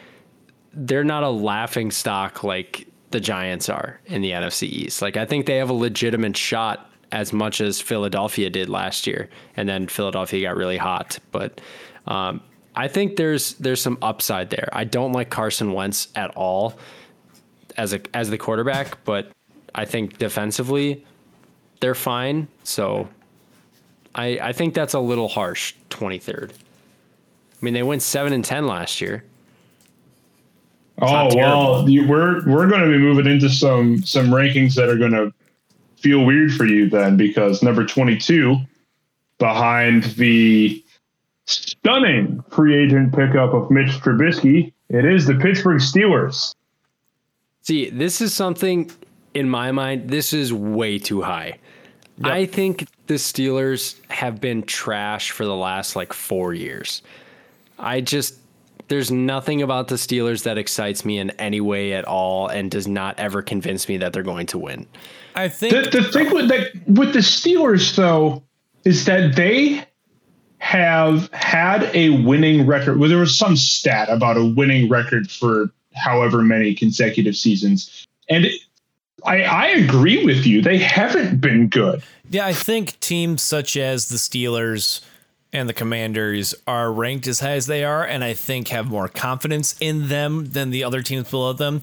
they're 0.72 1.04
not 1.04 1.22
a 1.22 1.30
laughing 1.30 1.90
stock 1.90 2.44
like 2.44 2.86
the 3.10 3.20
Giants 3.20 3.68
are 3.68 4.00
in 4.06 4.22
the 4.22 4.32
NFC 4.32 4.64
East. 4.64 5.00
Like 5.00 5.16
I 5.16 5.24
think 5.24 5.46
they 5.46 5.56
have 5.56 5.70
a 5.70 5.74
legitimate 5.74 6.36
shot 6.36 6.90
as 7.12 7.32
much 7.32 7.60
as 7.60 7.80
Philadelphia 7.80 8.50
did 8.50 8.68
last 8.68 9.06
year, 9.06 9.28
and 9.56 9.68
then 9.68 9.86
Philadelphia 9.86 10.48
got 10.48 10.56
really 10.56 10.76
hot. 10.76 11.18
But 11.30 11.60
um, 12.06 12.42
I 12.74 12.88
think 12.88 13.16
there's 13.16 13.54
there's 13.54 13.80
some 13.80 13.98
upside 14.02 14.50
there. 14.50 14.68
I 14.72 14.84
don't 14.84 15.12
like 15.12 15.30
Carson 15.30 15.72
Wentz 15.72 16.08
at 16.16 16.30
all 16.36 16.74
as 17.76 17.92
a 17.92 18.00
as 18.14 18.30
the 18.30 18.38
quarterback, 18.38 19.02
but 19.04 19.30
I 19.74 19.84
think 19.84 20.18
defensively 20.18 21.04
they're 21.80 21.94
fine. 21.94 22.48
So 22.62 23.08
I 24.14 24.38
I 24.40 24.52
think 24.52 24.74
that's 24.74 24.94
a 24.94 25.00
little 25.00 25.28
harsh. 25.28 25.74
Twenty 25.90 26.18
third. 26.18 26.52
I 26.52 27.64
mean, 27.64 27.74
they 27.74 27.82
went 27.82 28.02
seven 28.02 28.32
and 28.32 28.44
ten 28.44 28.66
last 28.66 29.00
year. 29.00 29.24
oh 31.00 31.34
well, 31.34 31.88
you, 31.88 32.06
we're 32.06 32.46
we're 32.46 32.68
going 32.68 32.82
to 32.82 32.90
be 32.90 32.98
moving 32.98 33.26
into 33.26 33.48
some 33.48 34.02
some 34.02 34.26
rankings 34.26 34.74
that 34.74 34.88
are 34.88 34.96
going 34.96 35.12
to 35.12 35.32
feel 36.04 36.24
weird 36.24 36.52
for 36.52 36.66
you 36.66 36.88
then, 36.88 37.16
because 37.16 37.62
number 37.62 37.84
22 37.86 38.56
behind 39.38 40.04
the 40.18 40.84
stunning 41.46 42.44
free 42.50 42.76
agent 42.76 43.14
pickup 43.14 43.54
of 43.54 43.70
Mitch 43.70 43.88
Trubisky, 44.02 44.72
it 44.90 45.06
is 45.06 45.26
the 45.26 45.34
Pittsburgh 45.34 45.80
Steelers. 45.80 46.53
See, 47.64 47.88
this 47.88 48.20
is 48.20 48.34
something 48.34 48.90
in 49.32 49.48
my 49.48 49.72
mind, 49.72 50.10
this 50.10 50.32
is 50.32 50.52
way 50.52 50.98
too 50.98 51.22
high. 51.22 51.58
I 52.22 52.44
think 52.46 52.86
the 53.06 53.14
Steelers 53.14 53.96
have 54.08 54.40
been 54.40 54.62
trash 54.62 55.30
for 55.32 55.44
the 55.44 55.56
last 55.56 55.96
like 55.96 56.12
four 56.12 56.54
years. 56.54 57.02
I 57.78 58.02
just, 58.02 58.38
there's 58.88 59.10
nothing 59.10 59.62
about 59.62 59.88
the 59.88 59.96
Steelers 59.96 60.44
that 60.44 60.58
excites 60.58 61.04
me 61.04 61.18
in 61.18 61.30
any 61.30 61.60
way 61.60 61.94
at 61.94 62.04
all 62.04 62.48
and 62.48 62.70
does 62.70 62.86
not 62.86 63.18
ever 63.18 63.42
convince 63.42 63.88
me 63.88 63.96
that 63.96 64.12
they're 64.12 64.22
going 64.22 64.46
to 64.48 64.58
win. 64.58 64.86
I 65.34 65.48
think 65.48 65.72
The, 65.72 66.02
the 66.02 66.12
thing 66.12 66.32
with 66.32 66.48
the, 66.48 66.70
with 66.86 67.14
the 67.14 67.20
Steelers, 67.20 67.96
though, 67.96 68.44
is 68.84 69.06
that 69.06 69.34
they 69.34 69.84
have 70.58 71.32
had 71.32 71.90
a 71.94 72.10
winning 72.10 72.66
record. 72.66 72.98
Well, 73.00 73.08
there 73.08 73.18
was 73.18 73.36
some 73.36 73.56
stat 73.56 74.08
about 74.10 74.36
a 74.36 74.44
winning 74.44 74.88
record 74.88 75.30
for 75.30 75.70
however 75.94 76.42
many 76.42 76.74
consecutive 76.74 77.36
seasons. 77.36 78.06
And 78.28 78.46
I, 79.24 79.42
I 79.42 79.66
agree 79.68 80.24
with 80.24 80.46
you. 80.46 80.62
They 80.62 80.78
haven't 80.78 81.40
been 81.40 81.68
good. 81.68 82.02
Yeah, 82.30 82.46
I 82.46 82.52
think 82.52 82.98
teams 83.00 83.42
such 83.42 83.76
as 83.76 84.08
the 84.08 84.16
Steelers 84.16 85.00
and 85.52 85.68
the 85.68 85.72
Commanders 85.72 86.54
are 86.66 86.92
ranked 86.92 87.26
as 87.26 87.40
high 87.40 87.52
as 87.52 87.66
they 87.66 87.84
are, 87.84 88.04
and 88.04 88.24
I 88.24 88.34
think 88.34 88.68
have 88.68 88.86
more 88.86 89.08
confidence 89.08 89.76
in 89.80 90.08
them 90.08 90.46
than 90.46 90.70
the 90.70 90.82
other 90.82 91.00
teams 91.00 91.30
below 91.30 91.52
them 91.52 91.82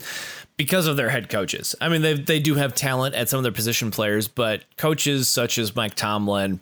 because 0.58 0.88
of 0.88 0.98
their 0.98 1.10
head 1.10 1.30
coaches. 1.30 1.74
I 1.80 1.88
mean, 1.90 2.02
they 2.02 2.14
they 2.16 2.40
do 2.40 2.56
have 2.56 2.76
talent 2.76 3.16
at 3.16 3.30
some 3.30 3.38
of 3.38 3.44
their 3.44 3.52
position 3.52 3.90
players, 3.90 4.28
but 4.28 4.64
coaches 4.78 5.28
such 5.28 5.58
as 5.58 5.76
Mike 5.76 5.96
Tomlin 5.96 6.60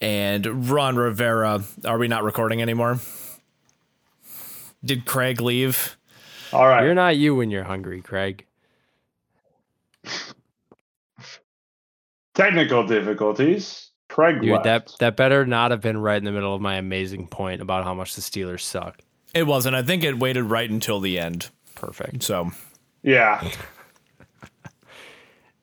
and 0.00 0.70
Ron 0.70 0.96
Rivera. 0.96 1.62
Are 1.84 1.98
we 1.98 2.08
not 2.08 2.24
recording 2.24 2.60
anymore? 2.60 2.98
Did 4.84 5.06
Craig 5.06 5.40
leave? 5.40 5.96
All 6.52 6.66
right. 6.66 6.84
You're 6.84 6.94
not 6.94 7.16
you 7.16 7.34
when 7.34 7.50
you're 7.50 7.64
hungry, 7.64 8.00
Craig. 8.00 8.44
Technical 12.34 12.86
difficulties. 12.86 13.90
Craig 14.08 14.40
Dude, 14.40 14.50
left. 14.52 14.64
that 14.64 14.92
that 15.00 15.16
better 15.16 15.44
not 15.44 15.70
have 15.70 15.80
been 15.80 15.98
right 15.98 16.16
in 16.16 16.24
the 16.24 16.32
middle 16.32 16.54
of 16.54 16.60
my 16.60 16.76
amazing 16.76 17.26
point 17.26 17.60
about 17.60 17.84
how 17.84 17.92
much 17.94 18.14
the 18.14 18.22
Steelers 18.22 18.60
suck. 18.60 19.00
It 19.34 19.46
wasn't. 19.46 19.76
I 19.76 19.82
think 19.82 20.02
it 20.02 20.18
waited 20.18 20.44
right 20.44 20.70
until 20.70 21.00
the 21.00 21.18
end. 21.18 21.50
Perfect. 21.74 22.22
So 22.22 22.50
yeah. 23.02 23.46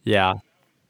Yeah. 0.04 0.36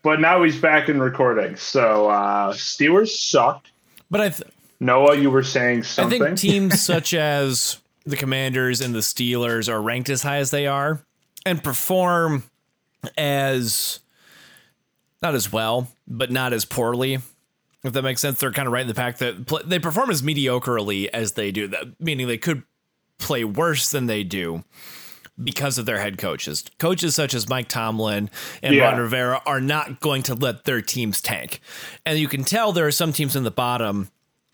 But 0.04 0.20
now 0.20 0.44
he's 0.44 0.60
back 0.60 0.90
in 0.90 1.00
recording. 1.00 1.56
So 1.56 2.10
uh 2.10 2.54
Steelers 2.54 3.10
suck. 3.10 3.66
but 4.12 4.20
I 4.20 4.30
th- 4.30 4.52
Noah, 4.82 5.16
you 5.16 5.32
were 5.32 5.42
saying 5.44 5.84
something. 5.84 6.22
I 6.22 6.26
think 6.26 6.38
teams 6.38 6.82
such 6.86 7.14
as 7.14 7.78
the 8.06 8.16
Commanders 8.18 8.82
and 8.82 8.94
the 8.94 9.00
Steelers 9.00 9.68
are 9.68 9.82
ranked 9.82 10.10
as 10.10 10.24
high 10.24 10.38
as 10.38 10.52
they 10.52 10.68
are 10.68 11.02
and 11.46 11.64
perform 11.64 12.44
as 13.18 14.00
not 15.22 15.36
as 15.36 15.52
well, 15.52 15.88
but 16.08 16.32
not 16.32 16.54
as 16.54 16.66
poorly. 16.66 17.20
If 17.84 17.94
that 17.94 18.02
makes 18.02 18.22
sense, 18.22 18.40
they're 18.40 18.52
kind 18.52 18.68
of 18.68 18.74
right 18.74 18.82
in 18.82 18.88
the 18.88 18.94
pack 18.94 19.18
that 19.20 19.64
they 19.66 19.80
perform 19.80 20.10
as 20.10 20.22
mediocrely 20.22 21.08
as 21.08 21.34
they 21.34 21.52
do. 21.52 21.68
That 21.68 22.00
meaning 22.00 22.28
they 22.28 22.38
could 22.38 22.64
play 23.20 23.44
worse 23.44 23.92
than 23.92 24.08
they 24.08 24.24
do 24.24 24.64
because 25.42 25.78
of 25.78 25.86
their 25.86 26.00
head 26.00 26.18
coaches. 26.18 26.64
Coaches 26.80 27.14
such 27.14 27.34
as 27.34 27.50
Mike 27.50 27.68
Tomlin 27.68 28.30
and 28.64 28.74
Yeah. 28.76 28.90
Ron 28.90 29.00
Rivera 29.00 29.42
are 29.46 29.62
not 29.62 30.00
going 30.00 30.24
to 30.24 30.34
let 30.34 30.64
their 30.64 30.82
teams 30.82 31.22
tank. 31.22 31.60
And 32.06 32.18
you 32.18 32.28
can 32.28 32.44
tell 32.44 32.72
there 32.72 32.88
are 32.88 32.92
some 32.92 33.14
teams 33.14 33.36
in 33.36 33.44
the 33.44 33.52
bottom 33.52 34.10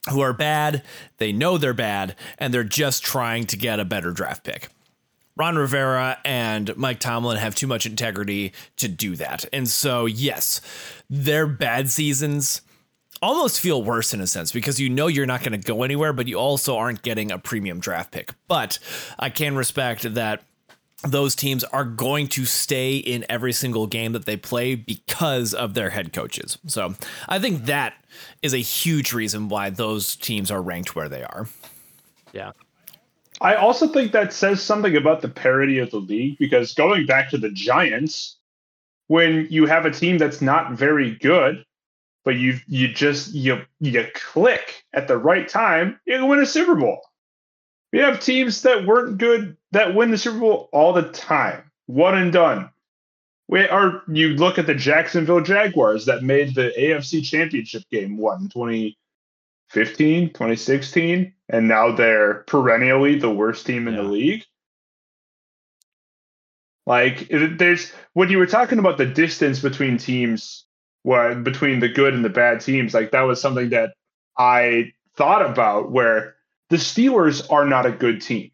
who 0.09 0.21
are 0.21 0.33
bad, 0.33 0.83
they 1.17 1.31
know 1.31 1.57
they're 1.57 1.73
bad, 1.73 2.15
and 2.37 2.53
they're 2.53 2.63
just 2.63 3.03
trying 3.03 3.45
to 3.45 3.57
get 3.57 3.79
a 3.79 3.85
better 3.85 4.11
draft 4.11 4.43
pick. 4.43 4.69
Ron 5.37 5.55
Rivera 5.55 6.17
and 6.25 6.75
Mike 6.75 6.99
Tomlin 6.99 7.37
have 7.37 7.55
too 7.55 7.67
much 7.67 7.85
integrity 7.85 8.53
to 8.77 8.87
do 8.87 9.15
that. 9.15 9.45
And 9.53 9.67
so, 9.69 10.05
yes, 10.05 10.61
their 11.09 11.47
bad 11.47 11.89
seasons 11.89 12.61
almost 13.21 13.59
feel 13.59 13.83
worse 13.83 14.13
in 14.13 14.21
a 14.21 14.27
sense 14.27 14.51
because 14.51 14.79
you 14.79 14.89
know 14.89 15.07
you're 15.07 15.25
not 15.25 15.41
going 15.41 15.59
to 15.59 15.65
go 15.65 15.83
anywhere, 15.83 16.11
but 16.13 16.27
you 16.27 16.37
also 16.37 16.75
aren't 16.77 17.01
getting 17.01 17.31
a 17.31 17.37
premium 17.37 17.79
draft 17.79 18.11
pick. 18.11 18.33
But 18.47 18.79
I 19.19 19.29
can 19.29 19.55
respect 19.55 20.13
that 20.13 20.43
those 21.03 21.33
teams 21.35 21.63
are 21.65 21.85
going 21.85 22.27
to 22.27 22.45
stay 22.45 22.97
in 22.97 23.25
every 23.29 23.53
single 23.53 23.87
game 23.87 24.11
that 24.13 24.25
they 24.25 24.37
play 24.37 24.75
because 24.75 25.53
of 25.53 25.73
their 25.73 25.91
head 25.91 26.13
coaches. 26.13 26.57
So 26.67 26.95
I 27.27 27.39
think 27.39 27.65
that 27.65 27.93
is 28.41 28.53
a 28.53 28.57
huge 28.57 29.13
reason 29.13 29.49
why 29.49 29.69
those 29.69 30.15
teams 30.15 30.51
are 30.51 30.61
ranked 30.61 30.95
where 30.95 31.09
they 31.09 31.23
are. 31.23 31.47
Yeah. 32.33 32.51
I 33.41 33.55
also 33.55 33.87
think 33.87 34.11
that 34.11 34.33
says 34.33 34.61
something 34.61 34.95
about 34.95 35.21
the 35.21 35.29
parity 35.29 35.79
of 35.79 35.89
the 35.89 35.97
league 35.97 36.37
because 36.37 36.73
going 36.73 37.07
back 37.07 37.29
to 37.31 37.37
the 37.37 37.49
Giants, 37.49 38.37
when 39.07 39.47
you 39.49 39.65
have 39.65 39.85
a 39.85 39.91
team 39.91 40.17
that's 40.17 40.41
not 40.41 40.73
very 40.73 41.15
good, 41.15 41.65
but 42.23 42.35
you 42.35 42.59
you 42.67 42.87
just 42.87 43.33
you 43.33 43.61
you 43.79 44.05
click 44.13 44.83
at 44.93 45.07
the 45.07 45.17
right 45.17 45.49
time, 45.49 45.99
you 46.05 46.17
can 46.17 46.27
win 46.27 46.39
a 46.39 46.45
Super 46.45 46.75
Bowl. 46.75 47.01
We 47.91 47.99
have 47.99 48.19
teams 48.19 48.61
that 48.61 48.85
weren't 48.85 49.17
good 49.17 49.57
that 49.71 49.95
win 49.95 50.11
the 50.11 50.17
Super 50.17 50.39
Bowl 50.39 50.69
all 50.71 50.93
the 50.93 51.09
time, 51.09 51.71
one 51.87 52.17
and 52.17 52.31
done. 52.31 52.69
We 53.51 53.67
are 53.67 54.01
you 54.07 54.29
look 54.29 54.57
at 54.57 54.65
the 54.65 54.73
Jacksonville 54.73 55.41
Jaguars 55.41 56.05
that 56.05 56.23
made 56.23 56.55
the 56.55 56.71
AFC 56.77 57.21
Championship 57.21 57.83
game 57.91 58.17
one 58.17 58.47
2015, 58.47 60.29
2016, 60.29 61.33
and 61.49 61.67
now 61.67 61.91
they're 61.91 62.45
perennially 62.47 63.19
the 63.19 63.29
worst 63.29 63.65
team 63.65 63.89
in 63.89 63.95
Yeah. 63.95 64.03
the 64.03 64.07
league. 64.07 64.45
Like 66.85 67.27
there's 67.29 67.91
when 68.13 68.29
you 68.29 68.37
were 68.37 68.47
talking 68.47 68.79
about 68.79 68.97
the 68.97 69.05
distance 69.05 69.59
between 69.59 69.97
teams, 69.97 70.65
what 71.03 71.43
between 71.43 71.81
the 71.81 71.89
good 71.89 72.13
and 72.13 72.23
the 72.23 72.29
bad 72.29 72.61
teams, 72.61 72.93
like 72.93 73.11
that 73.11 73.21
was 73.23 73.41
something 73.41 73.69
that 73.71 73.95
I 74.37 74.93
thought 75.17 75.45
about 75.45 75.91
where 75.91 76.37
the 76.69 76.77
Steelers 76.77 77.45
are 77.51 77.65
not 77.65 77.85
a 77.85 77.91
good 77.91 78.21
team, 78.21 78.50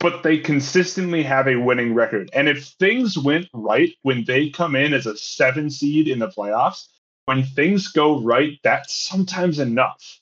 but 0.00 0.22
they 0.22 0.38
consistently 0.38 1.22
have 1.22 1.48
a 1.48 1.56
winning 1.56 1.94
record. 1.94 2.30
And 2.32 2.48
if 2.48 2.66
things 2.78 3.18
went 3.18 3.48
right 3.52 3.92
when 4.02 4.24
they 4.24 4.50
come 4.50 4.76
in 4.76 4.94
as 4.94 5.06
a 5.06 5.16
seven 5.16 5.70
seed 5.70 6.08
in 6.08 6.18
the 6.18 6.28
playoffs, 6.28 6.86
when 7.24 7.44
things 7.44 7.88
go 7.88 8.20
right, 8.20 8.58
that's 8.62 8.94
sometimes 8.94 9.58
enough. 9.58 10.20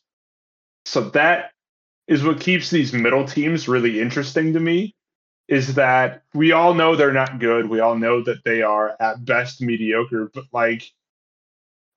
So 0.87 1.11
that 1.11 1.53
is 2.09 2.25
what 2.25 2.41
keeps 2.41 2.71
these 2.71 2.93
middle 2.93 3.27
teams 3.27 3.69
really 3.69 4.01
interesting 4.01 4.53
to 4.55 4.61
me 4.61 4.95
is 5.49 5.75
that 5.75 6.23
we 6.35 6.53
all 6.53 6.75
know 6.75 6.97
they're 6.97 7.13
not 7.13 7.39
good. 7.39 7.69
We 7.69 7.81
all 7.81 7.97
know 7.97 8.23
that 8.25 8.43
they 8.45 8.63
are 8.63 8.97
at 8.99 9.25
best 9.25 9.61
mediocre, 9.61 10.31
but 10.35 10.45
like 10.53 10.91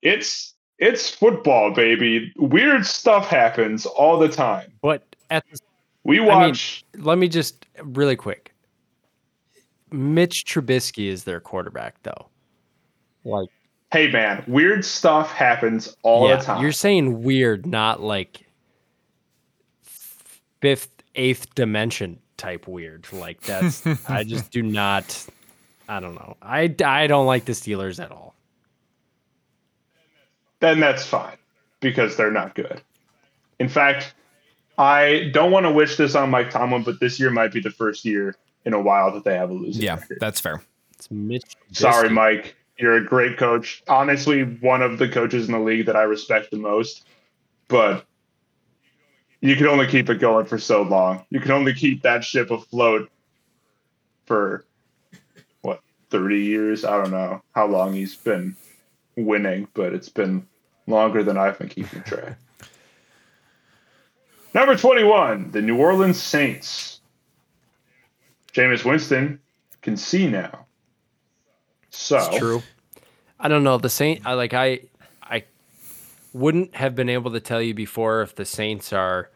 it's 0.02 0.54
it's 0.78 1.10
football, 1.10 1.72
baby. 1.72 2.32
Weird 2.38 2.86
stuff 2.86 3.28
happens 3.28 3.86
all 3.86 4.18
the 4.20 4.30
time. 4.30 4.72
But 4.82 5.04
at 5.30 5.44
the, 5.50 5.60
We 6.10 6.18
mean- 6.18 6.28
watch 6.28 6.84
let 6.98 7.20
me 7.20 7.28
just 7.28 7.68
really 7.84 8.16
quick. 8.16 8.52
Mitch 9.92 10.44
Trubisky 10.44 11.08
is 11.08 11.24
their 11.24 11.40
quarterback, 11.40 12.02
though. 12.02 12.30
Like, 13.24 13.50
hey 13.92 14.10
man, 14.10 14.44
weird 14.48 14.84
stuff 14.84 15.32
happens 15.32 15.96
all 16.02 16.28
yeah, 16.28 16.38
the 16.38 16.44
time. 16.44 16.62
you're 16.64 16.72
saying 16.72 17.22
weird, 17.22 17.68
not 17.68 18.02
like 18.02 18.44
fifth, 19.84 20.90
eighth 21.14 21.54
dimension 21.54 22.18
type 22.38 22.68
weird. 22.68 23.06
Like 23.14 23.42
that's, 23.42 23.86
I 24.10 24.24
just 24.24 24.50
do 24.50 24.64
not. 24.64 25.28
I 25.88 26.00
don't 26.00 26.16
know. 26.16 26.38
I 26.42 26.74
I 26.84 27.06
don't 27.06 27.28
like 27.28 27.46
the 27.46 27.52
Steelers 27.52 28.04
at 28.04 28.12
all. 28.12 28.34
then 30.60 30.80
that's 30.80 31.06
fine 31.06 31.38
because 31.82 32.18
they're 32.18 32.32
not 32.32 32.56
good. 32.56 32.82
In 33.60 33.70
fact, 33.70 34.16
I 34.80 35.30
don't 35.34 35.52
want 35.52 35.66
to 35.66 35.72
wish 35.72 35.98
this 35.98 36.16
on 36.16 36.30
Mike 36.30 36.50
Tomlin, 36.52 36.84
but 36.84 37.02
this 37.02 37.20
year 37.20 37.30
might 37.30 37.52
be 37.52 37.60
the 37.60 37.70
first 37.70 38.06
year 38.06 38.36
in 38.64 38.74
a 38.74 38.82
while 38.82 39.12
that 39.12 39.26
they 39.26 39.36
have 39.36 39.50
a 39.50 39.54
losing 39.54 39.84
Yeah, 39.84 39.96
record. 39.96 40.18
that's 40.22 40.40
fair. 40.40 40.64
It's 40.94 41.12
Mitch. 41.12 41.44
Sorry, 41.74 42.10
Mike. 42.10 42.56
You're 42.78 42.96
a 42.96 43.04
great 43.04 43.38
coach. 43.38 43.84
Honestly, 43.90 44.44
one 44.44 44.82
of 44.82 44.98
the 44.98 45.10
coaches 45.10 45.48
in 45.48 45.52
the 45.52 45.60
league 45.60 45.86
that 45.88 45.98
I 45.98 46.04
respect 46.04 46.50
the 46.50 46.58
most. 46.58 47.06
But 47.68 48.06
you 49.42 49.58
can 49.58 49.68
only 49.68 49.86
keep 49.86 50.10
it 50.10 50.20
going 50.20 50.46
for 50.46 50.58
so 50.58 50.82
long. 50.84 51.26
You 51.30 51.42
can 51.42 51.52
only 51.52 51.74
keep 51.74 52.02
that 52.04 52.24
ship 52.24 52.50
afloat 52.50 53.10
for 54.28 54.66
what, 55.62 55.82
30 56.10 56.40
years? 56.40 56.86
I 56.86 56.96
don't 56.96 57.12
know 57.12 57.42
how 57.54 57.68
long 57.68 57.94
he's 57.94 58.16
been 58.16 58.56
winning, 59.18 59.68
but 59.74 59.94
it's 59.94 60.10
been 60.10 60.48
longer 60.88 61.22
than 61.22 61.38
I've 61.38 61.60
been 61.60 61.68
keeping 61.68 62.02
track. 62.04 62.38
Number 64.54 64.76
21, 64.76 65.52
the 65.52 65.62
New 65.62 65.78
Orleans 65.78 66.22
Saints. 66.22 67.02
Jameis 68.54 68.84
Winston 68.84 69.40
can 69.82 69.96
see 69.96 70.28
now. 70.28 70.66
So 71.92 72.18
It's 72.18 72.38
true. 72.38 72.64
I 73.40 73.48
don't 73.48 73.64
know. 73.64 73.78
The 73.78 73.90
Saint, 73.90 74.26
I 74.26 74.34
like 74.34 74.54
I 74.54 74.82
I 75.22 75.44
wouldn't 76.34 76.76
have 76.76 76.96
been 76.96 77.10
able 77.10 77.32
to 77.32 77.40
tell 77.40 77.62
you 77.62 77.74
before 77.74 78.22
if 78.22 78.36
the 78.36 78.46
Saints 78.46 78.92
are 78.92 79.30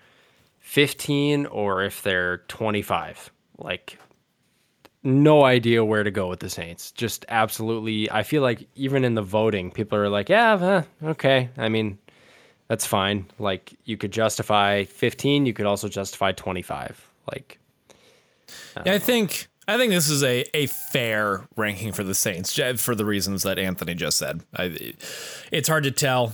15 0.59 1.45
or 1.45 1.83
if 1.83 2.01
they're 2.01 2.39
25. 2.47 3.31
Like 3.57 3.97
no 5.03 5.43
idea 5.43 5.85
where 5.85 6.03
to 6.03 6.11
go 6.11 6.27
with 6.27 6.39
the 6.39 6.49
Saints. 6.49 6.91
Just 6.91 7.25
absolutely 7.29 8.09
I 8.11 8.23
feel 8.23 8.41
like 8.41 8.67
even 8.75 9.03
in 9.05 9.15
the 9.15 9.21
voting 9.21 9.71
people 9.71 9.97
are 9.97 10.09
like, 10.09 10.29
"Yeah, 10.29 10.83
okay." 11.03 11.49
I 11.57 11.69
mean, 11.69 11.97
that's 12.67 12.85
fine. 12.85 13.25
Like 13.39 13.73
you 13.85 13.97
could 13.97 14.11
justify 14.11 14.85
15, 14.85 15.45
you 15.45 15.53
could 15.53 15.65
also 15.65 15.87
justify 15.87 16.31
25. 16.31 17.09
Like 17.31 17.59
Yeah, 18.85 18.93
I 18.93 18.99
think 18.99 19.47
I 19.67 19.77
think 19.77 19.91
this 19.91 20.09
is 20.09 20.23
a, 20.23 20.43
a 20.55 20.67
fair 20.67 21.47
ranking 21.55 21.93
for 21.93 22.03
the 22.03 22.15
Saints 22.15 22.59
for 22.77 22.95
the 22.95 23.05
reasons 23.05 23.43
that 23.43 23.57
Anthony 23.57 23.93
just 23.93 24.17
said. 24.17 24.41
I, 24.55 24.93
it's 25.51 25.67
hard 25.67 25.83
to 25.85 25.91
tell. 25.91 26.33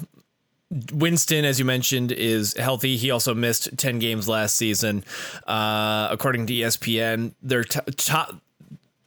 Winston, 0.94 1.46
as 1.46 1.58
you 1.58 1.66
mentioned, 1.66 2.12
is 2.12 2.56
healthy. 2.56 2.96
He 2.98 3.12
also 3.12 3.34
missed 3.34 3.78
ten 3.78 4.00
games 4.00 4.28
last 4.28 4.56
season. 4.56 5.04
Uh, 5.48 6.08
according 6.12 6.48
to 6.48 6.54
ESPN, 6.54 7.34
their 7.42 7.64
t- 7.64 7.80
top 7.98 8.36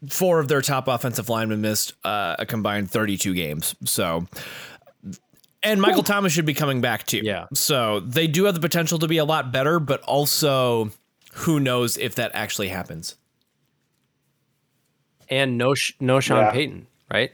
four 0.08 0.40
of 0.40 0.48
their 0.48 0.60
top 0.60 0.88
offensive 0.88 1.28
linemen 1.28 1.60
missed 1.60 1.94
uh, 2.04 2.36
a 2.38 2.46
combined 2.46 2.90
thirty-two 2.90 3.34
games. 3.34 3.74
So. 3.84 4.26
And 5.64 5.80
Michael 5.80 6.02
Thomas 6.02 6.32
should 6.32 6.44
be 6.46 6.54
coming 6.54 6.80
back 6.80 7.06
too. 7.06 7.20
Yeah. 7.22 7.46
So 7.54 8.00
they 8.00 8.26
do 8.26 8.44
have 8.44 8.54
the 8.54 8.60
potential 8.60 8.98
to 8.98 9.06
be 9.08 9.18
a 9.18 9.24
lot 9.24 9.52
better, 9.52 9.78
but 9.78 10.00
also 10.02 10.90
who 11.34 11.60
knows 11.60 11.96
if 11.96 12.16
that 12.16 12.32
actually 12.34 12.68
happens. 12.68 13.16
and 15.28 15.56
no 15.56 15.74
no 16.00 16.20
Sean 16.20 16.44
Yeah. 16.44 16.50
Payton, 16.50 16.86
right? 17.10 17.32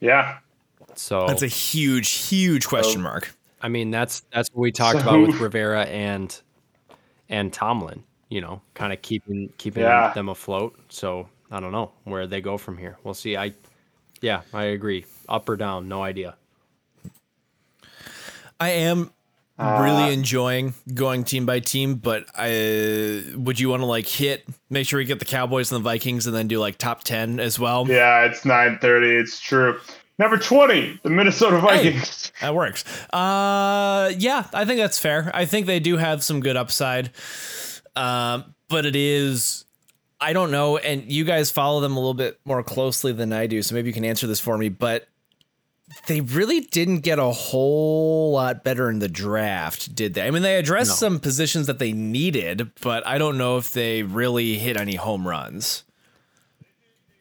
yeah, 0.00 0.38
So 0.94 1.26
That's 1.26 1.42
a 1.42 1.46
huge, 1.48 2.10
huge 2.10 2.66
question 2.68 3.00
mark. 3.00 3.34
I 3.62 3.68
mean, 3.68 3.90
that's 3.90 4.20
that's 4.32 4.50
what 4.52 4.60
we 4.60 4.70
talked 4.70 4.98
So 5.00 5.08
about 5.08 5.26
with 5.26 5.40
Rivera 5.40 5.84
and 5.84 6.38
and 7.28 7.52
Tomlin. 7.52 8.04
You 8.28 8.40
know, 8.42 8.60
kind 8.74 8.92
of 8.92 9.00
keeping 9.02 9.50
keeping 9.58 9.82
Yeah. 9.82 10.12
them 10.12 10.28
afloat. 10.28 10.78
So 10.90 11.28
I 11.50 11.60
don't 11.60 11.72
know 11.72 11.90
where 12.04 12.26
they 12.26 12.40
go 12.40 12.58
from 12.58 12.76
here. 12.76 12.98
We'll 13.02 13.14
see. 13.14 13.36
I 13.36 13.52
yeah, 14.24 14.40
I 14.54 14.64
agree. 14.64 15.04
Up 15.28 15.48
or 15.48 15.56
down, 15.56 15.86
no 15.86 16.02
idea. 16.02 16.34
I 18.58 18.70
am 18.70 19.10
really 19.58 20.14
enjoying 20.14 20.72
going 20.94 21.24
team 21.24 21.44
by 21.44 21.60
team, 21.60 21.96
but 21.96 22.24
I 22.34 23.22
would 23.36 23.60
you 23.60 23.68
want 23.68 23.82
to 23.82 23.86
like 23.86 24.06
hit, 24.06 24.46
make 24.70 24.86
sure 24.88 24.98
we 24.98 25.04
get 25.04 25.18
the 25.18 25.26
Cowboys 25.26 25.70
and 25.70 25.84
the 25.84 25.88
Vikings, 25.88 26.26
and 26.26 26.34
then 26.34 26.48
do 26.48 26.58
like 26.58 26.78
top 26.78 27.04
ten 27.04 27.38
as 27.38 27.58
well. 27.58 27.86
yeah, 27.86 28.24
it's 28.24 28.46
nine 28.46 28.78
thirty. 28.78 29.10
It's 29.14 29.38
true. 29.38 29.78
Number 30.18 30.38
twenty, 30.38 30.98
the 31.02 31.10
Minnesota 31.10 31.58
Vikings. 31.58 32.32
That 32.40 32.54
works. 32.54 32.84
Uh, 33.12 34.12
yeah, 34.16 34.46
I 34.54 34.64
think 34.64 34.78
that's 34.78 34.98
fair. 34.98 35.30
I 35.34 35.44
think 35.44 35.66
they 35.66 35.80
do 35.80 35.98
have 35.98 36.22
some 36.24 36.40
good 36.40 36.56
upside, 36.56 37.10
um, 37.94 38.54
but 38.68 38.86
it 38.86 38.96
is. 38.96 39.63
I 40.24 40.32
don't 40.32 40.50
know, 40.50 40.78
and 40.78 41.12
you 41.12 41.24
guys 41.24 41.50
follow 41.50 41.80
them 41.80 41.92
a 41.92 42.00
little 42.00 42.14
bit 42.14 42.40
more 42.44 42.62
closely 42.62 43.12
than 43.12 43.32
I 43.32 43.46
do, 43.46 43.60
so 43.62 43.74
maybe 43.74 43.88
you 43.88 43.94
can 43.94 44.04
answer 44.04 44.26
this 44.26 44.40
for 44.40 44.56
me. 44.56 44.70
But 44.70 45.06
they 46.06 46.22
really 46.22 46.60
didn't 46.60 47.00
get 47.00 47.18
a 47.18 47.30
whole 47.30 48.32
lot 48.32 48.64
better 48.64 48.88
in 48.88 49.00
the 49.00 49.08
draft, 49.08 49.94
did 49.94 50.14
they? 50.14 50.26
I 50.26 50.30
mean, 50.30 50.42
they 50.42 50.56
addressed 50.56 50.92
No. 50.92 50.94
some 51.08 51.20
positions 51.20 51.66
that 51.66 51.78
they 51.78 51.92
needed, 51.92 52.70
but 52.80 53.06
I 53.06 53.18
don't 53.18 53.36
know 53.36 53.58
if 53.58 53.72
they 53.72 54.02
really 54.02 54.56
hit 54.56 54.78
any 54.78 54.94
home 54.94 55.28
runs. 55.28 55.84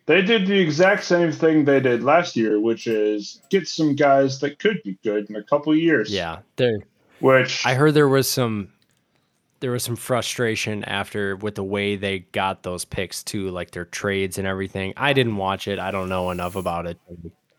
They 0.06 0.22
did 0.22 0.48
the 0.48 0.60
exact 0.60 1.04
same 1.04 1.32
thing 1.32 1.64
they 1.66 1.80
did 1.80 2.04
last 2.04 2.36
year, 2.36 2.60
which 2.60 2.88
is 2.88 3.42
get 3.50 3.68
some 3.68 3.96
guys 3.96 4.40
that 4.40 4.60
could 4.60 4.82
be 4.84 4.98
good 5.04 5.30
in 5.30 5.36
a 5.36 5.44
couple 5.44 5.72
of 5.72 5.78
years. 5.78 6.12
Yeah, 6.12 6.40
there. 6.58 6.80
Which 7.20 7.66
I 7.66 7.74
heard 7.74 7.94
there 7.94 8.10
was 8.10 8.28
some 8.28 8.73
there 9.64 9.72
was 9.72 9.82
some 9.82 9.96
frustration 9.96 10.84
after 10.84 11.38
with 11.38 11.56
the 11.56 11.64
way 11.64 11.96
they 11.96 12.20
got 12.20 12.64
those 12.64 12.84
picks 12.84 13.24
too, 13.24 13.50
like 13.50 13.72
their 13.72 13.86
trades 13.86 14.38
and 14.38 14.46
everything. 14.46 14.94
I 14.98 15.14
didn't 15.14 15.38
watch 15.38 15.70
it. 15.70 15.80
I 15.80 15.90
don't 15.90 16.10
know 16.10 16.32
enough 16.32 16.58
about 16.58 16.86
it. 16.86 17.00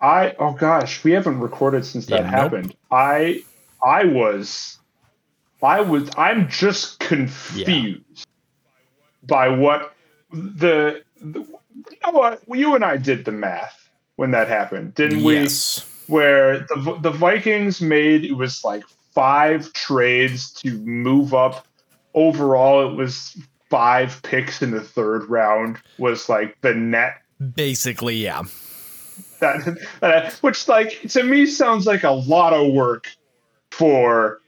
I 0.02 0.34
oh 0.38 0.52
gosh, 0.52 1.02
we 1.02 1.12
haven't 1.12 1.40
recorded 1.40 1.86
since 1.86 2.05
that 2.07 2.24
Yeah, 2.24 2.30
nope. 2.30 2.30
happened. 2.30 2.76
I 2.90 3.42
I 3.82 4.05
was 4.05 4.78
I 5.62 5.80
was 5.80 6.11
I'm 6.18 6.46
just 6.50 6.98
confused 7.00 8.26
by 9.22 9.48
what 9.48 9.94
the, 10.30 11.02
the 11.22 11.38
you 11.40 11.96
know 12.05 12.11
what 12.12 12.42
you 12.48 12.74
and 12.74 12.84
I 12.84 12.98
did 12.98 13.24
the 13.24 13.32
math 13.32 13.88
when 14.16 14.30
that 14.32 14.48
happened, 14.48 14.94
didn't 14.94 15.24
we? 15.24 15.48
Where 16.07 16.66
the 16.68 16.98
the 17.00 17.12
Vikings 17.12 17.80
made 17.80 18.26
it 18.26 18.34
was 18.34 18.62
like 18.62 18.84
five 19.14 19.72
trades 19.72 20.50
to 20.52 20.70
move 20.80 21.32
up 21.32 21.66
overall 22.14 22.90
it 22.90 22.94
was 22.94 23.36
five 23.70 24.20
picks 24.22 24.62
in 24.62 24.70
the 24.70 24.80
third 24.80 25.28
round 25.28 25.78
was 25.98 26.28
like 26.28 26.56
the 26.60 26.74
net 26.74 27.14
Basically, 27.56 28.16
yeah. 28.16 28.42
that, 29.40 29.76
that 30.00 30.32
which 30.34 30.68
like 30.68 31.00
to 31.10 31.22
me 31.22 31.44
sounds 31.46 31.86
like 31.86 32.04
a 32.04 32.10
lot 32.10 32.52
of 32.52 32.72
work 32.72 33.08
for 33.70 34.40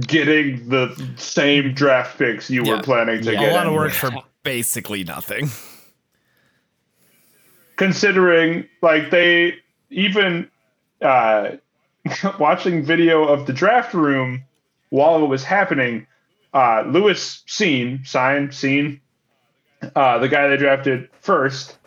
getting 0.00 0.68
the 0.68 0.88
same 1.16 1.72
draft 1.74 2.18
picks 2.18 2.50
you 2.50 2.64
Yeah. 2.64 2.76
were 2.76 2.82
planning 2.82 3.22
to 3.22 3.32
Yeah. 3.32 3.40
get. 3.40 3.52
A 3.52 3.54
lot 3.54 3.66
of 3.68 3.74
work 3.74 3.92
for 3.92 4.10
basically 4.42 5.04
nothing. 5.04 5.50
considering 7.76 8.66
like 8.82 9.10
they 9.10 9.54
even 9.90 10.48
uh 11.00 11.50
watching 12.38 12.84
video 12.84 13.24
of 13.24 13.46
the 13.46 13.52
draft 13.52 13.94
room 13.94 14.42
while 14.90 15.22
it 15.22 15.26
was 15.26 15.42
happening 15.44 16.06
uh 16.54 16.82
Lewis 16.86 17.42
Cine 17.46 18.06
sign 18.06 18.52
seen 18.52 19.00
uh 19.96 20.18
the 20.18 20.28
guy 20.28 20.48
they 20.48 20.56
drafted 20.56 21.08
first 21.20 21.78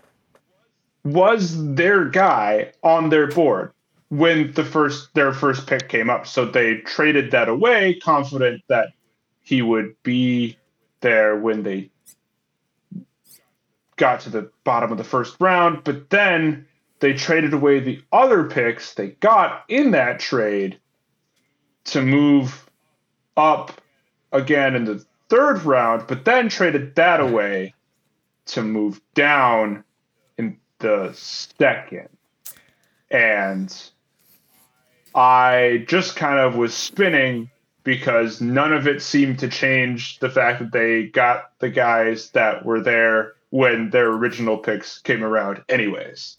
was 1.04 1.76
their 1.76 2.06
guy 2.06 2.72
on 2.84 3.10
their 3.10 3.28
board 3.28 3.72
when 4.10 4.52
the 4.54 4.66
first 4.66 5.14
their 5.14 5.34
first 5.34 5.68
pick 5.68 5.88
came 5.90 6.10
up. 6.10 6.28
So 6.28 6.46
they 6.46 6.78
traded 6.78 7.32
that 7.32 7.48
away 7.48 7.96
confident 7.96 8.64
that 8.68 8.90
he 9.42 9.62
would 9.62 9.96
be 10.04 10.58
there 11.02 11.38
when 11.38 11.64
they 11.64 11.92
got 13.98 14.22
to 14.22 14.30
the 14.30 14.50
bottom 14.64 14.92
of 14.92 14.98
the 14.98 15.04
first 15.04 15.36
round, 15.40 15.84
but 15.84 16.10
then 16.10 16.66
they 17.00 17.14
traded 17.14 17.54
away 17.54 17.80
the 17.80 18.02
other 18.12 18.46
picks 18.46 18.94
they 18.94 19.10
got 19.10 19.64
in 19.70 19.92
that 19.92 20.20
trade 20.20 20.80
to 21.86 22.02
move 22.02 22.70
up 23.38 23.80
again 24.36 24.76
in 24.76 24.86
the 24.86 25.06
third 25.30 25.64
round, 25.64 26.06
but 26.08 26.26
then 26.26 26.50
traded 26.50 26.96
that 26.96 27.20
away 27.20 27.74
to 28.48 28.62
move 28.62 29.02
down 29.14 29.84
in 30.38 30.58
the 30.80 31.12
second. 31.14 32.10
And 33.10 33.76
I 35.14 35.86
just 35.88 36.16
kind 36.16 36.40
of 36.40 36.56
was 36.56 36.74
spinning 36.74 37.50
because 37.84 38.42
none 38.42 38.74
of 38.74 38.88
it 38.88 39.02
seemed 39.02 39.40
to 39.40 39.48
change 39.48 40.20
the 40.20 40.30
fact 40.30 40.60
that 40.60 40.72
they 40.72 41.06
got 41.06 41.52
the 41.60 41.70
guys 41.70 42.32
that 42.32 42.66
were 42.66 42.82
there 42.82 43.34
when 43.52 43.92
their 43.92 44.10
original 44.10 44.58
picks 44.58 45.00
came 45.00 45.24
around, 45.24 45.64
anyways. 45.70 46.38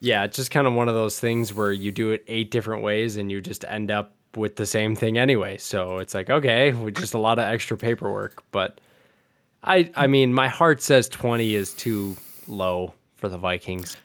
Yeah, 0.00 0.24
it's 0.24 0.36
just 0.36 0.50
kind 0.50 0.66
of 0.66 0.74
one 0.74 0.88
of 0.88 0.94
those 0.94 1.18
things 1.18 1.52
where 1.52 1.72
you 1.72 1.90
do 1.90 2.10
it 2.10 2.24
eight 2.28 2.50
different 2.50 2.82
ways 2.82 3.16
and 3.16 3.30
you 3.30 3.40
just 3.40 3.64
end 3.64 3.90
up 3.90 4.13
with 4.36 4.56
the 4.56 4.66
same 4.66 4.96
thing 4.96 5.18
anyway. 5.18 5.56
So 5.58 5.98
it's 5.98 6.14
like, 6.14 6.30
okay, 6.30 6.74
just 6.92 7.14
a 7.14 7.18
lot 7.18 7.38
of 7.38 7.44
extra 7.44 7.76
paperwork. 7.76 8.42
But 8.50 8.80
I 9.62 9.90
I 9.96 10.06
mean, 10.06 10.32
my 10.32 10.48
heart 10.48 10.82
says 10.82 11.08
20 11.08 11.54
is 11.54 11.72
too 11.74 12.16
low 12.46 12.94
for 13.16 13.28
the 13.28 13.38
Vikings. 13.38 13.96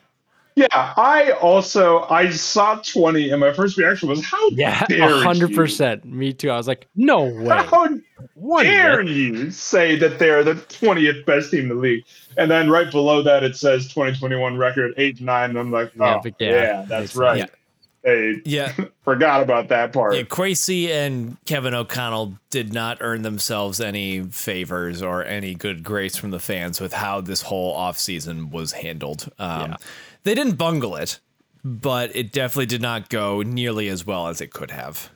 Yeah, 0.56 0.94
I 0.98 1.32
also 1.42 2.06
I 2.10 2.30
saw 2.32 2.82
twenty, 2.82 3.30
and 3.30 3.40
my 3.40 3.54
first 3.54 3.78
reaction 3.78 4.10
was, 4.10 4.22
"How 4.24 4.50
Yeah, 4.50 4.86
dare 4.88 5.06
a 5.06 5.24
hundred 5.24 5.54
percent. 5.56 6.04
Me 6.04 6.34
too. 6.34 6.50
I 6.50 6.58
was 6.58 6.68
like, 6.68 6.86
no 6.98 7.26
you? 7.26 7.44
way. 7.46 7.56
How 7.56 7.88
One 8.34 8.66
dare 8.66 9.02
you 9.02 9.52
say 9.52 9.96
that 9.98 10.20
they're 10.20 10.44
the 10.44 10.56
twentieth 10.56 11.26
best 11.26 11.52
team 11.52 11.62
in 11.62 11.70
the 11.70 11.76
league?" 11.76 12.04
And 12.36 12.52
then 12.52 12.70
right 12.70 12.92
below 12.92 13.22
that, 13.24 13.44
it 13.44 13.56
says 13.56 13.88
twenty 13.88 14.18
twenty 14.18 14.36
one 14.36 14.58
record 14.58 14.94
eight 14.98 15.22
nine. 15.22 15.52
And 15.52 15.60
I'm 15.60 15.72
like, 15.72 15.94
"Oh, 15.98 16.04
Yeah, 16.06 16.22
yeah, 16.40 16.62
yeah, 16.62 16.86
that's 16.90 17.16
right." 17.16 17.40
sense. 17.40 17.52
Hey, 18.04 18.42
Yeah. 18.46 18.74
forgot 19.04 19.42
about 19.42 19.68
that 19.70 19.92
part. 19.94 20.16
Yeah, 20.16 20.24
Kwesi 20.24 20.90
and 20.90 21.38
Kevin 21.46 21.74
O'Connell 21.74 22.36
did 22.50 22.74
not 22.74 22.98
earn 23.02 23.24
themselves 23.24 23.82
any 23.82 24.22
favors 24.24 25.02
or 25.02 25.24
any 25.26 25.54
good 25.56 25.84
grace 25.84 26.16
from 26.16 26.32
the 26.32 26.40
fans 26.40 26.80
with 26.80 26.94
how 26.94 27.22
this 27.22 27.42
whole 27.44 27.76
offseason 27.78 28.52
was 28.52 28.72
handled. 28.74 29.32
Um, 29.38 29.72
Yeah. 29.72 29.78
They 30.24 30.36
didn't 30.36 30.56
bungle 30.56 30.96
it, 30.96 31.20
but 31.64 32.16
it 32.16 32.32
definitely 32.32 32.66
did 32.68 32.82
not 32.82 33.10
go 33.10 33.42
nearly 33.42 33.88
as 33.88 34.06
well 34.06 34.28
as 34.28 34.42
it 34.42 34.52
could 34.52 34.72
have. 34.72 35.10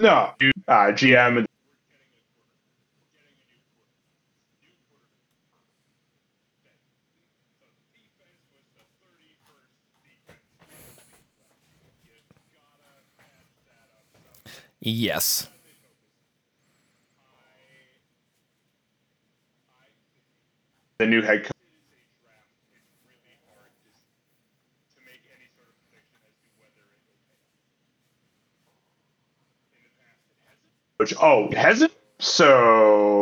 No, 0.00 0.30
uh, 0.68 0.92
GM 0.92 1.38
and 1.38 1.46
Yes. 14.80 15.48
the 20.98 21.06
new 21.06 21.22
head 21.22 21.44
coach. 21.44 21.57
Which 31.08 31.16
oh 31.22 31.48
hasn't 31.56 31.92
so 32.18 33.17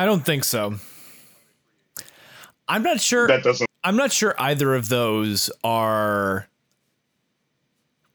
I 0.00 0.06
don't 0.06 0.24
think 0.24 0.44
so. 0.44 0.76
I'm 2.66 2.82
not 2.82 3.02
sure. 3.02 3.26
that 3.26 3.42
doesn't 3.42 3.68
I'm 3.84 3.96
not 3.96 4.12
sure 4.12 4.34
either 4.38 4.74
of 4.74 4.88
those 4.88 5.50
are 5.62 6.48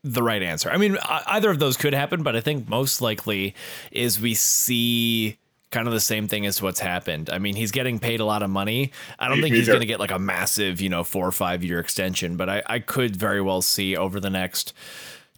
the 0.04 0.24
right 0.24 0.42
answer. 0.42 0.72
I 0.72 0.78
mean, 0.78 0.98
either 1.28 1.52
of 1.52 1.60
those 1.60 1.78
could 1.78 1.94
happen, 1.94 2.24
but 2.24 2.36
I 2.36 2.42
think 2.42 2.68
most 2.68 3.02
likely 3.02 3.54
is 3.92 4.20
we 4.20 4.34
see 4.34 5.38
kind 5.70 5.88
of 5.88 5.94
the 5.94 6.00
same 6.00 6.28
thing 6.28 6.48
as 6.48 6.60
what's 6.60 6.80
happened. 6.80 7.30
I 7.30 7.38
mean, 7.38 7.56
he's 7.56 7.72
getting 7.72 8.00
paid 8.00 8.20
a 8.20 8.26
lot 8.26 8.42
of 8.42 8.50
money. 8.50 8.92
I 9.20 9.28
don't 9.28 9.40
think 9.40 9.54
he's 9.54 9.68
going 9.68 9.82
to 9.82 9.86
get 9.86 10.00
like 10.00 10.10
a 10.10 10.18
massive, 10.18 10.82
you 10.82 10.90
know, 10.90 11.04
four 11.04 11.28
or 11.28 11.32
five 11.32 11.64
year 11.64 11.80
extension, 11.80 12.36
but 12.36 12.50
I, 12.50 12.64
I 12.66 12.80
could 12.80 13.16
very 13.16 13.42
well 13.42 13.62
see 13.62 13.96
over 13.96 14.20
the 14.20 14.32
next 14.32 14.74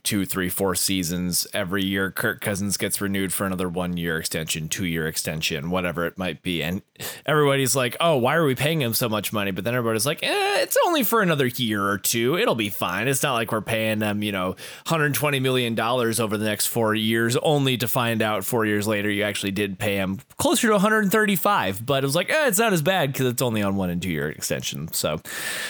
two, 0.07 0.25
three, 0.25 0.47
four 0.47 0.73
seasons 0.73 1.45
every 1.53 1.83
year 1.83 2.09
Kirk 2.09 2.39
Cousins 2.39 2.77
gets 2.77 3.01
renewed 3.01 3.33
for 3.33 3.45
another 3.45 3.67
one 3.67 3.97
year 3.97 4.17
extension, 4.17 4.69
two 4.69 4.85
year 4.85 5.05
extension, 5.05 5.69
whatever 5.69 6.05
it 6.05 6.17
might 6.17 6.41
be. 6.41 6.63
And 6.63 6.81
everybody's 7.25 7.75
like, 7.75 7.97
oh, 7.99 8.15
why 8.15 8.35
are 8.35 8.45
we 8.45 8.55
paying 8.55 8.81
him 8.81 8.93
so 8.93 9.09
much 9.09 9.33
money? 9.33 9.51
But 9.51 9.65
then 9.65 9.75
everybody's 9.75 10.05
like, 10.05 10.23
eh, 10.23 10.61
it's 10.61 10.77
only 10.85 11.03
for 11.03 11.21
another 11.21 11.47
year 11.47 11.85
or 11.85 11.97
two. 11.97 12.37
It'll 12.37 12.55
be 12.55 12.69
fine. 12.69 13.09
It's 13.09 13.21
not 13.21 13.33
like 13.33 13.51
we're 13.51 13.59
paying 13.59 13.99
them, 13.99 14.23
you 14.23 14.31
know, 14.31 14.55
$120 14.85 15.41
million 15.41 15.77
over 15.77 16.37
the 16.37 16.45
next 16.45 16.67
four 16.67 16.95
years, 16.95 17.35
only 17.35 17.75
to 17.75 17.89
find 17.89 18.21
out 18.21 18.45
four 18.45 18.65
years 18.65 18.87
later 18.87 19.09
you 19.11 19.23
actually 19.23 19.51
did 19.51 19.77
pay 19.77 19.97
him 19.97 20.21
closer 20.37 20.67
to 20.67 20.73
135. 20.75 21.85
But 21.85 22.05
it 22.05 22.07
was 22.07 22.15
like, 22.15 22.29
eh, 22.29 22.47
it's 22.47 22.59
not 22.59 22.71
as 22.71 22.81
bad 22.81 23.11
because 23.11 23.25
it's 23.25 23.41
only 23.41 23.61
on 23.61 23.75
one 23.75 23.89
and 23.89 24.01
two 24.01 24.09
year 24.09 24.29
extension. 24.29 24.87
So 24.93 25.19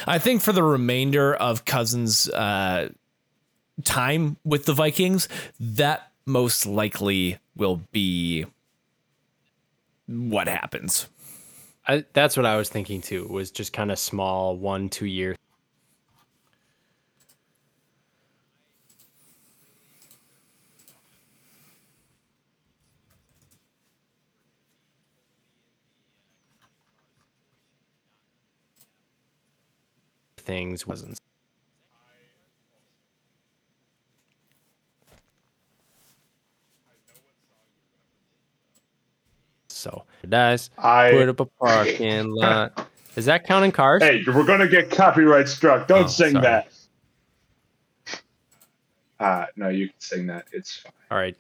I 0.06 0.20
think 0.20 0.44
for 0.44 0.52
the 0.52 0.62
remainder 0.62 1.34
of 1.34 1.66
Cousins' 1.66 2.30
uh, 2.30 2.90
time 3.84 4.38
with 4.44 4.66
the 4.66 4.74
Vikings, 4.74 5.28
that 5.60 6.12
most 6.26 6.66
likely 6.66 7.38
will 7.56 7.82
be 7.92 8.46
what 10.08 10.48
happens. 10.48 11.08
I, 11.88 12.06
that's 12.14 12.36
what 12.36 12.46
I 12.46 12.58
was 12.58 12.70
thinking 12.70 13.02
too. 13.02 13.28
Was 13.28 13.52
just 13.52 13.74
kind 13.74 13.92
of 13.92 14.00
small, 14.00 14.58
one, 14.58 14.90
two 14.90 15.06
year. 15.06 15.36
Things 30.38 30.88
wasn't. 30.88 31.20
Paradise. 40.32 40.70
I 40.78 41.12
Put 41.12 41.30
up 41.30 41.40
a 41.40 41.46
parking 41.46 42.30
lot. 42.32 42.88
Is 43.16 43.26
that 43.26 43.46
counting 43.46 43.72
cars? 43.72 44.04
hey, 44.04 44.24
we're 44.28 44.46
gonna 44.46 44.68
get 44.68 44.92
copyright 44.92 45.48
struck. 45.48 45.88
Don't 45.88 46.06
Oh, 46.06 46.08
sing 46.08 46.34
sorry. 46.34 46.44
that. 46.44 46.68
Uh 49.20 49.46
no, 49.56 49.70
you 49.70 49.88
can 49.88 50.00
sing 50.00 50.28
that. 50.28 50.46
It's 50.52 50.78
fine. 50.78 50.92
All 51.10 51.18
right, 51.18 51.36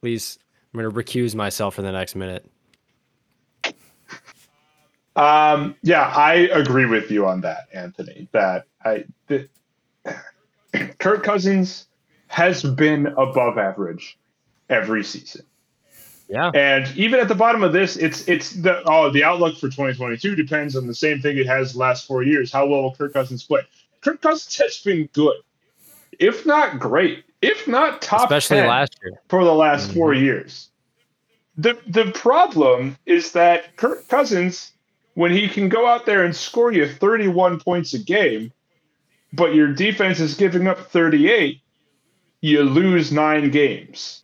please. 0.00 0.38
I'm 0.74 0.80
gonna 0.80 0.90
recuse 0.90 1.34
myself 1.34 1.74
for 1.76 1.82
the 1.82 1.92
next 1.92 2.16
minute. 2.16 2.50
Um, 5.14 5.76
yeah, 5.82 6.06
I 6.06 6.32
agree 6.54 6.86
with 6.86 7.10
you 7.10 7.26
on 7.26 7.42
that, 7.42 7.68
Anthony. 7.74 8.28
That 8.32 8.64
I, 8.82 9.04
the, 9.26 9.46
Kirk 10.98 11.22
Cousins 11.22 11.86
has 12.28 12.62
been 12.64 13.08
above 13.08 13.58
average 13.58 14.18
every 14.70 15.04
season, 15.04 15.44
Yeah, 16.32 16.50
and 16.54 16.90
even 16.96 17.20
at 17.20 17.28
the 17.28 17.34
bottom 17.34 17.62
of 17.62 17.74
this, 17.74 17.98
it's 17.98 18.26
it's 18.26 18.52
the 18.52 18.82
oh 18.86 19.10
the 19.10 19.22
outlook 19.22 19.56
for 19.56 19.68
2022 19.68 20.34
depends 20.34 20.74
on 20.74 20.86
the 20.86 20.94
same 20.94 21.20
thing 21.20 21.36
it 21.36 21.46
has 21.46 21.74
the 21.74 21.78
last 21.78 22.06
four 22.06 22.22
years. 22.22 22.50
How 22.50 22.64
well 22.64 22.84
will 22.84 22.94
Kirk 22.94 23.12
Cousins 23.12 23.42
play? 23.44 23.60
Kirk 24.00 24.22
Cousins 24.22 24.56
has 24.56 24.78
been 24.78 25.10
good, 25.12 25.36
if 26.18 26.46
not 26.46 26.78
great, 26.78 27.24
if 27.42 27.68
not 27.68 28.00
top, 28.00 28.22
especially 28.22 28.60
10 28.60 28.66
last 28.66 28.98
year. 29.02 29.20
for 29.28 29.44
the 29.44 29.52
last 29.52 29.92
four 29.92 30.14
mm-hmm. 30.14 30.24
years. 30.24 30.70
The 31.58 31.78
the 31.86 32.10
problem 32.12 32.96
is 33.04 33.32
that 33.32 33.76
Kirk 33.76 34.08
Cousins, 34.08 34.72
when 35.12 35.32
he 35.32 35.48
can 35.48 35.68
go 35.68 35.86
out 35.86 36.06
there 36.06 36.24
and 36.24 36.34
score 36.34 36.72
you 36.72 36.88
31 36.88 37.60
points 37.60 37.92
a 37.92 37.98
game, 37.98 38.52
but 39.34 39.54
your 39.54 39.70
defense 39.70 40.18
is 40.18 40.34
giving 40.34 40.66
up 40.66 40.78
38, 40.78 41.60
you 42.40 42.62
lose 42.62 43.12
nine 43.12 43.50
games. 43.50 44.21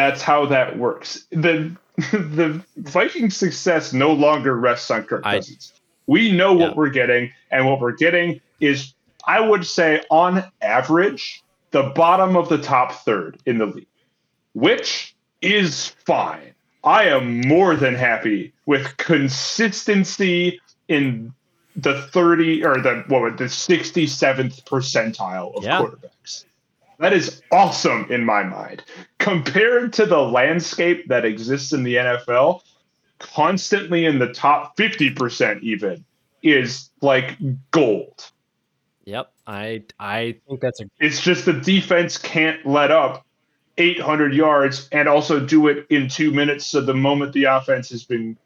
That's 0.00 0.22
how 0.22 0.46
that 0.46 0.78
works. 0.78 1.26
The 1.30 1.76
the 2.12 2.64
Vikings' 2.78 3.36
success 3.36 3.92
no 3.92 4.12
longer 4.12 4.56
rests 4.56 4.90
on 4.90 5.02
Kirk 5.04 5.26
I- 5.26 5.36
Cousins. 5.36 5.74
we 6.06 6.32
know 6.32 6.54
what 6.54 6.70
Yeah. 6.70 6.74
we're 6.76 6.88
getting, 6.88 7.30
and 7.50 7.66
what 7.66 7.80
we're 7.80 7.92
getting 7.96 8.40
is, 8.60 8.94
I 9.26 9.40
would 9.40 9.66
say, 9.66 10.02
on 10.10 10.42
average, 10.62 11.42
the 11.72 11.82
bottom 11.94 12.34
of 12.34 12.48
the 12.48 12.56
top 12.56 12.92
third 13.04 13.36
in 13.44 13.58
the 13.58 13.66
league, 13.66 13.86
which 14.54 15.14
is 15.42 15.88
fine. 16.06 16.54
I 16.82 17.04
am 17.04 17.42
more 17.42 17.76
than 17.76 17.94
happy 17.94 18.54
with 18.64 18.96
consistency 18.96 20.60
in 20.88 21.34
the 21.76 22.00
30 22.00 22.64
or 22.64 22.80
the 22.80 23.04
what 23.08 23.36
the 23.36 23.44
67th 23.44 24.64
percentile 24.64 25.54
of 25.54 25.62
Yeah. 25.64 25.80
quarterbacks. 25.82 26.10
That 27.00 27.14
is 27.14 27.40
awesome 27.50 28.06
in 28.10 28.26
my 28.26 28.42
mind. 28.42 28.84
Compared 29.18 29.94
to 29.94 30.04
the 30.04 30.18
landscape 30.18 31.08
that 31.08 31.24
exists 31.24 31.72
in 31.72 31.82
the 31.82 31.96
NFL, 31.96 32.60
constantly 33.18 34.04
in 34.04 34.18
the 34.18 34.30
top 34.34 34.76
50% 34.76 35.62
even 35.62 36.04
is 36.42 36.90
like 37.00 37.38
gold. 37.70 38.30
Yep, 39.04 39.32
I 39.46 39.82
I 39.98 40.36
think 40.46 40.60
that's 40.60 40.82
a 40.82 40.84
It's 40.98 41.22
just 41.22 41.46
the 41.46 41.54
defense 41.54 42.18
can't 42.18 42.64
let 42.66 42.90
up 42.90 43.24
800 43.78 44.34
yards 44.34 44.86
and 44.92 45.08
also 45.08 45.40
do 45.40 45.68
it 45.68 45.86
in 45.88 46.06
two 46.06 46.30
minutes. 46.32 46.66
So 46.66 46.82
the 46.82 46.92
moment 46.92 47.32
the 47.32 47.44
offense 47.44 47.88
has 47.88 48.04
been 48.04 48.36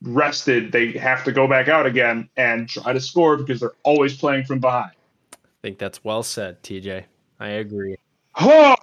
rested, 0.00 0.72
they 0.72 0.92
have 0.92 1.22
to 1.24 1.32
go 1.32 1.46
back 1.46 1.68
out 1.68 1.84
again 1.84 2.30
and 2.38 2.66
try 2.66 2.94
to 2.94 3.00
score 3.00 3.36
because 3.36 3.60
they're 3.60 3.76
always 3.82 4.16
playing 4.16 4.44
from 4.44 4.58
behind. 4.58 4.92
I 5.34 5.36
think 5.60 5.76
that's 5.76 6.02
well 6.02 6.22
said, 6.22 6.62
TJ. 6.62 7.04
I 7.40 7.48
agree. 7.48 7.96
Oh, 8.38 8.76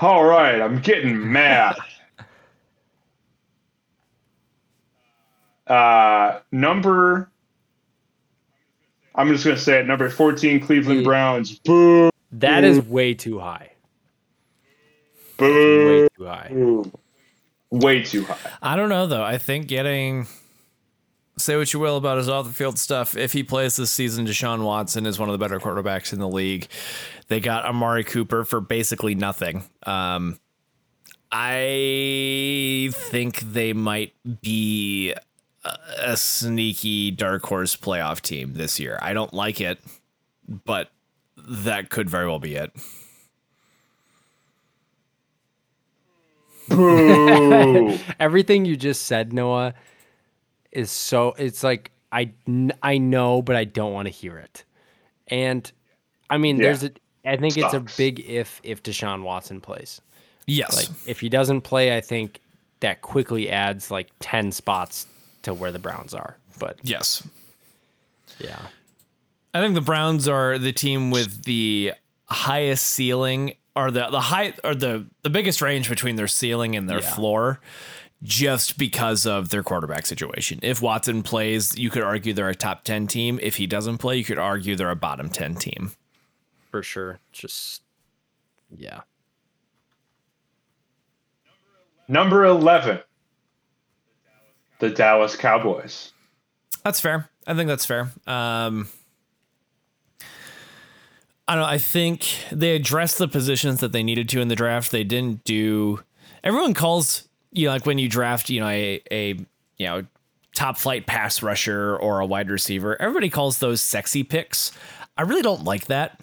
all 0.00 0.24
right, 0.24 0.60
I'm 0.60 0.80
getting 0.80 1.30
mad. 1.32 1.76
Uh, 5.66 6.40
number, 6.50 7.30
I'm 9.14 9.28
just 9.28 9.44
gonna 9.44 9.58
say 9.58 9.80
it. 9.80 9.86
Number 9.86 10.08
14, 10.08 10.60
Cleveland 10.60 11.04
Browns. 11.04 11.58
Boo, 11.58 12.08
That 12.32 12.64
is 12.64 12.80
way 12.86 13.12
too 13.12 13.38
high. 13.38 13.72
boo, 15.36 15.86
Way 15.86 16.08
too 16.16 16.24
high. 16.24 16.82
way 17.70 18.02
too 18.02 18.24
high. 18.24 18.50
I 18.62 18.76
don't 18.76 18.88
know 18.88 19.06
though. 19.06 19.22
I 19.22 19.36
think 19.36 19.66
getting 19.66 20.26
say 21.38 21.56
what 21.56 21.72
you 21.72 21.80
will 21.80 21.96
about 21.96 22.18
his 22.18 22.28
off 22.28 22.46
the 22.46 22.52
field 22.52 22.78
stuff. 22.78 23.16
If 23.16 23.32
he 23.32 23.42
plays 23.42 23.76
this 23.76 23.90
season, 23.90 24.26
Deshaun 24.26 24.64
Watson 24.64 25.06
is 25.06 25.18
one 25.18 25.28
of 25.28 25.32
the 25.32 25.38
better 25.38 25.58
quarterbacks 25.58 26.12
in 26.12 26.18
the 26.18 26.28
league. 26.28 26.68
They 27.28 27.40
got 27.40 27.64
Amari 27.64 28.04
Cooper 28.04 28.44
for 28.44 28.60
basically 28.60 29.14
nothing. 29.14 29.64
Um, 29.84 30.38
I 31.30 32.90
think 32.92 33.40
they 33.40 33.72
might 33.72 34.14
be 34.40 35.14
a, 35.64 35.76
a 36.02 36.16
sneaky 36.16 37.10
dark 37.10 37.44
horse 37.44 37.76
playoff 37.76 38.20
team 38.20 38.54
this 38.54 38.80
year. 38.80 38.98
I 39.02 39.12
don't 39.12 39.34
like 39.34 39.60
it, 39.60 39.78
but 40.48 40.90
that 41.36 41.90
could 41.90 42.08
very 42.08 42.26
well 42.26 42.38
be 42.38 42.56
it. 42.56 42.72
Everything 48.20 48.64
you 48.64 48.76
just 48.76 49.02
said, 49.02 49.32
Noah, 49.32 49.74
is 50.72 50.90
so 50.90 51.34
it's 51.38 51.62
like 51.62 51.90
I 52.12 52.32
I 52.82 52.98
know, 52.98 53.42
but 53.42 53.56
I 53.56 53.64
don't 53.64 53.92
want 53.92 54.06
to 54.06 54.12
hear 54.12 54.38
it. 54.38 54.64
And 55.28 55.70
I 56.30 56.38
mean, 56.38 56.56
Yeah. 56.56 56.62
there's 56.64 56.84
a 56.84 56.90
I 57.24 57.36
think 57.36 57.56
it's 57.58 57.74
a 57.74 57.80
big 57.96 58.20
if 58.20 58.60
if 58.62 58.82
Deshaun 58.82 59.22
Watson 59.22 59.60
plays. 59.60 60.00
Yes. 60.46 60.76
Like 60.76 60.96
if 61.06 61.20
he 61.20 61.28
doesn't 61.28 61.60
play, 61.62 61.94
I 61.96 62.00
think 62.00 62.40
that 62.80 63.02
quickly 63.02 63.50
adds 63.50 63.90
like 63.90 64.08
ten 64.20 64.52
spots 64.52 65.06
to 65.42 65.52
where 65.52 65.72
the 65.72 65.78
Browns 65.78 66.14
are. 66.14 66.36
But 66.58 66.78
yes. 66.82 67.22
yeah, 68.38 68.58
I 69.54 69.60
think 69.60 69.74
the 69.74 69.80
Browns 69.80 70.26
are 70.28 70.58
the 70.58 70.72
team 70.72 71.10
with 71.10 71.44
the 71.44 71.92
highest 72.26 72.86
ceiling 72.88 73.54
or 73.76 73.90
the 73.90 74.08
the 74.10 74.20
high 74.20 74.54
or 74.64 74.74
the 74.74 75.06
the 75.22 75.30
biggest 75.30 75.60
range 75.60 75.88
between 75.88 76.16
their 76.16 76.28
ceiling 76.28 76.76
and 76.76 76.88
their 76.88 77.00
Yeah. 77.00 77.14
floor 77.14 77.60
just 78.22 78.78
because 78.78 79.26
of 79.26 79.50
their 79.50 79.62
quarterback 79.62 80.04
situation. 80.06 80.58
If 80.62 80.82
Watson 80.82 81.22
plays, 81.22 81.78
you 81.78 81.88
could 81.90 82.02
argue 82.02 82.32
they're 82.32 82.48
a 82.48 82.54
top 82.54 82.82
10 82.84 83.06
team. 83.06 83.38
If 83.42 83.56
he 83.56 83.66
doesn't 83.66 83.98
play, 83.98 84.16
you 84.16 84.24
could 84.24 84.38
argue 84.38 84.74
they're 84.74 84.90
a 84.90 84.96
bottom 84.96 85.28
10 85.28 85.54
team. 85.56 85.92
for 86.70 86.82
sure. 86.82 87.20
Just 87.32 87.82
yeah. 88.76 89.00
Number 92.08 92.44
11, 92.44 93.00
the 94.78 94.88
Dallas 94.90 95.36
Cowboys. 95.36 96.12
That's 96.82 97.00
fair. 97.00 97.28
I 97.46 97.54
think 97.54 97.68
that's 97.68 97.84
fair. 97.86 98.10
Um 98.26 98.88
I 101.46 101.54
don't 101.54 101.62
know. 101.62 101.68
I 101.68 101.78
think 101.78 102.26
they 102.52 102.74
addressed 102.76 103.16
the 103.18 103.28
positions 103.28 103.80
that 103.80 103.92
they 103.92 104.02
needed 104.02 104.28
to 104.30 104.40
in 104.40 104.48
the 104.48 104.54
draft. 104.56 104.90
They 104.90 105.04
didn't 105.04 105.44
do. 105.44 106.00
Everyone 106.44 106.74
calls 106.74 107.27
you 107.52 107.66
know 107.66 107.72
like 107.72 107.86
when 107.86 107.98
you 107.98 108.08
draft 108.08 108.50
you 108.50 108.60
know 108.60 108.68
a 108.68 109.00
a 109.10 109.34
you 109.76 109.86
know 109.86 110.04
top 110.54 110.76
flight 110.76 111.06
pass 111.06 111.42
rusher 111.42 111.96
or 111.96 112.20
a 112.20 112.26
wide 112.26 112.50
receiver. 112.50 113.00
Everybody 113.00 113.30
calls 113.30 113.58
those 113.58 113.80
sexy 113.80 114.24
picks. 114.24 114.72
I 115.16 115.22
really 115.22 115.42
don't 115.42 115.64
like 115.64 115.86
that. 115.86 116.20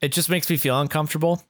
It 0.00 0.12
just 0.12 0.30
makes 0.30 0.48
me 0.48 0.56
feel 0.56 0.80
uncomfortable. 0.80 1.42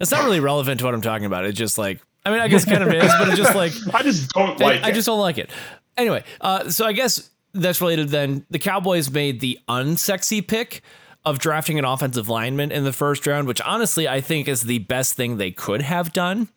It's 0.00 0.10
not 0.10 0.24
really 0.24 0.40
relevant 0.40 0.80
to 0.80 0.84
what 0.84 0.94
I'm 0.94 1.00
talking 1.00 1.26
about. 1.26 1.44
It's 1.44 1.58
just 1.58 1.78
like 1.78 2.00
I 2.24 2.30
mean 2.30 2.40
I 2.40 2.48
guess 2.48 2.66
it 2.66 2.70
kind 2.70 2.82
of 2.82 2.92
is, 2.92 3.12
but 3.18 3.28
it's 3.28 3.36
just 3.36 3.54
like 3.54 3.72
I 3.94 4.02
just 4.02 4.30
don't 4.30 4.58
like 4.58 4.82
I, 4.82 4.88
I 4.88 4.92
just 4.92 5.06
don't 5.06 5.20
like 5.20 5.38
it. 5.38 5.50
Anyway, 5.96 6.24
uh, 6.40 6.68
so 6.70 6.86
I 6.86 6.92
guess 6.92 7.30
that's 7.52 7.80
related. 7.80 8.08
Then 8.08 8.44
the 8.50 8.58
Cowboys 8.58 9.10
made 9.10 9.40
the 9.40 9.58
unsexy 9.68 10.46
pick 10.46 10.82
of 11.24 11.38
drafting 11.38 11.78
an 11.78 11.84
offensive 11.84 12.28
lineman 12.28 12.72
in 12.72 12.84
the 12.84 12.92
first 12.92 13.26
round, 13.26 13.46
which 13.46 13.60
honestly 13.62 14.08
I 14.08 14.20
think 14.20 14.48
is 14.48 14.62
the 14.62 14.78
best 14.80 15.14
thing 15.14 15.36
they 15.36 15.52
could 15.52 15.82
have 15.82 16.12
done. 16.12 16.48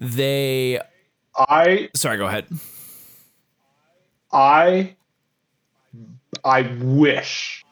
They 0.00 0.80
I 1.36 1.90
sorry, 1.94 2.16
go 2.16 2.26
ahead. 2.26 2.46
I 4.32 4.96
I 6.44 6.62
wish 6.80 7.64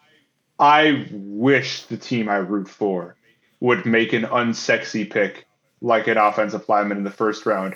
I 0.59 1.07
wish 1.11 1.85
the 1.85 1.97
team 1.97 2.29
I 2.29 2.37
root 2.37 2.69
for 2.69 3.17
would 3.61 3.87
make 3.87 4.13
an 4.13 4.25
unsexy 4.25 5.11
pick 5.11 5.47
like 5.81 6.07
an 6.07 6.19
offensive 6.19 6.69
lineman 6.69 6.99
in 6.99 7.05
the 7.05 7.11
first 7.11 7.47
round 7.47 7.75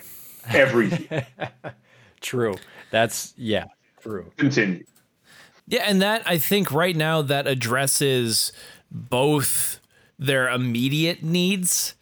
every 0.53 0.88
year. 0.88 1.26
True. 2.20 2.57
That's 2.90 3.32
yeah. 3.36 3.66
True. 4.00 4.30
Continue. 4.36 4.84
Yeah, 5.66 5.84
and 5.86 6.03
that 6.03 6.22
I 6.26 6.38
think 6.38 6.72
right 6.72 6.94
now 6.94 7.22
that 7.22 7.46
addresses 7.46 8.53
both 8.90 9.80
their 10.18 10.48
immediate 10.48 11.22
needs 11.22 11.94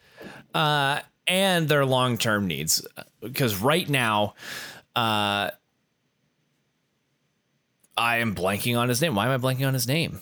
uh, 0.53 1.01
and 1.27 1.67
their 1.67 1.85
long 1.85 2.17
term 2.17 2.47
needs. 2.47 2.85
Because 3.21 3.55
right 3.55 3.87
now, 3.87 4.35
uh, 4.95 5.51
I 7.97 8.17
am 8.17 8.33
blanking 8.35 8.77
on 8.77 8.89
his 8.89 9.01
name. 9.01 9.15
Why 9.15 9.27
am 9.27 9.31
I 9.31 9.37
blanking 9.37 9.67
on 9.67 9.73
his 9.73 9.87
name? 9.87 10.21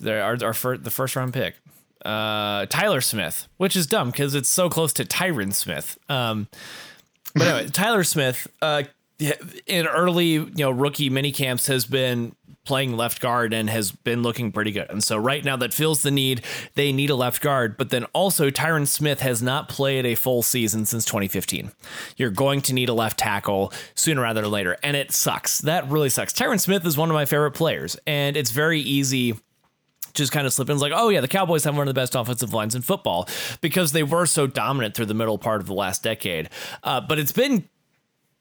There 0.00 0.22
our, 0.22 0.36
our 0.44 0.76
the 0.76 0.90
first 0.90 1.16
round 1.16 1.34
pick, 1.34 1.56
uh, 2.04 2.66
Tyler 2.66 3.00
Smith, 3.00 3.48
which 3.56 3.76
is 3.76 3.86
dumb 3.86 4.10
because 4.10 4.34
it's 4.34 4.48
so 4.48 4.68
close 4.70 4.92
to 4.94 5.04
Tyron 5.04 5.52
Smith. 5.52 5.98
Um, 6.08 6.48
but 7.34 7.46
anyway, 7.46 7.70
Tyler 7.70 8.04
Smith, 8.04 8.46
uh, 8.62 8.84
in 9.66 9.86
early 9.86 10.26
you 10.32 10.52
know 10.56 10.70
rookie 10.70 11.10
mini 11.10 11.32
camps 11.32 11.66
has 11.66 11.86
been 11.86 12.34
playing 12.68 12.94
left 12.98 13.22
guard 13.22 13.54
and 13.54 13.70
has 13.70 13.90
been 13.90 14.22
looking 14.22 14.52
pretty 14.52 14.70
good. 14.70 14.90
And 14.90 15.02
so 15.02 15.16
right 15.16 15.42
now 15.42 15.56
that 15.56 15.72
fills 15.72 16.02
the 16.02 16.10
need. 16.10 16.42
They 16.74 16.92
need 16.92 17.08
a 17.08 17.14
left 17.14 17.40
guard, 17.40 17.78
but 17.78 17.88
then 17.88 18.04
also 18.12 18.50
Tyron 18.50 18.86
Smith 18.86 19.20
has 19.20 19.42
not 19.42 19.70
played 19.70 20.04
a 20.04 20.14
full 20.14 20.42
season 20.42 20.84
since 20.84 21.06
2015. 21.06 21.72
You're 22.18 22.28
going 22.28 22.60
to 22.60 22.74
need 22.74 22.90
a 22.90 22.92
left 22.92 23.18
tackle 23.18 23.72
sooner 23.94 24.20
rather 24.20 24.42
than 24.42 24.50
later, 24.50 24.76
and 24.82 24.98
it 24.98 25.12
sucks. 25.12 25.60
That 25.60 25.88
really 25.88 26.10
sucks. 26.10 26.34
Tyron 26.34 26.60
Smith 26.60 26.84
is 26.84 26.98
one 26.98 27.08
of 27.08 27.14
my 27.14 27.24
favorite 27.24 27.52
players, 27.52 27.96
and 28.06 28.36
it's 28.36 28.50
very 28.50 28.80
easy 28.80 29.32
to 29.32 29.40
just 30.12 30.30
kind 30.32 30.46
of 30.46 30.52
slip 30.52 30.68
in. 30.68 30.74
It's 30.74 30.82
like, 30.82 30.92
oh 30.94 31.08
yeah, 31.08 31.22
the 31.22 31.28
Cowboys 31.28 31.64
have 31.64 31.74
one 31.74 31.88
of 31.88 31.94
the 31.94 31.98
best 31.98 32.14
offensive 32.14 32.52
lines 32.52 32.74
in 32.74 32.82
football 32.82 33.26
because 33.62 33.92
they 33.92 34.02
were 34.02 34.26
so 34.26 34.46
dominant 34.46 34.94
through 34.94 35.06
the 35.06 35.14
middle 35.14 35.38
part 35.38 35.62
of 35.62 35.68
the 35.68 35.74
last 35.74 36.02
decade. 36.02 36.50
Uh, 36.84 37.00
but 37.00 37.18
it's 37.18 37.32
been 37.32 37.66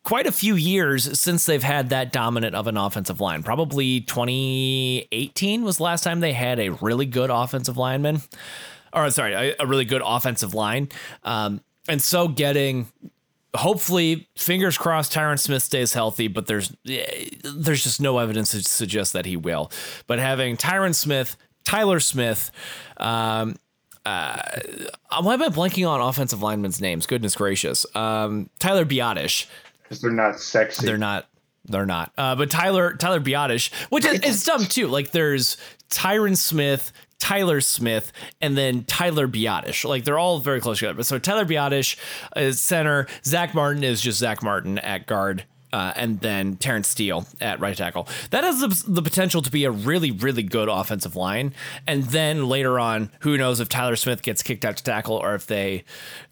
quite 0.07 0.25
a 0.25 0.31
few 0.31 0.55
years 0.55 1.19
since 1.19 1.45
they've 1.45 1.61
had 1.61 1.89
that 1.89 2.13
dominant 2.13 2.55
of 2.55 2.65
an 2.67 2.77
offensive 2.77 3.19
line. 3.19 3.43
Probably 3.43 3.99
2018 3.99 5.65
was 5.65 5.77
the 5.77 5.83
last 5.83 6.05
time 6.05 6.21
they 6.21 6.31
had 6.31 6.61
a 6.61 6.69
really 6.69 7.05
good 7.05 7.29
offensive 7.29 7.75
lineman, 7.75 8.21
or 8.93 9.09
sorry, 9.11 9.33
a, 9.33 9.55
a 9.59 9.65
really 9.65 9.83
good 9.83 10.01
offensive 10.05 10.53
line. 10.53 10.87
Um, 11.25 11.59
and 11.89 12.01
so 12.01 12.29
getting 12.29 12.87
hopefully 13.53 14.29
fingers 14.37 14.77
crossed 14.77 15.11
Tyron 15.11 15.37
Smith 15.37 15.63
stays 15.63 15.91
healthy, 15.91 16.29
but 16.29 16.47
there's 16.47 16.73
there's 16.85 17.83
just 17.83 17.99
no 17.99 18.19
evidence 18.19 18.51
to 18.51 18.63
suggest 18.63 19.11
that 19.11 19.25
he 19.25 19.35
will. 19.35 19.69
But 20.07 20.19
having 20.19 20.55
Tyron 20.55 20.95
Smith, 20.95 21.35
Tyler 21.65 21.99
Smith, 21.99 22.49
um, 22.95 23.57
uh, 24.05 24.41
why 25.19 25.33
am 25.33 25.43
I 25.43 25.49
blanking 25.49 25.85
on 25.85 25.99
offensive 25.99 26.41
linemen's 26.41 26.79
names? 26.79 27.05
Goodness 27.05 27.35
gracious. 27.35 27.85
Um, 27.93 28.49
Tyler 28.57 28.85
Biadasz, 28.85 29.47
because 29.87 30.01
they're 30.01 30.11
not 30.11 30.39
sexy. 30.39 30.85
they're 30.85 30.97
not. 30.97 31.27
They're 31.65 31.85
not. 31.85 32.13
Uh, 32.17 32.35
but 32.35 32.49
Tyler 32.49 32.93
Tyler 32.93 33.19
Biadasz, 33.19 33.73
which 33.89 34.05
is, 34.05 34.19
is 34.21 34.43
dumb 34.43 34.65
too. 34.65 34.87
Like 34.87 35.11
there's 35.11 35.57
Tyron 35.89 36.37
Smith, 36.37 36.93
Tyler 37.19 37.59
Smith, 37.61 38.11
and 38.41 38.57
then 38.57 38.85
Tyler 38.85 39.27
Biadasz. 39.27 39.83
Like 39.83 40.05
they're 40.05 40.19
all 40.19 40.39
very 40.39 40.61
close 40.61 40.79
together. 40.79 40.95
But 40.95 41.05
so 41.05 41.19
Tyler 41.19 41.45
Biadasz 41.45 41.97
is 42.35 42.61
center. 42.61 43.07
Zack 43.25 43.53
Martin 43.53 43.83
is 43.83 44.01
just 44.01 44.19
Zack 44.19 44.41
Martin 44.41 44.79
at 44.79 45.07
guard. 45.07 45.43
Uh, 45.73 45.91
and 45.95 46.21
then 46.21 46.55
Terence 46.55 46.87
Steele 46.87 47.25
at 47.41 47.59
right 47.59 47.75
tackle. 47.75 48.07
That 48.29 48.43
has 48.43 48.61
the, 48.61 48.83
the 48.87 49.01
potential 49.01 49.41
to 49.41 49.51
be 49.51 49.65
a 49.65 49.71
really, 49.71 50.11
really 50.11 50.43
good 50.43 50.69
offensive 50.69 51.15
line. 51.15 51.53
And 51.85 52.05
then 52.05 52.47
later 52.47 52.79
on, 52.79 53.11
who 53.19 53.37
knows 53.37 53.59
if 53.59 53.67
Tyler 53.67 53.97
Smith 53.97 54.21
gets 54.21 54.41
kicked 54.41 54.63
out 54.63 54.77
to 54.77 54.83
tackle 54.83 55.15
or 55.17 55.35
if 55.35 55.47
they 55.47 55.83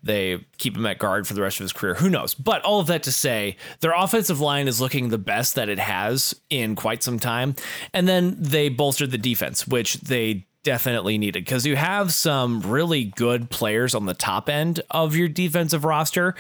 they 0.03 0.45
keep 0.57 0.77
him 0.77 0.85
at 0.85 0.99
guard 0.99 1.27
for 1.27 1.33
the 1.33 1.41
rest 1.41 1.59
of 1.59 1.63
his 1.63 1.73
career. 1.73 1.95
Who 1.95 2.09
knows? 2.09 2.33
But 2.33 2.61
all 2.63 2.79
of 2.79 2.87
that 2.87 3.03
to 3.03 3.11
say, 3.11 3.57
their 3.79 3.93
offensive 3.93 4.39
line 4.39 4.67
is 4.67 4.79
looking 4.79 5.09
the 5.09 5.17
best 5.17 5.55
that 5.55 5.67
it 5.67 5.79
has 5.79 6.39
in 6.49 6.75
quite 6.75 7.03
some 7.03 7.19
time. 7.19 7.55
And 7.93 8.07
then 8.07 8.35
they 8.39 8.69
bolstered 8.69 9.11
the 9.11 9.17
defense, 9.17 9.67
which 9.67 9.95
they 9.95 10.45
definitely 10.65 11.17
needed 11.17 11.45
because 11.45 11.65
you 11.65 11.75
have 11.77 12.11
some 12.11 12.59
really 12.61 13.05
good 13.05 13.49
players 13.49 13.95
on 13.95 14.07
the 14.07 14.13
top 14.13 14.49
end 14.49 14.81
of 14.89 15.15
your 15.15 15.27
defensive 15.29 15.85
roster, 15.85 16.35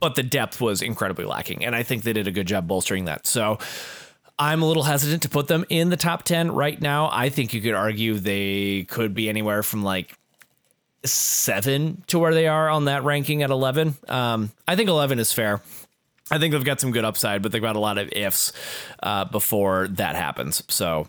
but 0.00 0.14
the 0.14 0.22
depth 0.22 0.60
was 0.60 0.82
incredibly 0.82 1.24
lacking. 1.24 1.64
And 1.64 1.74
I 1.74 1.82
think 1.82 2.02
they 2.02 2.12
did 2.12 2.26
a 2.26 2.30
good 2.30 2.46
job 2.46 2.66
bolstering 2.66 3.06
that. 3.06 3.26
So 3.26 3.58
I'm 4.38 4.62
a 4.62 4.66
little 4.66 4.84
hesitant 4.84 5.22
to 5.22 5.28
put 5.28 5.48
them 5.48 5.64
in 5.68 5.90
the 5.90 5.96
top 5.96 6.22
10 6.22 6.52
right 6.52 6.80
now. 6.80 7.10
I 7.12 7.28
think 7.28 7.52
you 7.52 7.60
could 7.60 7.74
argue 7.74 8.14
they 8.14 8.84
could 8.84 9.14
be 9.14 9.28
anywhere 9.28 9.62
from 9.62 9.82
like 9.82 10.16
seven 11.04 12.02
to 12.08 12.18
where 12.18 12.34
they 12.34 12.46
are 12.46 12.68
on 12.68 12.86
that 12.86 13.04
ranking 13.04 13.42
at 13.42 13.50
11. 13.50 13.96
Um, 14.08 14.50
I 14.66 14.76
think 14.76 14.88
11 14.88 15.18
is 15.18 15.32
fair. 15.32 15.60
I 16.30 16.38
think 16.38 16.52
they've 16.52 16.64
got 16.64 16.80
some 16.80 16.92
good 16.92 17.04
upside, 17.04 17.42
but 17.42 17.52
they've 17.52 17.62
got 17.62 17.76
a 17.76 17.80
lot 17.80 17.98
of 17.98 18.12
ifs 18.12 18.52
uh, 19.02 19.24
before 19.24 19.88
that 19.88 20.14
happens. 20.14 20.62
So 20.68 21.08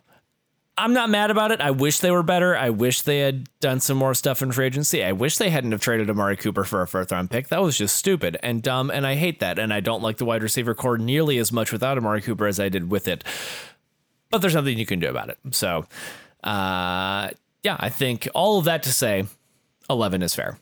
I'm 0.80 0.94
not 0.94 1.10
mad 1.10 1.30
about 1.30 1.52
it. 1.52 1.60
I 1.60 1.72
wish 1.72 2.00
they 2.00 2.10
were 2.10 2.24
better. 2.24 2.56
I 2.56 2.70
wish 2.70 3.02
they 3.02 3.20
had 3.20 3.50
done 3.60 3.82
some 3.82 3.98
more 3.98 4.14
stuff 4.14 4.42
in 4.42 4.54
free 4.54 4.66
agency. 4.66 5.04
I 5.04 5.12
wish 5.12 5.38
they 5.38 5.50
hadn't 5.50 5.74
have 5.74 5.82
traded 5.82 6.10
Amari 6.10 6.38
Cooper 6.38 6.64
for 6.64 6.82
a 6.82 6.88
first 6.88 7.12
round 7.12 7.30
pick. 7.30 7.50
That 7.50 7.62
was 7.62 7.78
just 7.78 7.98
stupid 7.98 8.38
and 8.42 8.64
dumb, 8.64 8.90
and 8.90 9.06
I 9.06 9.16
hate 9.16 9.42
that. 9.42 9.60
And 9.60 9.74
I 9.74 9.82
don't 9.82 10.02
like 10.02 10.18
the 10.18 10.26
wide 10.26 10.42
receiver 10.42 10.74
core 10.74 10.98
nearly 10.98 11.38
as 11.38 11.52
much 11.52 11.74
without 11.74 11.98
Amari 11.98 12.22
Cooper 12.22 12.48
as 12.48 12.62
I 12.62 12.70
did 12.70 12.90
with 12.90 13.10
it. 13.10 13.26
But 14.30 14.38
there's 14.40 14.56
nothing 14.56 14.78
you 14.78 14.86
can 14.86 15.00
do 15.00 15.10
about 15.10 15.28
it. 15.28 15.38
So, 15.52 15.86
uh, 16.46 17.32
yeah, 17.62 17.76
I 17.78 17.90
think 17.90 18.30
all 18.34 18.58
of 18.58 18.64
that 18.64 18.82
to 18.84 18.94
say, 18.94 19.26
11 19.90 20.22
is 20.22 20.34
fair. 20.34 20.58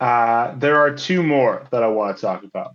Uh, 0.00 0.52
there 0.56 0.80
are 0.80 0.90
two 0.90 1.22
more 1.22 1.66
that 1.70 1.84
I 1.84 1.86
want 1.86 2.16
to 2.16 2.20
talk 2.20 2.42
about, 2.42 2.74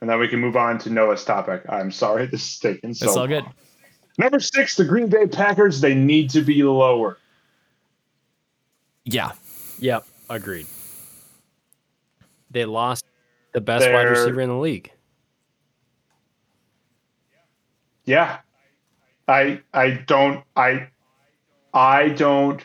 and 0.00 0.08
then 0.10 0.18
we 0.18 0.28
can 0.28 0.40
move 0.40 0.56
on 0.56 0.78
to 0.80 0.90
Noah's 0.90 1.24
topic. 1.24 1.62
I'm 1.68 1.90
sorry, 1.90 2.26
this 2.30 2.42
is 2.54 2.58
taking 2.58 2.94
so. 2.94 3.06
It's 3.06 3.16
all 3.16 3.26
good. 3.26 3.44
long. 3.44 3.54
Number 4.18 4.40
six, 4.40 4.76
the 4.76 4.84
Green 4.84 5.08
Bay 5.08 5.26
Packers. 5.26 5.80
They 5.80 5.94
need 5.94 6.30
to 6.30 6.40
be 6.40 6.62
lower. 6.62 7.18
Yeah. 9.04 9.32
Yep, 9.78 10.06
agreed. 10.30 10.66
They 12.50 12.64
lost 12.64 13.04
the 13.52 13.60
best 13.60 13.84
wide 13.84 13.92
They're- 13.92 14.10
receiver 14.10 14.40
in 14.40 14.48
the 14.48 14.56
league. 14.56 14.90
Yeah, 18.04 18.38
I 19.26 19.60
I 19.74 19.90
don't 20.06 20.44
I 20.56 20.88
I 21.74 22.10
don't 22.10 22.64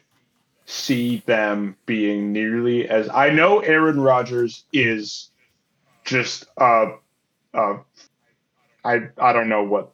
see 0.66 1.24
them 1.26 1.76
being 1.86 2.32
nearly 2.32 2.88
as 2.88 3.10
I 3.10 3.30
know 3.32 3.60
Aaron 3.60 4.00
Rodgers 4.00 4.64
is 4.72 5.32
just 6.06 6.46
uh 6.58 6.92
uh 7.54 7.78
I 8.84 9.02
I 9.18 9.34
don't 9.34 9.50
know 9.50 9.64
what 9.64 9.94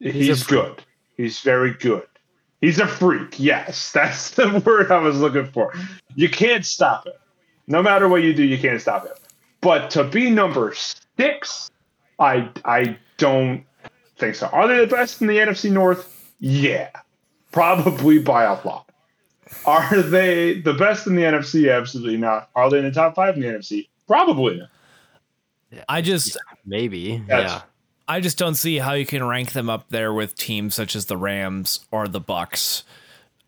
he's, 0.00 0.42
freak. 0.42 0.60
good. 0.60 0.84
He's 1.16 1.40
very 1.40 1.74
good. 1.74 2.06
He's 2.60 2.78
a 2.78 2.86
freak. 2.86 3.38
Yes, 3.38 3.92
that's 3.94 4.30
the 4.30 4.62
word 4.64 4.90
I 4.90 4.98
was 4.98 5.20
looking 5.20 5.46
for. 5.46 5.72
You 6.14 6.28
can't 6.28 6.64
stop 6.64 7.06
it. 7.06 7.18
No 7.66 7.82
matter 7.82 8.08
what 8.08 8.22
you 8.22 8.32
do, 8.34 8.44
you 8.44 8.58
can't 8.58 8.80
stop 8.80 9.04
it. 9.04 9.20
But 9.60 9.90
to 9.90 10.04
be 10.04 10.30
number 10.30 10.74
six, 11.16 11.70
I 12.18 12.50
I 12.64 12.96
don't 13.16 13.64
think 14.16 14.34
so. 14.34 14.46
Are 14.48 14.66
they 14.66 14.78
the 14.78 14.86
best 14.86 15.20
in 15.20 15.26
the 15.26 15.36
NFC 15.36 15.70
North? 15.70 16.32
Yeah, 16.40 16.90
probably 17.52 18.18
by 18.18 18.44
a 18.44 18.54
lot. 18.66 18.88
Are 19.66 20.02
they 20.02 20.60
the 20.60 20.74
best 20.74 21.06
in 21.06 21.16
the 21.16 21.22
NFC? 21.22 21.74
Absolutely 21.74 22.16
not. 22.16 22.50
Are 22.54 22.70
they 22.70 22.78
in 22.78 22.84
the 22.84 22.90
top 22.90 23.14
five 23.14 23.34
in 23.34 23.40
the 23.42 23.48
NFC? 23.48 23.88
Probably. 24.06 24.62
I 25.88 26.00
just 26.00 26.36
Maybe. 26.64 27.18
That's- 27.26 27.50
yeah. 27.50 27.62
I 28.10 28.20
just 28.20 28.38
don't 28.38 28.54
see 28.54 28.78
how 28.78 28.94
you 28.94 29.04
can 29.04 29.22
rank 29.22 29.52
them 29.52 29.68
up 29.68 29.90
there 29.90 30.14
with 30.14 30.34
teams 30.34 30.74
such 30.74 30.96
as 30.96 31.04
the 31.06 31.16
Rams 31.18 31.80
or 31.90 32.08
the 32.08 32.22
Bucs, 32.22 32.84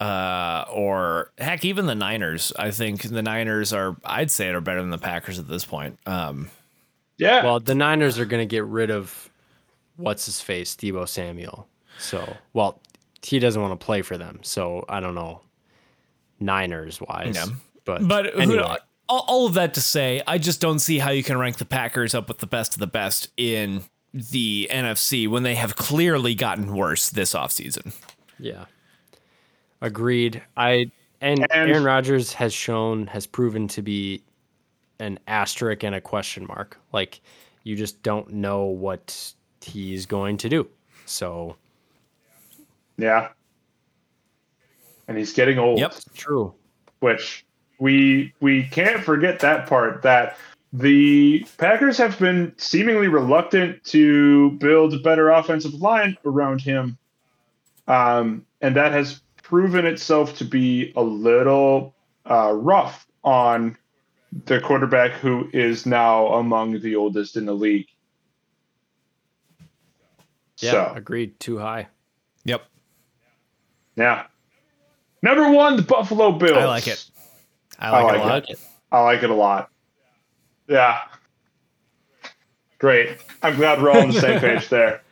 uh, 0.01 0.67
or 0.71 1.33
heck, 1.39 1.65
even 1.65 1.87
the 1.87 1.95
Niners. 1.95 2.53
I 2.59 2.71
think 2.71 3.03
the 3.05 3.23
Niners 3.23 3.73
are, 3.73 3.97
I'd 4.05 4.31
say, 4.31 4.49
are 4.51 4.61
better 4.61 4.83
than 4.83 4.91
the 4.91 4.99
Packers 4.99 5.39
at 5.39 5.49
this 5.49 5.65
point. 5.65 5.99
Um, 6.05 6.51
Yeah. 7.17 7.43
Well, 7.43 7.59
the 7.61 7.75
Niners 7.75 8.19
are 8.19 8.27
going 8.27 8.43
to 8.43 8.47
get 8.47 8.65
rid 8.67 8.91
of 8.91 9.31
what's 9.97 10.27
his 10.27 10.43
face, 10.43 10.77
Deebo 10.77 11.09
Samuel. 11.09 11.67
So, 11.99 12.37
well, 12.53 12.81
he 13.23 13.39
doesn't 13.39 13.61
want 13.63 13.79
to 13.79 13.83
play 13.83 14.03
for 14.03 14.19
them. 14.19 14.41
So 14.43 14.85
I 14.91 15.01
don't 15.01 15.15
know, 15.15 15.41
Niners 16.39 17.01
wise. 17.01 17.35
Yeah. 17.37 17.47
But 17.87 18.07
but 18.07 18.27
who, 18.35 18.41
anyway, 18.41 18.77
all, 19.11 19.25
all 19.27 19.47
of 19.47 19.55
that 19.55 19.75
to 19.75 19.81
say, 19.81 20.23
I 20.27 20.39
just 20.39 20.61
don't 20.61 20.79
see 20.79 20.99
how 21.01 21.11
you 21.11 21.23
can 21.23 21.37
rank 21.37 21.59
the 21.59 21.65
Packers 21.65 22.15
up 22.15 22.29
with 22.29 22.39
the 22.39 22.47
best 22.47 22.75
of 22.75 22.79
the 22.81 22.87
best 22.87 23.29
in 23.37 23.83
the 24.15 24.69
NFC 24.71 25.29
when 25.29 25.43
they 25.43 25.57
have 25.57 25.77
clearly 25.77 26.35
gotten 26.35 26.75
worse 26.75 27.11
this 27.11 27.35
offseason. 27.35 27.93
yeah, 28.39 28.65
agreed. 29.81 30.43
I 30.57 30.91
and, 31.21 31.41
And- 31.41 31.71
Aaron 31.71 31.85
Rodgers 31.85 32.33
has 32.35 32.55
shown 32.55 33.07
has 33.09 33.27
proven 33.27 33.69
to 33.69 33.83
be 33.83 34.23
an 35.01 35.19
asterisk 35.27 35.83
and 35.85 35.95
a 35.95 36.01
question 36.01 36.47
mark. 36.47 36.79
Like 36.93 37.21
you 37.65 37.77
just 37.77 38.03
don't 38.03 38.31
know 38.33 38.65
what 38.65 39.35
he's 39.61 40.07
going 40.07 40.37
to 40.39 40.49
do. 40.49 40.69
So 41.07 41.57
yeah. 42.97 43.29
And 45.09 45.19
he's 45.19 45.33
getting 45.33 45.59
old. 45.59 45.79
Yep. 45.81 45.95
true. 46.15 46.55
which 47.01 47.45
we 47.81 48.33
we 48.41 48.65
can't 48.65 49.03
forget 49.03 49.41
that 49.41 49.67
part 49.67 50.03
that 50.03 50.37
the 50.73 51.45
Packers 51.59 51.99
have 51.99 52.17
been 52.21 52.53
seemingly 52.57 53.09
reluctant 53.09 53.83
to 53.87 54.53
build 54.53 54.95
a 54.95 54.99
better 55.01 55.31
offensive 55.31 55.75
line 55.75 56.17
around 56.25 56.61
him, 56.61 56.97
um, 57.89 58.47
and 58.61 58.77
that 58.77 58.93
has 58.93 59.21
proven 59.43 59.85
itself 59.85 60.37
to 60.39 60.45
be 60.45 60.93
a 60.95 61.03
little 61.03 61.95
uh, 62.31 62.53
rough 62.53 63.09
on 63.25 63.77
the 64.45 64.61
quarterback 64.61 65.11
who 65.13 65.49
is 65.53 65.87
now 65.87 66.29
among 66.35 66.81
the 66.81 66.95
oldest 66.95 67.37
in 67.37 67.47
the 67.47 67.55
league. 67.55 67.89
Yeah, 70.59 70.71
So, 70.71 70.93
agreed. 70.95 71.41
Too 71.41 71.59
high. 71.59 71.89
Yep. 72.45 72.63
yeah. 73.97 74.27
Number 75.23 75.51
one, 75.51 75.77
the 75.77 75.83
Buffalo 75.83 76.33
Bills. 76.33 76.57
I 76.57 76.67
like 76.67 76.87
it. 76.87 77.10
I 77.81 77.91
like, 77.91 78.05
I 78.05 78.09
it 78.15 78.15
a 78.15 78.19
like 78.19 78.29
lot. 78.29 78.51
it. 78.51 78.61
I 78.93 79.03
like 79.03 79.23
it 79.23 79.31
a 79.31 79.35
lot. 79.35 79.71
Yeah. 80.69 80.99
Great. 82.79 83.17
I'm 83.43 83.57
glad 83.57 83.81
we're 83.83 83.91
all 83.91 84.01
on 84.03 84.11
the 84.11 84.21
same 84.21 84.41
page 84.41 84.69
there. 84.69 85.03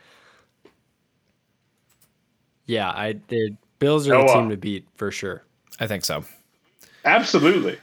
Yeah, 2.66 2.90
I 2.90 3.14
the 3.28 3.56
Bills 3.78 4.06
are 4.08 4.12
the 4.12 4.24
Noah. 4.24 4.34
team 4.34 4.50
to 4.50 4.56
beat 4.56 4.86
for 4.96 5.10
sure. 5.10 5.42
I 5.80 5.86
think 5.86 6.04
so. 6.04 6.24
Absolutely. 7.04 7.78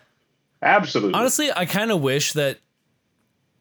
Absolutely. 0.61 1.13
Honestly, 1.13 1.51
I 1.55 1.65
kind 1.65 1.91
of 1.91 2.01
wish 2.01 2.33
that 2.33 2.59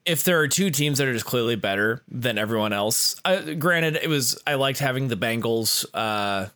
if 0.05 0.25
there 0.25 0.41
are 0.41 0.49
two 0.49 0.71
teams 0.71 0.99
that 0.99 1.07
are 1.09 1.13
just 1.13 1.25
clearly 1.25 1.57
better 1.57 2.03
than 2.09 2.37
everyone 2.37 2.73
else, 2.73 3.17
I, 3.25 3.55
granted, 3.55 3.97
it 4.03 4.09
was 4.09 4.39
I 4.47 4.55
liked 4.55 4.79
having 4.79 5.09
the 5.09 5.17
Bengals 5.17 5.87
uh, 5.95 6.49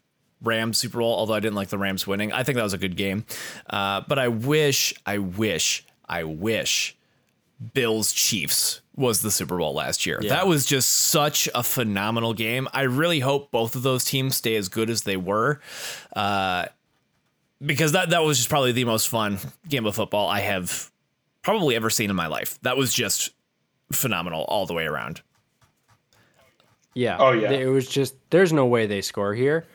Rams 0.43 0.79
Super 0.79 0.99
Bowl, 0.99 1.15
although 1.15 1.35
I 1.35 1.41
didn't 1.41 1.57
like 1.57 1.69
the 1.69 1.79
Rams 1.79 2.07
winning. 2.07 2.33
I 2.33 2.43
think 2.43 2.57
that 2.57 2.63
was 2.63 2.73
a 2.75 2.79
good 2.79 2.97
game, 2.97 3.25
uh, 3.69 4.03
but 4.07 4.19
I 4.19 4.29
wish, 4.29 4.95
I 5.05 5.19
wish, 5.19 5.85
I 6.09 6.25
wish 6.25 6.97
Bills 7.75 8.13
Chiefs 8.13 8.81
was 8.95 9.23
the 9.23 9.31
Super 9.31 9.59
Bowl 9.59 9.75
last 9.75 10.07
year. 10.07 10.19
Yeah. 10.23 10.31
That 10.31 10.47
was 10.47 10.65
just 10.65 10.89
such 10.89 11.49
a 11.55 11.63
phenomenal 11.63 12.35
game. 12.35 12.69
I 12.73 12.83
really 12.83 13.21
hope 13.21 13.51
both 13.51 13.75
of 13.77 13.83
those 13.83 14.05
teams 14.05 14.37
stay 14.37 14.57
as 14.57 14.69
good 14.69 14.91
as 14.91 15.03
they 15.03 15.17
were. 15.17 15.61
Uh, 16.15 16.67
because 17.65 17.93
that 17.93 18.11
that 18.11 18.23
was 18.23 18.39
just 18.39 18.49
probably 18.49 18.73
the 18.73 18.85
most 18.85 19.09
fun 19.09 19.39
game 19.69 19.87
of 19.87 19.95
football 19.95 20.29
I 20.29 20.41
have 20.41 20.91
probably 21.43 21.75
ever 21.77 21.91
seen 21.91 22.11
in 22.11 22.17
my 22.17 22.27
life. 22.27 22.59
That 22.63 22.77
was 22.77 22.93
just 22.93 23.31
phenomenal 23.93 24.45
all 24.45 24.67
the 24.67 24.75
way 24.75 24.85
around. 24.85 25.23
Yeah. 26.95 27.17
Oh, 27.19 27.33
yeah. 27.33 27.51
It 27.51 27.67
was 27.67 27.89
just 27.89 28.15
there's 28.31 28.53
no 28.53 28.67
way 28.67 28.87
they 28.87 29.01
score 29.01 29.35
here. 29.35 29.67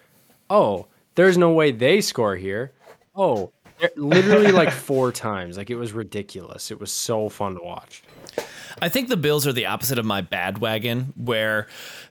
Oh, 0.53 0.85
there's 1.15 1.35
no 1.37 1.51
way 1.51 1.71
they 1.71 1.99
score 1.99 2.35
here. 2.35 2.71
Oh, 3.15 3.51
literally 3.95 4.51
like 4.51 4.71
four 4.89 5.11
times. 5.11 5.57
Like 5.57 5.71
it 5.71 5.75
was 5.75 5.93
ridiculous. 5.93 6.69
It 6.69 6.79
was 6.79 6.91
so 6.91 7.27
fun 7.27 7.55
to 7.55 7.61
watch. 7.63 8.03
I 8.81 8.89
think 8.89 9.09
the 9.09 9.17
Bills 9.17 9.47
are 9.47 9.53
the 9.53 9.65
opposite 9.65 9.97
of 9.97 10.05
my 10.05 10.21
bad 10.21 10.59
wagon, 10.59 11.13
where 11.15 11.67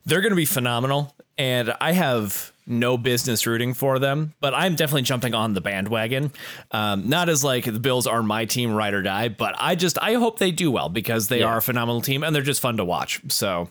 they're 0.07 0.21
going 0.21 0.31
to 0.31 0.37
be 0.37 0.45
phenomenal, 0.45 1.15
and 1.39 1.73
I 1.81 1.93
have 1.93 2.53
no 2.67 2.97
business 2.97 3.47
rooting 3.47 3.75
for 3.75 3.99
them, 3.99 4.35
but 4.41 4.55
I'm 4.55 4.75
definitely 4.77 5.03
jumping 5.03 5.35
on 5.35 5.55
the 5.55 5.61
bandwagon. 5.61 6.33
Um, 6.71 7.09
not 7.09 7.29
as 7.29 7.43
like 7.45 7.65
the 7.65 7.81
Bills 7.81 8.07
are 8.07 8.23
my 8.23 8.45
team, 8.45 8.73
ride 8.75 8.95
or 8.95 9.03
die, 9.03 9.29
but 9.29 9.55
I 9.59 9.75
just 9.77 9.99
I 10.03 10.15
hope 10.15 10.39
they 10.41 10.51
do 10.53 10.71
well 10.71 10.89
because 10.89 11.29
they 11.29 11.41
Yeah. 11.41 11.47
are 11.47 11.59
a 11.59 11.63
phenomenal 11.63 12.01
team 12.01 12.23
and 12.25 12.35
they're 12.35 12.43
just 12.43 12.61
fun 12.61 12.77
to 12.77 12.85
watch. 12.85 13.21
So 13.29 13.69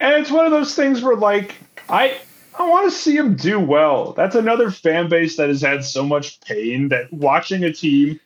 And 0.00 0.14
it's 0.14 0.30
one 0.30 0.46
of 0.46 0.52
those 0.52 0.74
things 0.76 1.02
where 1.02 1.16
like 1.16 1.56
I 1.88 2.18
I 2.58 2.68
want 2.68 2.90
to 2.90 2.96
see 2.96 3.16
him 3.16 3.36
do 3.36 3.60
well. 3.60 4.12
That's 4.14 4.34
another 4.34 4.70
fan 4.70 5.08
base 5.08 5.36
that 5.36 5.48
has 5.48 5.62
had 5.62 5.84
so 5.84 6.04
much 6.04 6.40
pain 6.40 6.88
that 6.88 7.12
watching 7.12 7.62
a 7.62 7.72
team 7.72 8.18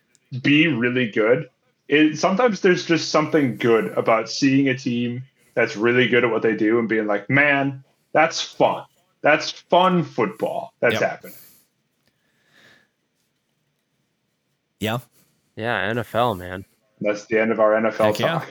be 0.42 0.68
really 0.68 1.10
good. 1.10 1.50
It 1.88 2.18
sometimes 2.18 2.60
there's 2.62 2.86
just 2.86 3.10
something 3.10 3.56
good 3.56 3.86
about 3.98 4.30
seeing 4.30 4.68
a 4.68 4.76
team 4.76 5.22
that's 5.54 5.76
really 5.76 6.08
good 6.08 6.24
at 6.24 6.30
what 6.30 6.40
they 6.40 6.56
do 6.56 6.78
and 6.78 6.88
being 6.88 7.06
like, 7.06 7.28
man, 7.28 7.84
that's 8.12 8.40
fun. 8.40 8.84
That's 9.20 9.50
fun 9.50 10.02
football 10.02 10.72
that's 10.80 10.94
Yep. 10.94 11.02
happening. 11.02 11.34
yeah, 14.80 14.98
Yeah, 15.56 15.92
NFL, 15.92 16.38
man. 16.38 16.64
That's 17.00 17.26
the 17.26 17.38
end 17.38 17.52
of 17.52 17.60
our 17.60 17.72
NFL 17.72 18.06
Heck 18.06 18.20
yeah. 18.20 18.44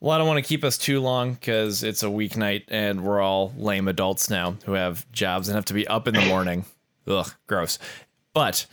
Well, 0.00 0.12
I 0.12 0.18
don't 0.18 0.28
want 0.28 0.42
to 0.42 0.48
keep 0.48 0.62
us 0.62 0.78
too 0.78 1.00
long 1.00 1.34
because 1.34 1.82
it's 1.82 2.04
a 2.04 2.06
weeknight 2.06 2.64
and 2.68 3.02
we're 3.02 3.20
all 3.20 3.52
lame 3.56 3.88
adults 3.88 4.30
now 4.30 4.56
who 4.64 4.72
have 4.72 5.10
jobs 5.10 5.48
and 5.48 5.56
have 5.56 5.64
to 5.66 5.74
be 5.74 5.86
up 5.88 6.06
in 6.06 6.14
the 6.14 6.24
morning. 6.26 6.64
Ugh, 7.08 7.32
gross. 7.48 7.80
But 8.32 8.66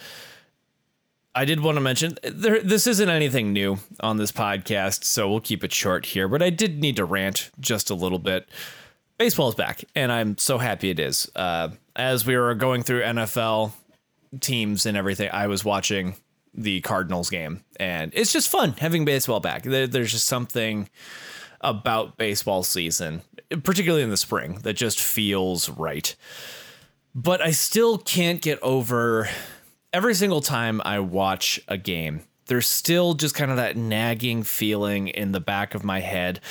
I 1.34 1.46
did 1.46 1.62
want 1.62 1.78
to 1.78 1.82
mention 1.82 2.18
there, 2.24 2.62
this 2.62 2.86
isn't 2.86 3.10
anything 3.10 3.54
new 3.54 3.80
on 4.02 4.18
this 4.18 4.32
podcast, 4.32 5.04
so 5.04 5.30
we'll 5.30 5.42
keep 5.42 5.64
it 5.64 5.74
short 5.74 6.06
here. 6.06 6.28
But 6.28 6.44
I 6.44 6.52
did 6.52 6.80
need 6.80 6.98
to 6.98 7.06
rant 7.06 7.50
just 7.60 7.90
a 7.90 7.96
little 7.96 8.20
bit. 8.20 8.48
Baseball 9.18 9.50
is 9.50 9.56
back, 9.56 9.84
and 9.96 10.12
I'm 10.12 10.38
so 10.38 10.60
happy 10.60 10.90
it 10.92 11.00
is. 11.00 11.30
Uh, 11.36 11.70
as 11.96 12.26
we 12.26 12.38
were 12.38 12.54
going 12.54 12.84
through 12.84 13.02
NFL 13.02 13.72
teams 14.42 14.86
and 14.86 14.96
everything, 14.96 15.30
I 15.32 15.48
was 15.48 15.66
watching 15.66 16.16
the 16.56 16.82
Cardinals 16.82 17.30
game, 17.30 17.64
and 17.80 18.12
it's 18.16 18.32
just 18.32 18.49
fun 18.49 18.74
having 18.80 19.06
baseball 19.06 19.39
back. 19.39 19.64
There, 19.64 19.88
there's 19.88 20.12
just 20.12 20.26
something 20.26 20.89
about 21.62 22.18
baseball 22.18 22.64
season, 22.64 23.22
particularly 23.64 24.03
in 24.03 24.10
the 24.10 24.18
spring, 24.18 24.60
that 24.64 24.74
just 24.74 24.99
feels 24.99 25.70
right. 25.70 26.16
But 27.14 27.41
I 27.41 27.51
still 27.51 27.97
can't 27.97 28.41
get 28.41 28.62
over 28.62 29.30
every 29.95 30.14
single 30.14 30.41
time 30.41 30.82
I 30.84 30.99
watch 30.99 31.60
a 31.70 31.78
game, 31.78 32.22
there's 32.47 32.68
still 32.68 33.14
just 33.14 33.34
kind 33.34 33.49
of 33.49 33.58
that 33.58 33.78
nagging 33.78 34.43
feeling 34.43 35.08
in 35.08 35.32
the 35.32 35.39
back 35.39 35.74
of 35.74 35.84
my 35.86 36.01
head 36.01 36.41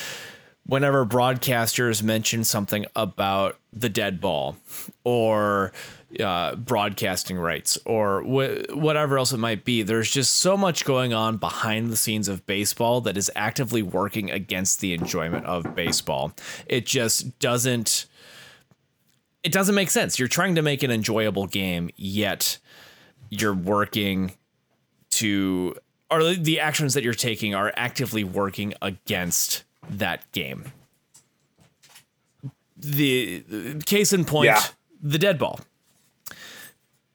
whenever 0.66 1.04
broadcasters 1.04 2.02
mention 2.02 2.42
something 2.42 2.86
about 2.96 3.58
the 3.70 3.90
dead 3.90 4.18
ball 4.18 4.56
or 5.04 5.72
uh, 6.20 6.54
broadcasting 6.56 7.36
rights 7.36 7.78
or 7.84 8.22
wh- 8.22 8.76
whatever 8.76 9.18
else 9.18 9.32
it 9.32 9.38
might 9.38 9.64
be. 9.64 9.82
There's 9.82 10.10
just 10.10 10.34
so 10.38 10.56
much 10.56 10.84
going 10.84 11.12
on 11.12 11.36
behind 11.38 11.90
the 11.90 11.96
scenes 11.96 12.28
of 12.28 12.44
baseball 12.46 13.00
that 13.02 13.16
is 13.16 13.30
actively 13.34 13.82
working 13.82 14.30
against 14.30 14.80
the 14.80 14.92
enjoyment 14.94 15.44
of 15.46 15.74
baseball. 15.74 16.32
It 16.66 16.86
just 16.86 17.38
doesn't. 17.38 18.06
It 19.42 19.52
doesn't 19.52 19.74
make 19.74 19.90
sense. 19.90 20.18
You're 20.18 20.28
trying 20.28 20.54
to 20.54 20.62
make 20.62 20.82
an 20.82 20.90
enjoyable 20.90 21.46
game, 21.46 21.90
yet 21.96 22.56
you're 23.28 23.52
working 23.54 24.32
to, 25.10 25.76
or 26.10 26.32
the 26.34 26.60
actions 26.60 26.94
that 26.94 27.04
you're 27.04 27.12
taking 27.12 27.54
are 27.54 27.70
actively 27.76 28.24
working 28.24 28.72
against 28.80 29.64
that 29.90 30.30
game. 30.32 30.72
The, 32.76 33.40
the 33.48 33.82
case 33.84 34.12
in 34.12 34.24
point, 34.24 34.46
Yeah. 34.46 34.60
the 35.02 35.18
dead 35.18 35.38
ball. 35.38 35.60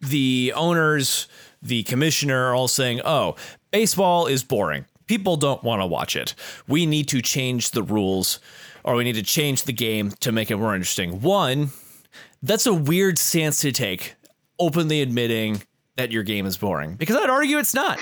The 0.02 0.54
owners, 0.56 1.28
the 1.62 1.84
commissioner 1.84 2.46
are 2.46 2.56
all 2.56 2.68
saying, 2.68 3.02
oh, 3.04 3.36
baseball 3.72 4.28
is 4.28 4.44
boring. 4.44 4.86
People 5.08 5.38
don't 5.38 5.64
want 5.64 5.82
to 5.82 5.86
watch 5.86 6.16
it. 6.16 6.36
We 6.68 6.86
need 6.86 7.08
to 7.10 7.22
change 7.22 7.72
the 7.72 7.84
rules 7.84 8.40
or 8.84 8.96
we 8.96 9.04
need 9.04 9.16
to 9.16 9.24
change 9.24 9.64
the 9.64 9.74
game 9.74 10.12
to 10.20 10.32
make 10.32 10.52
it 10.52 10.58
more 10.58 10.76
interesting. 10.76 11.22
One, 11.22 11.72
that's 12.42 12.66
a 12.66 12.74
weird 12.74 13.18
stance 13.18 13.62
to 13.62 13.72
take, 13.72 14.16
openly 14.60 15.02
admitting 15.02 15.64
that 15.98 16.12
your 16.12 16.24
game 16.24 16.46
is 16.46 16.58
boring. 16.58 16.96
Because 16.96 17.18
I'd 17.18 17.30
argue 17.30 17.58
it's 17.58 17.74
not. 17.74 18.00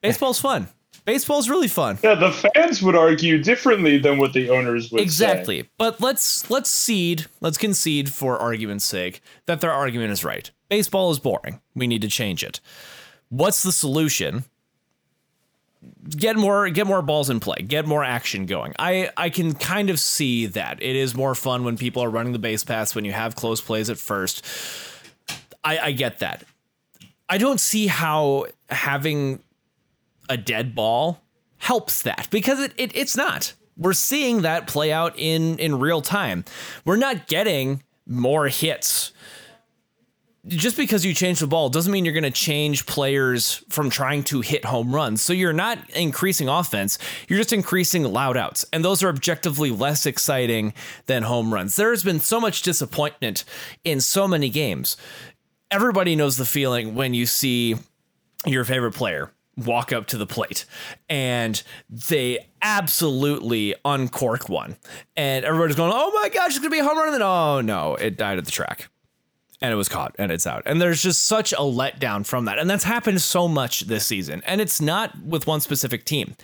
Baseball's 0.00 0.40
fun. 0.40 0.68
Baseball's 1.04 1.50
really 1.50 1.68
fun. 1.68 1.98
Yeah, 2.02 2.14
the 2.14 2.32
fans 2.32 2.82
would 2.82 2.96
argue 2.96 3.42
differently 3.42 3.98
than 3.98 4.16
what 4.16 4.32
the 4.32 4.48
owners 4.48 4.90
would 4.90 5.00
say. 5.00 5.02
Exactly. 5.02 5.68
But 5.76 6.00
let's 6.00 6.48
let's 6.48 6.70
cede, 6.70 7.26
let's 7.42 7.58
concede 7.58 8.08
for 8.08 8.38
argument's 8.38 8.86
sake 8.86 9.20
that 9.44 9.60
their 9.60 9.72
argument 9.72 10.12
is 10.12 10.24
right. 10.24 10.50
Baseball 10.74 11.12
is 11.12 11.20
boring. 11.20 11.60
We 11.76 11.86
need 11.86 12.02
to 12.02 12.08
change 12.08 12.42
it. 12.42 12.58
What's 13.28 13.62
the 13.62 13.70
solution? 13.70 14.42
Get 16.10 16.34
more 16.34 16.68
get 16.68 16.88
more 16.88 17.00
balls 17.00 17.30
in 17.30 17.38
play. 17.38 17.58
Get 17.62 17.86
more 17.86 18.02
action 18.02 18.44
going. 18.44 18.74
I 18.76 19.08
I 19.16 19.30
can 19.30 19.54
kind 19.54 19.88
of 19.88 20.00
see 20.00 20.46
that. 20.46 20.82
It 20.82 20.96
is 20.96 21.14
more 21.14 21.36
fun 21.36 21.62
when 21.62 21.76
people 21.76 22.02
are 22.02 22.10
running 22.10 22.32
the 22.32 22.40
base 22.40 22.64
paths 22.64 22.92
when 22.92 23.04
you 23.04 23.12
have 23.12 23.36
close 23.36 23.60
plays 23.60 23.88
at 23.88 23.98
first. 23.98 24.44
I 25.62 25.78
I 25.78 25.92
get 25.92 26.18
that. 26.18 26.42
I 27.28 27.38
don't 27.38 27.60
see 27.60 27.86
how 27.86 28.46
having 28.68 29.44
a 30.28 30.36
dead 30.36 30.74
ball 30.74 31.22
helps 31.58 32.02
that 32.02 32.26
because 32.32 32.58
it, 32.58 32.72
it 32.76 32.90
it's 32.96 33.16
not. 33.16 33.52
We're 33.76 33.92
seeing 33.92 34.42
that 34.42 34.66
play 34.66 34.90
out 34.90 35.16
in 35.16 35.56
in 35.60 35.78
real 35.78 36.00
time. 36.00 36.44
We're 36.84 36.96
not 36.96 37.28
getting 37.28 37.84
more 38.08 38.48
hits. 38.48 39.12
Just 40.46 40.76
because 40.76 41.06
you 41.06 41.14
change 41.14 41.40
the 41.40 41.46
ball 41.46 41.70
doesn't 41.70 41.90
mean 41.90 42.04
you're 42.04 42.12
going 42.12 42.24
to 42.24 42.30
change 42.30 42.84
players 42.84 43.64
from 43.70 43.88
trying 43.88 44.22
to 44.24 44.42
hit 44.42 44.66
home 44.66 44.94
runs. 44.94 45.22
So 45.22 45.32
you're 45.32 45.54
not 45.54 45.78
increasing 45.90 46.48
offense, 46.48 46.98
you're 47.28 47.38
just 47.38 47.52
increasing 47.52 48.04
loud 48.04 48.36
outs. 48.36 48.64
And 48.72 48.84
those 48.84 49.02
are 49.02 49.08
objectively 49.08 49.70
less 49.70 50.04
exciting 50.04 50.74
than 51.06 51.22
home 51.22 51.52
runs. 51.52 51.76
There 51.76 51.90
has 51.90 52.02
been 52.02 52.20
so 52.20 52.40
much 52.40 52.60
disappointment 52.60 53.44
in 53.84 54.00
so 54.00 54.28
many 54.28 54.50
games. 54.50 54.98
Everybody 55.70 56.14
knows 56.14 56.36
the 56.36 56.44
feeling 56.44 56.94
when 56.94 57.14
you 57.14 57.24
see 57.24 57.76
your 58.44 58.64
favorite 58.64 58.92
player 58.92 59.32
walk 59.56 59.92
up 59.92 60.06
to 60.08 60.18
the 60.18 60.26
plate 60.26 60.64
and 61.08 61.62
they 61.88 62.46
absolutely 62.60 63.74
uncork 63.84 64.48
one. 64.48 64.76
And 65.16 65.44
everybody's 65.44 65.76
going, 65.76 65.92
oh 65.94 66.10
my 66.12 66.28
gosh, 66.28 66.50
it's 66.50 66.58
going 66.58 66.70
to 66.70 66.74
be 66.74 66.80
a 66.80 66.84
home 66.84 66.98
run. 66.98 67.06
And 67.08 67.14
then, 67.14 67.22
oh 67.22 67.60
no, 67.60 67.94
it 67.94 68.16
died 68.16 68.38
at 68.38 68.44
the 68.44 68.50
track. 68.50 68.88
And 69.64 69.72
it 69.72 69.76
was 69.76 69.88
caught 69.88 70.14
and 70.18 70.30
it's 70.30 70.46
out. 70.46 70.62
And 70.66 70.78
there's 70.78 71.02
just 71.02 71.24
such 71.24 71.54
a 71.54 71.64
letdown 71.64 72.26
from 72.26 72.44
that. 72.44 72.58
And 72.58 72.68
that's 72.68 72.84
happened 72.84 73.22
so 73.22 73.48
much 73.48 73.80
this 73.86 74.04
season. 74.04 74.42
And 74.44 74.60
it's 74.60 74.78
not 74.78 75.18
with 75.24 75.46
one 75.46 75.60
specific 75.60 76.04
team. 76.04 76.36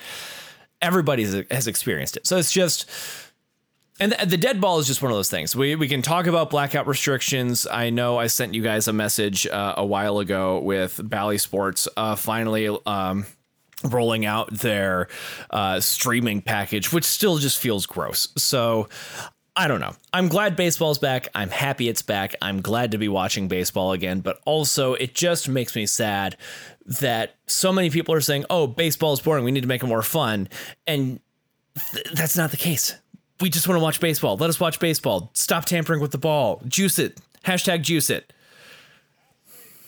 Everybody 0.80 1.44
has 1.50 1.66
experienced 1.66 2.16
it. 2.16 2.26
So 2.26 2.38
it's 2.38 2.50
just, 2.50 2.88
And 4.00 4.12
the, 4.12 4.38
dead 4.38 4.62
ball 4.62 4.78
is 4.78 4.86
just 4.86 5.02
one 5.02 5.12
of 5.12 5.18
those 5.18 5.28
things. 5.28 5.54
We, 5.54 5.76
we 5.76 5.86
can 5.86 6.00
talk 6.00 6.26
about 6.26 6.48
blackout 6.48 6.86
restrictions. 6.86 7.66
I 7.70 7.90
know 7.90 8.16
I 8.16 8.28
sent 8.28 8.54
you 8.54 8.62
guys 8.62 8.88
a 8.88 8.94
message 8.94 9.46
uh, 9.46 9.74
a 9.76 9.84
while 9.84 10.18
ago 10.20 10.58
with 10.58 10.98
Bally 11.04 11.36
Sports 11.36 11.86
uh, 11.98 12.16
finally 12.16 12.74
um, 12.86 13.26
rolling 13.84 14.24
out 14.24 14.50
their 14.54 15.08
uh, 15.50 15.80
streaming 15.80 16.40
package, 16.40 16.90
which 16.94 17.04
still 17.04 17.36
just 17.36 17.58
feels 17.58 17.84
gross. 17.84 18.28
So 18.38 18.88
I 19.60 19.68
don't 19.68 19.80
know. 19.80 19.94
I'm 20.12 20.28
glad 20.28 20.56
baseball's 20.56 20.98
back. 20.98 21.28
I'm 21.34 21.50
happy 21.50 21.88
it's 21.88 22.00
back. 22.00 22.34
I'm 22.40 22.62
glad 22.62 22.92
to 22.92 22.98
be 22.98 23.08
watching 23.08 23.46
baseball 23.46 23.92
again, 23.92 24.20
but 24.20 24.40
also 24.46 24.94
it 24.94 25.14
just 25.14 25.48
makes 25.48 25.76
me 25.76 25.84
sad 25.84 26.36
that 26.86 27.34
so 27.46 27.70
many 27.70 27.90
people 27.90 28.14
are 28.14 28.22
saying, 28.22 28.46
"Oh, 28.48 28.66
baseball 28.66 29.12
is 29.12 29.20
boring. 29.20 29.44
We 29.44 29.50
need 29.50 29.60
to 29.60 29.68
make 29.68 29.82
it 29.82 29.86
more 29.86 30.02
fun." 30.02 30.48
And 30.86 31.20
th- 31.92 32.06
that's 32.14 32.38
not 32.38 32.52
the 32.52 32.56
case 32.56 32.94
we 33.40 33.50
just 33.50 33.66
want 33.66 33.78
to 33.78 33.82
watch 33.82 34.00
baseball. 34.00 34.36
Let 34.36 34.50
us 34.50 34.60
watch 34.60 34.78
baseball. 34.78 35.30
Stop 35.34 35.64
tampering 35.64 36.00
with 36.00 36.12
the 36.12 36.18
ball. 36.18 36.62
Juice 36.68 36.98
it. 36.98 37.18
Hashtag 37.44 37.82
juice 37.82 38.10
it. 38.10 38.32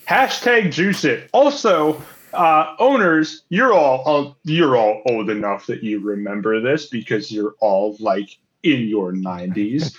Hashtag 0.09 0.73
juice 0.73 1.05
it. 1.05 1.29
Also, 1.33 2.03
uh, 2.33 2.75
owners, 2.79 3.43
you're 3.51 3.73
all 3.73 4.03
uh, 4.07 4.33
you're 4.45 4.77
all 4.77 5.03
old 5.07 5.31
enough 5.31 5.67
that 5.67 5.83
you 5.83 6.01
remember 6.01 6.61
this 6.61 6.87
because 6.87 7.31
you're 7.31 7.55
all 7.61 7.97
like 8.01 8.39
in 8.63 8.89
your 8.89 9.13
90s. 9.13 9.95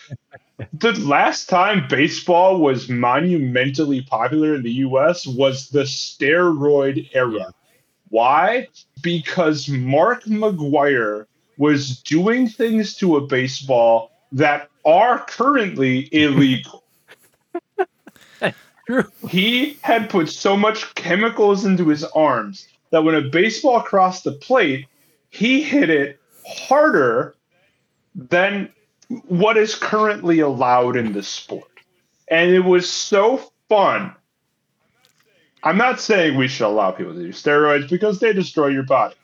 the 0.74 0.94
last 1.00 1.50
time 1.50 1.88
baseball 1.88 2.60
was 2.60 2.90
monumentally 2.90 4.02
popular 4.02 4.56
in 4.56 4.64
the 4.64 4.72
US 4.72 5.26
was 5.26 5.70
the 5.70 5.84
steroid 5.84 7.10
era. 7.14 7.54
Why? 8.10 8.68
Because 9.02 9.68
Mark 9.68 10.24
McGwire 10.26 11.26
was 11.58 12.02
doing 12.02 12.48
things 12.48 12.96
to 12.98 13.18
a 13.18 13.22
baseball 13.22 14.12
that 14.32 14.70
are 14.86 15.20
currently 15.26 16.10
illegal. 16.12 16.84
he 19.30 19.78
had 19.82 20.10
put 20.10 20.30
so 20.30 20.58
much 20.58 20.94
chemicals 20.96 21.66
into 21.66 21.88
his 21.88 22.04
arms 22.04 22.68
that 22.92 23.04
when 23.04 23.16
a 23.16 23.22
baseball 23.22 23.82
crossed 23.82 24.24
the 24.24 24.34
plate, 24.34 24.86
he 25.30 25.64
hit 25.64 25.90
it 25.90 26.20
harder 26.46 27.36
than 28.16 28.72
what 29.28 29.58
is 29.58 29.76
currently 29.76 30.40
allowed 30.40 30.96
in 30.96 31.14
the 31.14 31.24
sport. 31.24 31.70
And 32.28 32.52
it 32.52 32.62
was 32.62 32.90
so 32.90 33.52
fun. 33.70 34.16
I'm 35.64 35.78
not 35.78 36.00
saying 36.00 36.38
we 36.38 36.48
should 36.48 36.68
allow 36.68 36.92
people 36.92 37.14
to 37.14 37.20
do 37.20 37.30
steroids 37.30 37.90
because 37.90 38.20
they 38.20 38.34
destroy 38.34 38.68
your 38.68 38.84
body. 38.84 39.16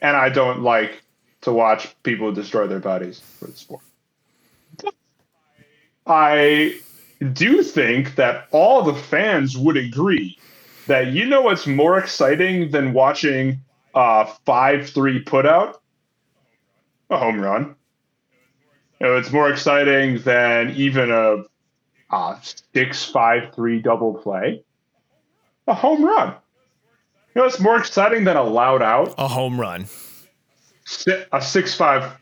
And 0.00 0.16
I 0.16 0.28
don't 0.28 0.62
like 0.62 1.02
to 1.42 1.52
watch 1.52 1.94
people 2.02 2.32
destroy 2.32 2.66
their 2.66 2.78
bodies 2.78 3.20
for 3.38 3.46
the 3.46 3.56
sport. 3.56 3.82
I 6.06 6.80
do 7.32 7.62
think 7.62 8.16
that 8.16 8.48
all 8.50 8.82
the 8.82 8.94
fans 8.94 9.56
would 9.56 9.76
agree 9.76 10.38
that 10.86 11.08
you 11.08 11.26
know 11.26 11.42
what's 11.42 11.66
more 11.66 11.98
exciting 11.98 12.70
than 12.70 12.92
watching 12.92 13.60
a 13.94 14.26
5 14.44 14.90
3 14.90 15.24
putout? 15.24 15.76
A 17.10 17.18
home 17.18 17.40
run. 17.40 17.76
You 19.02 19.08
know, 19.08 19.16
it's 19.16 19.32
more 19.32 19.50
exciting 19.50 20.18
than 20.20 20.70
even 20.70 21.10
a, 21.10 21.42
a 22.14 22.38
6 22.72 23.04
5 23.04 23.54
3 23.54 23.82
double 23.82 24.14
play. 24.14 24.62
A 25.66 25.74
home 25.74 26.04
run. 26.04 26.34
You 27.34 27.42
know, 27.42 27.46
it's 27.46 27.60
more 27.60 27.76
exciting 27.76 28.24
than 28.24 28.36
a 28.36 28.42
loud 28.42 28.80
out. 28.80 29.14
A 29.18 29.28
home 29.28 29.60
run 29.60 29.86
a 31.32 31.40
six 31.40 31.74
five 31.74 32.16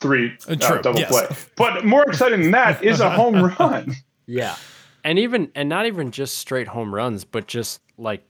three 0.00 0.36
uh, 0.48 0.54
double 0.54 1.00
yes. 1.00 1.10
play. 1.10 1.36
But 1.56 1.84
more 1.84 2.04
exciting 2.04 2.42
than 2.42 2.50
that 2.52 2.82
is 2.82 3.00
a 3.00 3.10
home 3.10 3.54
run. 3.58 3.94
Yeah, 4.26 4.56
and 5.02 5.18
even 5.18 5.50
and 5.54 5.68
not 5.68 5.86
even 5.86 6.10
just 6.10 6.38
straight 6.38 6.68
home 6.68 6.94
runs, 6.94 7.24
but 7.24 7.46
just 7.46 7.80
like 7.98 8.24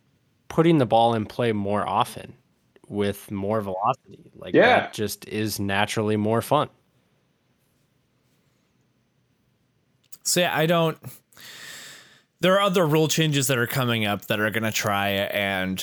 putting 0.48 0.78
the 0.78 0.86
ball 0.86 1.14
in 1.14 1.26
play 1.26 1.52
more 1.52 1.86
often 1.86 2.34
with 2.88 3.30
more 3.30 3.60
velocity. 3.60 4.30
Like 4.34 4.54
yeah. 4.54 4.80
that 4.80 4.92
just 4.92 5.26
is 5.28 5.58
naturally 5.58 6.16
more 6.16 6.42
fun. 6.42 6.68
So 10.24 10.40
yeah, 10.40 10.56
I 10.56 10.66
don't. 10.66 10.98
There 12.40 12.54
are 12.54 12.60
other 12.60 12.86
rule 12.86 13.08
changes 13.08 13.46
that 13.46 13.58
are 13.58 13.66
coming 13.66 14.04
up 14.04 14.26
that 14.26 14.40
are 14.40 14.50
going 14.50 14.64
to 14.64 14.72
try 14.72 15.10
and 15.10 15.82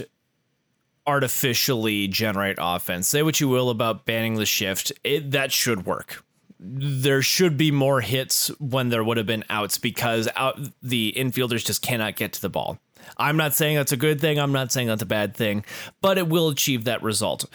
artificially 1.07 2.07
generate 2.07 2.57
offense. 2.59 3.07
Say 3.07 3.23
what 3.23 3.39
you 3.39 3.47
will 3.47 3.69
about 3.69 4.05
banning 4.05 4.35
the 4.35 4.45
shift, 4.45 4.91
it, 5.03 5.31
that 5.31 5.51
should 5.51 5.85
work. 5.85 6.23
There 6.59 7.23
should 7.23 7.57
be 7.57 7.71
more 7.71 8.01
hits 8.01 8.49
when 8.59 8.89
there 8.89 9.03
would 9.03 9.17
have 9.17 9.25
been 9.25 9.43
outs 9.49 9.79
because 9.79 10.29
out 10.35 10.59
the 10.83 11.13
infielders 11.17 11.65
just 11.65 11.81
cannot 11.81 12.15
get 12.15 12.33
to 12.33 12.41
the 12.41 12.49
ball. 12.49 12.77
I'm 13.17 13.37
not 13.37 13.53
saying 13.55 13.77
that's 13.77 13.91
a 13.91 13.97
good 13.97 14.21
thing. 14.21 14.39
I'm 14.39 14.51
not 14.51 14.71
saying 14.71 14.87
that's 14.87 15.01
a 15.01 15.07
bad 15.07 15.35
thing, 15.35 15.65
but 16.01 16.19
it 16.19 16.27
will 16.27 16.49
achieve 16.49 16.83
that 16.83 17.01
result. 17.01 17.45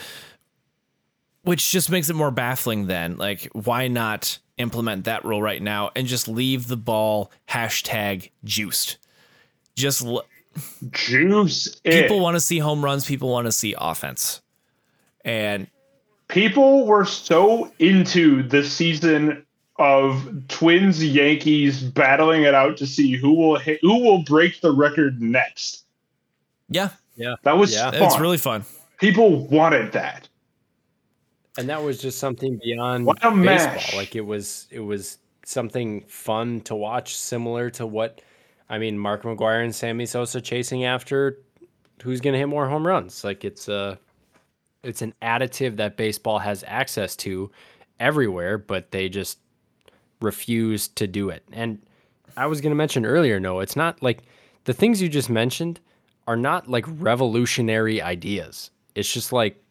Which 1.42 1.70
just 1.70 1.88
makes 1.88 2.10
it 2.10 2.16
more 2.16 2.32
baffling 2.32 2.88
then. 2.88 3.16
Like, 3.16 3.48
why 3.52 3.86
not 3.86 4.38
implement 4.58 5.04
that 5.04 5.24
rule 5.24 5.42
right 5.42 5.62
now 5.62 5.90
and 5.94 6.06
just 6.06 6.28
leave 6.28 6.68
the 6.68 6.76
ball 6.76 7.30
hashtag 7.48 8.30
juiced? 8.44 8.98
Just 9.74 10.04
l- 10.04 10.24
juice. 10.90 11.80
It. 11.84 12.02
People 12.02 12.20
want 12.20 12.34
to 12.34 12.40
see 12.40 12.58
home 12.58 12.84
runs. 12.84 13.04
People 13.04 13.30
want 13.30 13.46
to 13.46 13.52
see 13.52 13.74
offense, 13.78 14.40
and 15.24 15.66
people 16.28 16.86
were 16.86 17.04
so 17.04 17.72
into 17.78 18.42
the 18.42 18.64
season 18.64 19.44
of 19.78 20.26
Twins 20.48 21.04
Yankees 21.04 21.82
battling 21.82 22.44
it 22.44 22.54
out 22.54 22.76
to 22.78 22.86
see 22.86 23.16
who 23.16 23.34
will 23.34 23.58
hit, 23.58 23.78
who 23.82 24.00
will 24.00 24.22
break 24.22 24.60
the 24.60 24.72
record 24.72 25.20
next. 25.20 25.84
Yeah, 26.68 26.90
yeah, 27.16 27.34
that 27.42 27.56
was 27.56 27.74
yeah. 27.74 27.90
It's 27.92 28.18
really 28.18 28.38
fun. 28.38 28.64
People 28.98 29.46
wanted 29.46 29.92
that, 29.92 30.25
and 31.58 31.68
that 31.68 31.82
was 31.82 31.98
just 32.00 32.18
something 32.18 32.60
beyond 32.62 33.06
baseball. 33.06 33.98
Like 33.98 34.16
it 34.16 34.24
was, 34.24 34.68
it 34.70 34.80
was 34.80 35.18
something 35.44 36.02
fun 36.08 36.60
to 36.62 36.74
watch, 36.74 37.16
similar 37.16 37.70
to 37.70 37.86
what 37.86 38.20
I 38.68 38.78
mean, 38.78 38.98
Mark 38.98 39.22
McGwire 39.22 39.62
and 39.62 39.74
Sammy 39.74 40.06
Sosa 40.06 40.40
chasing 40.40 40.84
after 40.84 41.38
who's 42.02 42.20
going 42.20 42.32
to 42.32 42.38
hit 42.38 42.48
more 42.48 42.68
home 42.68 42.86
runs. 42.86 43.24
Like 43.24 43.44
it's 43.44 43.68
a, 43.68 43.98
it's 44.82 45.02
an 45.02 45.14
additive 45.22 45.76
that 45.76 45.96
baseball 45.96 46.38
has 46.38 46.64
access 46.66 47.16
to 47.16 47.50
everywhere, 48.00 48.58
but 48.58 48.90
they 48.90 49.08
just 49.08 49.38
refuse 50.20 50.88
to 50.88 51.06
do 51.06 51.30
it. 51.30 51.44
And 51.52 51.80
I 52.36 52.46
was 52.46 52.60
going 52.60 52.70
to 52.70 52.76
mention 52.76 53.06
earlier, 53.06 53.40
no, 53.40 53.60
it's 53.60 53.76
not 53.76 54.02
like 54.02 54.22
the 54.64 54.72
things 54.72 55.00
you 55.00 55.08
just 55.08 55.30
mentioned 55.30 55.80
are 56.26 56.36
not 56.36 56.68
like 56.68 56.84
revolutionary 56.88 58.02
ideas. 58.02 58.70
It's 58.94 59.12
just 59.12 59.32
like 59.32 59.62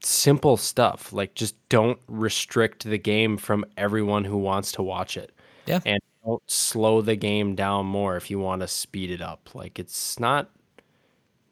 simple 0.00 0.56
stuff. 0.56 1.12
Like 1.12 1.34
just 1.34 1.56
don't 1.68 1.98
restrict 2.08 2.84
the 2.84 2.98
game 2.98 3.36
from 3.36 3.64
everyone 3.76 4.24
who 4.24 4.36
wants 4.36 4.72
to 4.72 4.82
watch 4.82 5.16
it. 5.16 5.32
Yeah. 5.66 5.80
And 5.84 5.98
don't 6.24 6.42
slow 6.46 7.02
the 7.02 7.16
game 7.16 7.54
down 7.54 7.86
more 7.86 8.16
if 8.16 8.30
you 8.30 8.38
want 8.38 8.62
to 8.62 8.68
speed 8.68 9.10
it 9.10 9.20
up. 9.20 9.50
Like 9.54 9.78
it's 9.78 10.18
not 10.18 10.50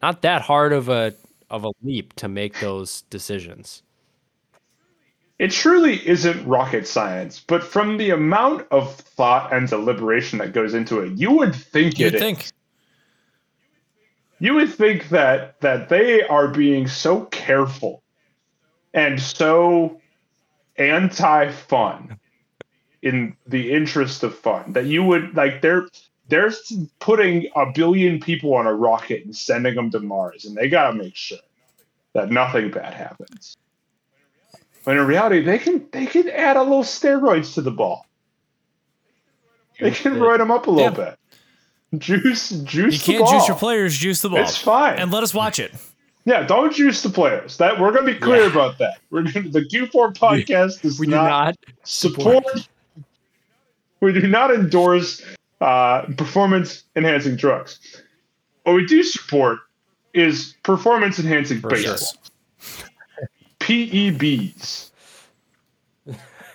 not 0.00 0.22
that 0.22 0.42
hard 0.42 0.72
of 0.72 0.88
a 0.88 1.14
of 1.50 1.64
a 1.64 1.70
leap 1.82 2.14
to 2.14 2.28
make 2.28 2.60
those 2.60 3.02
decisions. 3.02 3.82
It 5.38 5.50
truly 5.50 6.06
isn't 6.06 6.46
rocket 6.46 6.86
science, 6.86 7.40
but 7.40 7.64
from 7.64 7.96
the 7.96 8.10
amount 8.10 8.66
of 8.70 8.94
thought 8.94 9.52
and 9.52 9.68
deliberation 9.68 10.38
that 10.38 10.52
goes 10.52 10.72
into 10.72 11.00
it, 11.00 11.12
you 11.18 11.32
would 11.32 11.54
think 11.54 11.98
You'd 11.98 12.14
it 12.14 12.20
think. 12.20 12.44
Is. 12.44 12.52
You 14.38 14.54
would 14.54 14.72
think 14.72 15.08
that 15.10 15.60
that 15.60 15.88
they 15.88 16.22
are 16.22 16.48
being 16.48 16.86
so 16.86 17.22
careful 17.26 18.01
and 18.94 19.20
so 19.20 20.00
anti-fun 20.76 22.18
in 23.02 23.36
the 23.46 23.72
interest 23.72 24.22
of 24.22 24.36
fun 24.36 24.72
that 24.72 24.86
you 24.86 25.02
would 25.02 25.36
like 25.36 25.60
they're 25.60 25.88
they're 26.28 26.52
putting 27.00 27.48
a 27.56 27.70
billion 27.72 28.20
people 28.20 28.54
on 28.54 28.66
a 28.66 28.72
rocket 28.72 29.24
and 29.24 29.36
sending 29.36 29.74
them 29.74 29.90
to 29.90 30.00
Mars 30.00 30.44
and 30.44 30.56
they 30.56 30.68
got 30.68 30.90
to 30.90 30.96
make 30.96 31.16
sure 31.16 31.38
that 32.14 32.30
nothing 32.30 32.70
bad 32.70 32.94
happens. 32.94 33.56
When 34.84 34.98
in 34.98 35.06
reality 35.06 35.42
they 35.42 35.58
can 35.58 35.86
they 35.92 36.06
can 36.06 36.28
add 36.30 36.56
a 36.56 36.62
little 36.62 36.84
steroids 36.84 37.54
to 37.54 37.62
the 37.62 37.70
ball. 37.70 38.06
They 39.80 39.90
can 39.90 40.14
roid 40.14 40.38
them 40.38 40.50
up 40.50 40.68
a 40.68 40.70
little 40.70 40.96
yeah. 40.96 41.16
bit. 41.90 42.00
Juice 42.00 42.50
juice 42.50 43.06
You 43.06 43.18
can't 43.18 43.28
juice 43.28 43.48
your 43.48 43.56
players, 43.56 43.96
juice 43.96 44.22
the 44.22 44.30
ball. 44.30 44.38
It's 44.38 44.56
fine. 44.56 44.98
And 44.98 45.10
let 45.10 45.22
us 45.22 45.34
watch 45.34 45.58
it. 45.58 45.72
Yeah, 46.24 46.46
don't 46.46 46.72
juice 46.72 47.02
the 47.02 47.10
players. 47.10 47.56
That 47.56 47.80
we're 47.80 47.92
going 47.92 48.06
to 48.06 48.12
be 48.12 48.18
clear 48.18 48.42
yeah. 48.42 48.50
about 48.50 48.78
that. 48.78 48.98
We're 49.10 49.22
gonna, 49.22 49.48
the 49.48 49.62
Q4 49.62 50.14
podcast 50.14 50.82
does 50.82 50.98
we 50.98 51.06
not, 51.06 51.28
not 51.28 51.56
support, 51.82 52.46
support 52.46 52.68
we 54.00 54.12
do 54.12 54.26
not 54.26 54.52
endorse 54.52 55.22
uh, 55.60 56.02
performance 56.16 56.84
enhancing 56.96 57.36
drugs. 57.36 57.78
What 58.64 58.74
we 58.74 58.86
do 58.86 59.02
support 59.02 59.60
is 60.14 60.54
performance 60.62 61.18
enhancing 61.18 61.60
baseball. 61.60 61.98
PEBs. 63.60 64.90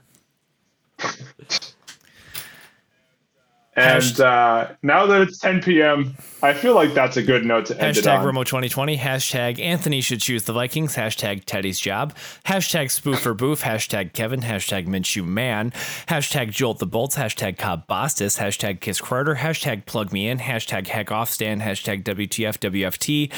And 3.76 4.20
uh, 4.20 4.68
now 4.82 5.04
that 5.04 5.20
it's 5.20 5.38
10 5.38 5.62
p.m., 5.62 6.16
I 6.42 6.54
feel 6.54 6.74
like 6.74 6.94
that's 6.94 7.18
a 7.18 7.22
good 7.22 7.44
note 7.44 7.66
to 7.66 7.78
end 7.80 7.98
it 7.98 8.04
Hashtag 8.04 8.20
on. 8.20 8.24
Romo 8.24 8.44
2020. 8.44 8.96
Hashtag 8.96 9.60
Anthony 9.60 10.00
should 10.00 10.20
choose 10.20 10.44
the 10.44 10.54
Vikings. 10.54 10.96
Hashtag 10.96 11.44
Teddy's 11.44 11.78
job. 11.78 12.14
Hashtag 12.46 12.90
Spoof 12.90 13.26
or 13.26 13.34
Boof. 13.34 13.62
Hashtag 13.62 14.14
Kevin. 14.14 14.40
Hashtag 14.40 14.86
Minshew 14.86 15.26
Man. 15.26 15.72
Hashtag 16.08 16.52
Jolt 16.52 16.78
the 16.78 16.86
Bolts. 16.86 17.16
Hashtag 17.16 17.58
Cobb 17.58 17.86
Bostis. 17.86 18.38
Hashtag 18.38 18.80
Kiss 18.80 19.00
Carter. 19.00 19.36
Hashtag 19.36 19.84
Plug 19.84 20.10
Me 20.10 20.28
In. 20.28 20.38
Hashtag 20.38 20.86
Heck 20.86 21.12
Off 21.12 21.30
Stand. 21.30 21.60
Hashtag 21.60 22.02
WTF 22.02 22.58
WFT. 22.58 23.30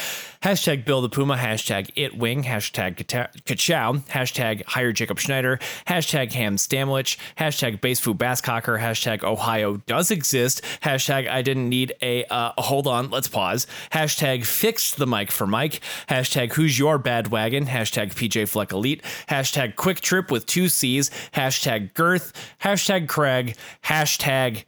Hashtag 0.42 0.84
Bill 0.84 1.00
the 1.00 1.08
Puma. 1.08 1.36
Hashtag 1.36 1.90
It 1.96 2.16
Wing. 2.16 2.44
Hashtag 2.44 2.96
Kachow. 2.96 4.06
Hashtag 4.08 4.64
Hire 4.66 4.92
Jacob 4.92 5.18
Schneider. 5.18 5.58
Hashtag 5.88 6.32
Ham 6.32 6.56
Stamlich. 6.56 7.16
Hashtag 7.38 7.80
Base 7.80 7.98
Food 7.98 8.18
Basscocker. 8.18 8.78
Hashtag 8.78 9.24
Ohio 9.24 9.78
does 9.86 10.12
exist. 10.12 10.27
Hashtag 10.32 11.28
I 11.28 11.42
didn't 11.42 11.68
need 11.68 11.94
a 12.02 12.24
uh, 12.24 12.52
hold 12.58 12.86
on. 12.86 13.10
Let's 13.10 13.28
pause. 13.28 13.66
Hashtag 13.92 14.44
fix 14.44 14.94
the 14.94 15.06
mic 15.06 15.30
for 15.30 15.46
Mike. 15.46 15.80
Hashtag 16.08 16.52
who's 16.52 16.78
your 16.78 16.98
bad 16.98 17.28
wagon. 17.28 17.66
Hashtag 17.66 18.14
PJ 18.14 18.48
Fleck 18.48 18.72
Elite. 18.72 19.02
Hashtag 19.28 19.76
quick 19.76 20.00
trip 20.00 20.30
with 20.30 20.46
two 20.46 20.68
C's. 20.68 21.10
Hashtag 21.32 21.94
girth. 21.94 22.32
Hashtag 22.62 23.08
Craig. 23.08 23.56
Hashtag 23.84 24.64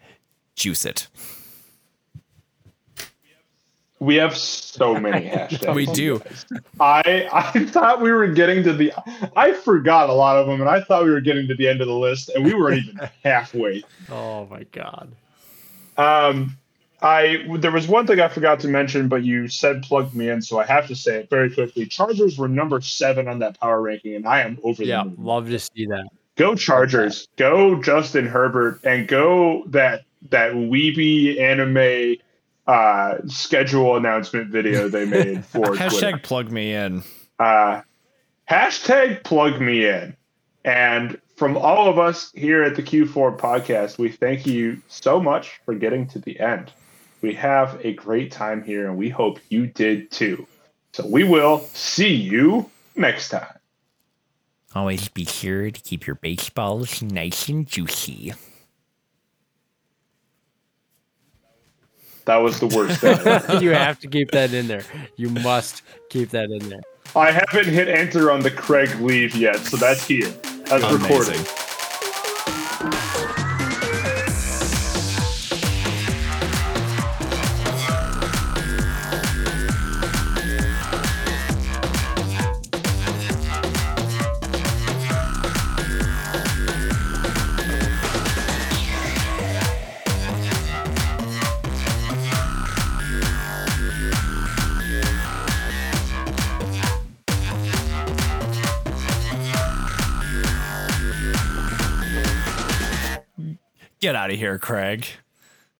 juice 0.57 0.85
it. 0.85 1.09
We 4.01 4.15
have 4.17 4.35
so 4.35 4.99
many 4.99 5.27
hashtags. 5.29 5.75
We 5.75 5.85
do. 5.87 6.23
I 6.81 7.29
I 7.33 7.67
thought 7.67 8.01
we 8.01 8.11
were 8.11 8.29
getting 8.29 8.63
to 8.65 8.73
the. 8.73 8.93
I 9.37 9.53
forgot 9.53 10.09
a 10.09 10.13
lot 10.15 10.39
of 10.39 10.47
them, 10.47 10.61
and 10.61 10.71
I 10.71 10.81
thought 10.81 11.05
we 11.05 11.11
were 11.11 11.21
getting 11.21 11.47
to 11.49 11.55
the 11.55 11.69
end 11.69 11.83
of 11.83 11.87
the 11.87 11.95
list, 11.95 12.31
and 12.31 12.43
we 12.43 12.55
weren't 12.55 12.79
even 12.79 13.11
halfway. 13.25 13.85
Oh 14.11 14.47
my 14.47 14.65
god. 14.73 15.13
Um, 16.01 16.57
I 17.03 17.47
there 17.59 17.71
was 17.71 17.89
one 17.89 18.07
thing 18.07 18.21
I 18.21 18.29
forgot 18.29 18.61
to 18.61 18.69
mention, 18.69 19.09
but 19.09 19.23
you 19.25 19.49
said 19.49 19.83
plugged 19.83 20.15
me 20.15 20.29
in, 20.29 20.43
so 20.43 20.59
I 20.59 20.67
have 20.67 20.87
to 20.89 20.95
say 20.95 21.17
it 21.21 21.31
very 21.31 21.51
quickly. 21.51 21.87
Chargers 21.87 22.37
were 22.39 22.49
number 22.49 22.81
seven 22.81 23.27
on 23.29 23.39
that 23.39 23.59
power 23.59 23.81
ranking, 23.81 24.15
and 24.15 24.27
I 24.27 24.43
am 24.43 24.59
over 24.63 24.83
Yeah, 24.85 25.05
the 25.05 25.11
moon. 25.11 25.17
Yeah 25.19 25.25
love 25.25 25.49
to 25.49 25.59
see 25.59 25.87
that. 25.87 26.09
Go 26.37 26.55
Chargers, 26.55 27.29
go 27.37 27.83
Justin 27.83 28.27
Herbert, 28.27 28.81
and 28.85 29.09
go 29.09 29.65
that 29.69 30.03
that 30.31 30.53
weeby 30.53 31.41
anime 31.41 32.17
uh, 32.67 33.19
schedule 33.27 33.97
announcement 33.97 34.49
video 34.51 34.89
they 34.89 35.05
made 35.19 35.45
for 35.45 35.67
Twitter. 35.67 35.85
Hashtag 35.85 36.23
plug 36.23 36.51
me 36.51 36.75
in. 36.75 37.03
uh, 37.39 37.81
hashtag 38.49 39.25
plug 39.25 39.61
me 39.61 39.87
in. 39.87 40.17
And 40.65 41.19
from 41.41 41.57
all 41.57 41.89
of 41.89 41.99
us 41.99 42.31
here 42.35 42.63
at 42.63 42.77
the 42.77 42.83
Q4 42.83 43.39
podcast, 43.39 43.97
we 43.97 44.11
thank 44.11 44.47
you 44.47 44.77
so 44.89 45.19
much 45.19 45.59
for 45.65 45.75
getting 45.75 46.07
to 46.09 46.19
the 46.19 46.39
end. 46.39 46.71
We 47.23 47.33
have 47.33 47.81
a 47.83 47.95
great 47.95 48.31
time 48.31 48.63
here 48.63 48.87
and 48.87 48.99
we 48.99 49.09
hope 49.09 49.39
you 49.49 49.67
did 49.67 50.11
too. 50.11 50.47
So 50.93 51.07
we 51.07 51.25
will 51.25 51.61
see 51.73 52.13
you 52.13 52.69
next 52.95 53.31
time. 53.31 53.55
Always 54.75 55.09
be 55.09 55.25
sure 55.25 55.71
to 55.71 55.81
keep 55.81 56.07
your 56.07 56.17
baseballs 56.17 57.01
nice 57.01 57.49
and 57.49 57.67
juicy. 57.67 58.35
That 62.27 62.37
was 62.37 62.61
the 62.61 62.67
worst 62.67 63.01
thing. 63.01 63.17
you 63.63 63.71
have 63.71 63.99
to 64.01 64.09
keep 64.09 64.33
that 64.33 64.53
in 64.53 64.69
there. 64.69 64.85
You 65.17 65.31
must 65.31 65.85
keep 66.11 66.29
that 66.33 66.51
in 66.51 66.69
there. 66.69 66.83
I 67.17 67.31
haven't 67.31 67.73
hit 67.73 67.89
enter 67.89 68.31
on 68.31 68.41
the 68.41 68.51
Craig 68.51 68.95
leave 69.01 69.35
yet, 69.35 69.57
so 69.57 69.79
that's 69.79 70.07
here. 70.07 70.31
That's 70.71 70.85
recorded. 70.85 71.70
Get 104.01 104.17
out 104.17 104.31
of 104.31 104.39
here, 104.39 104.59
Craig. 104.59 105.07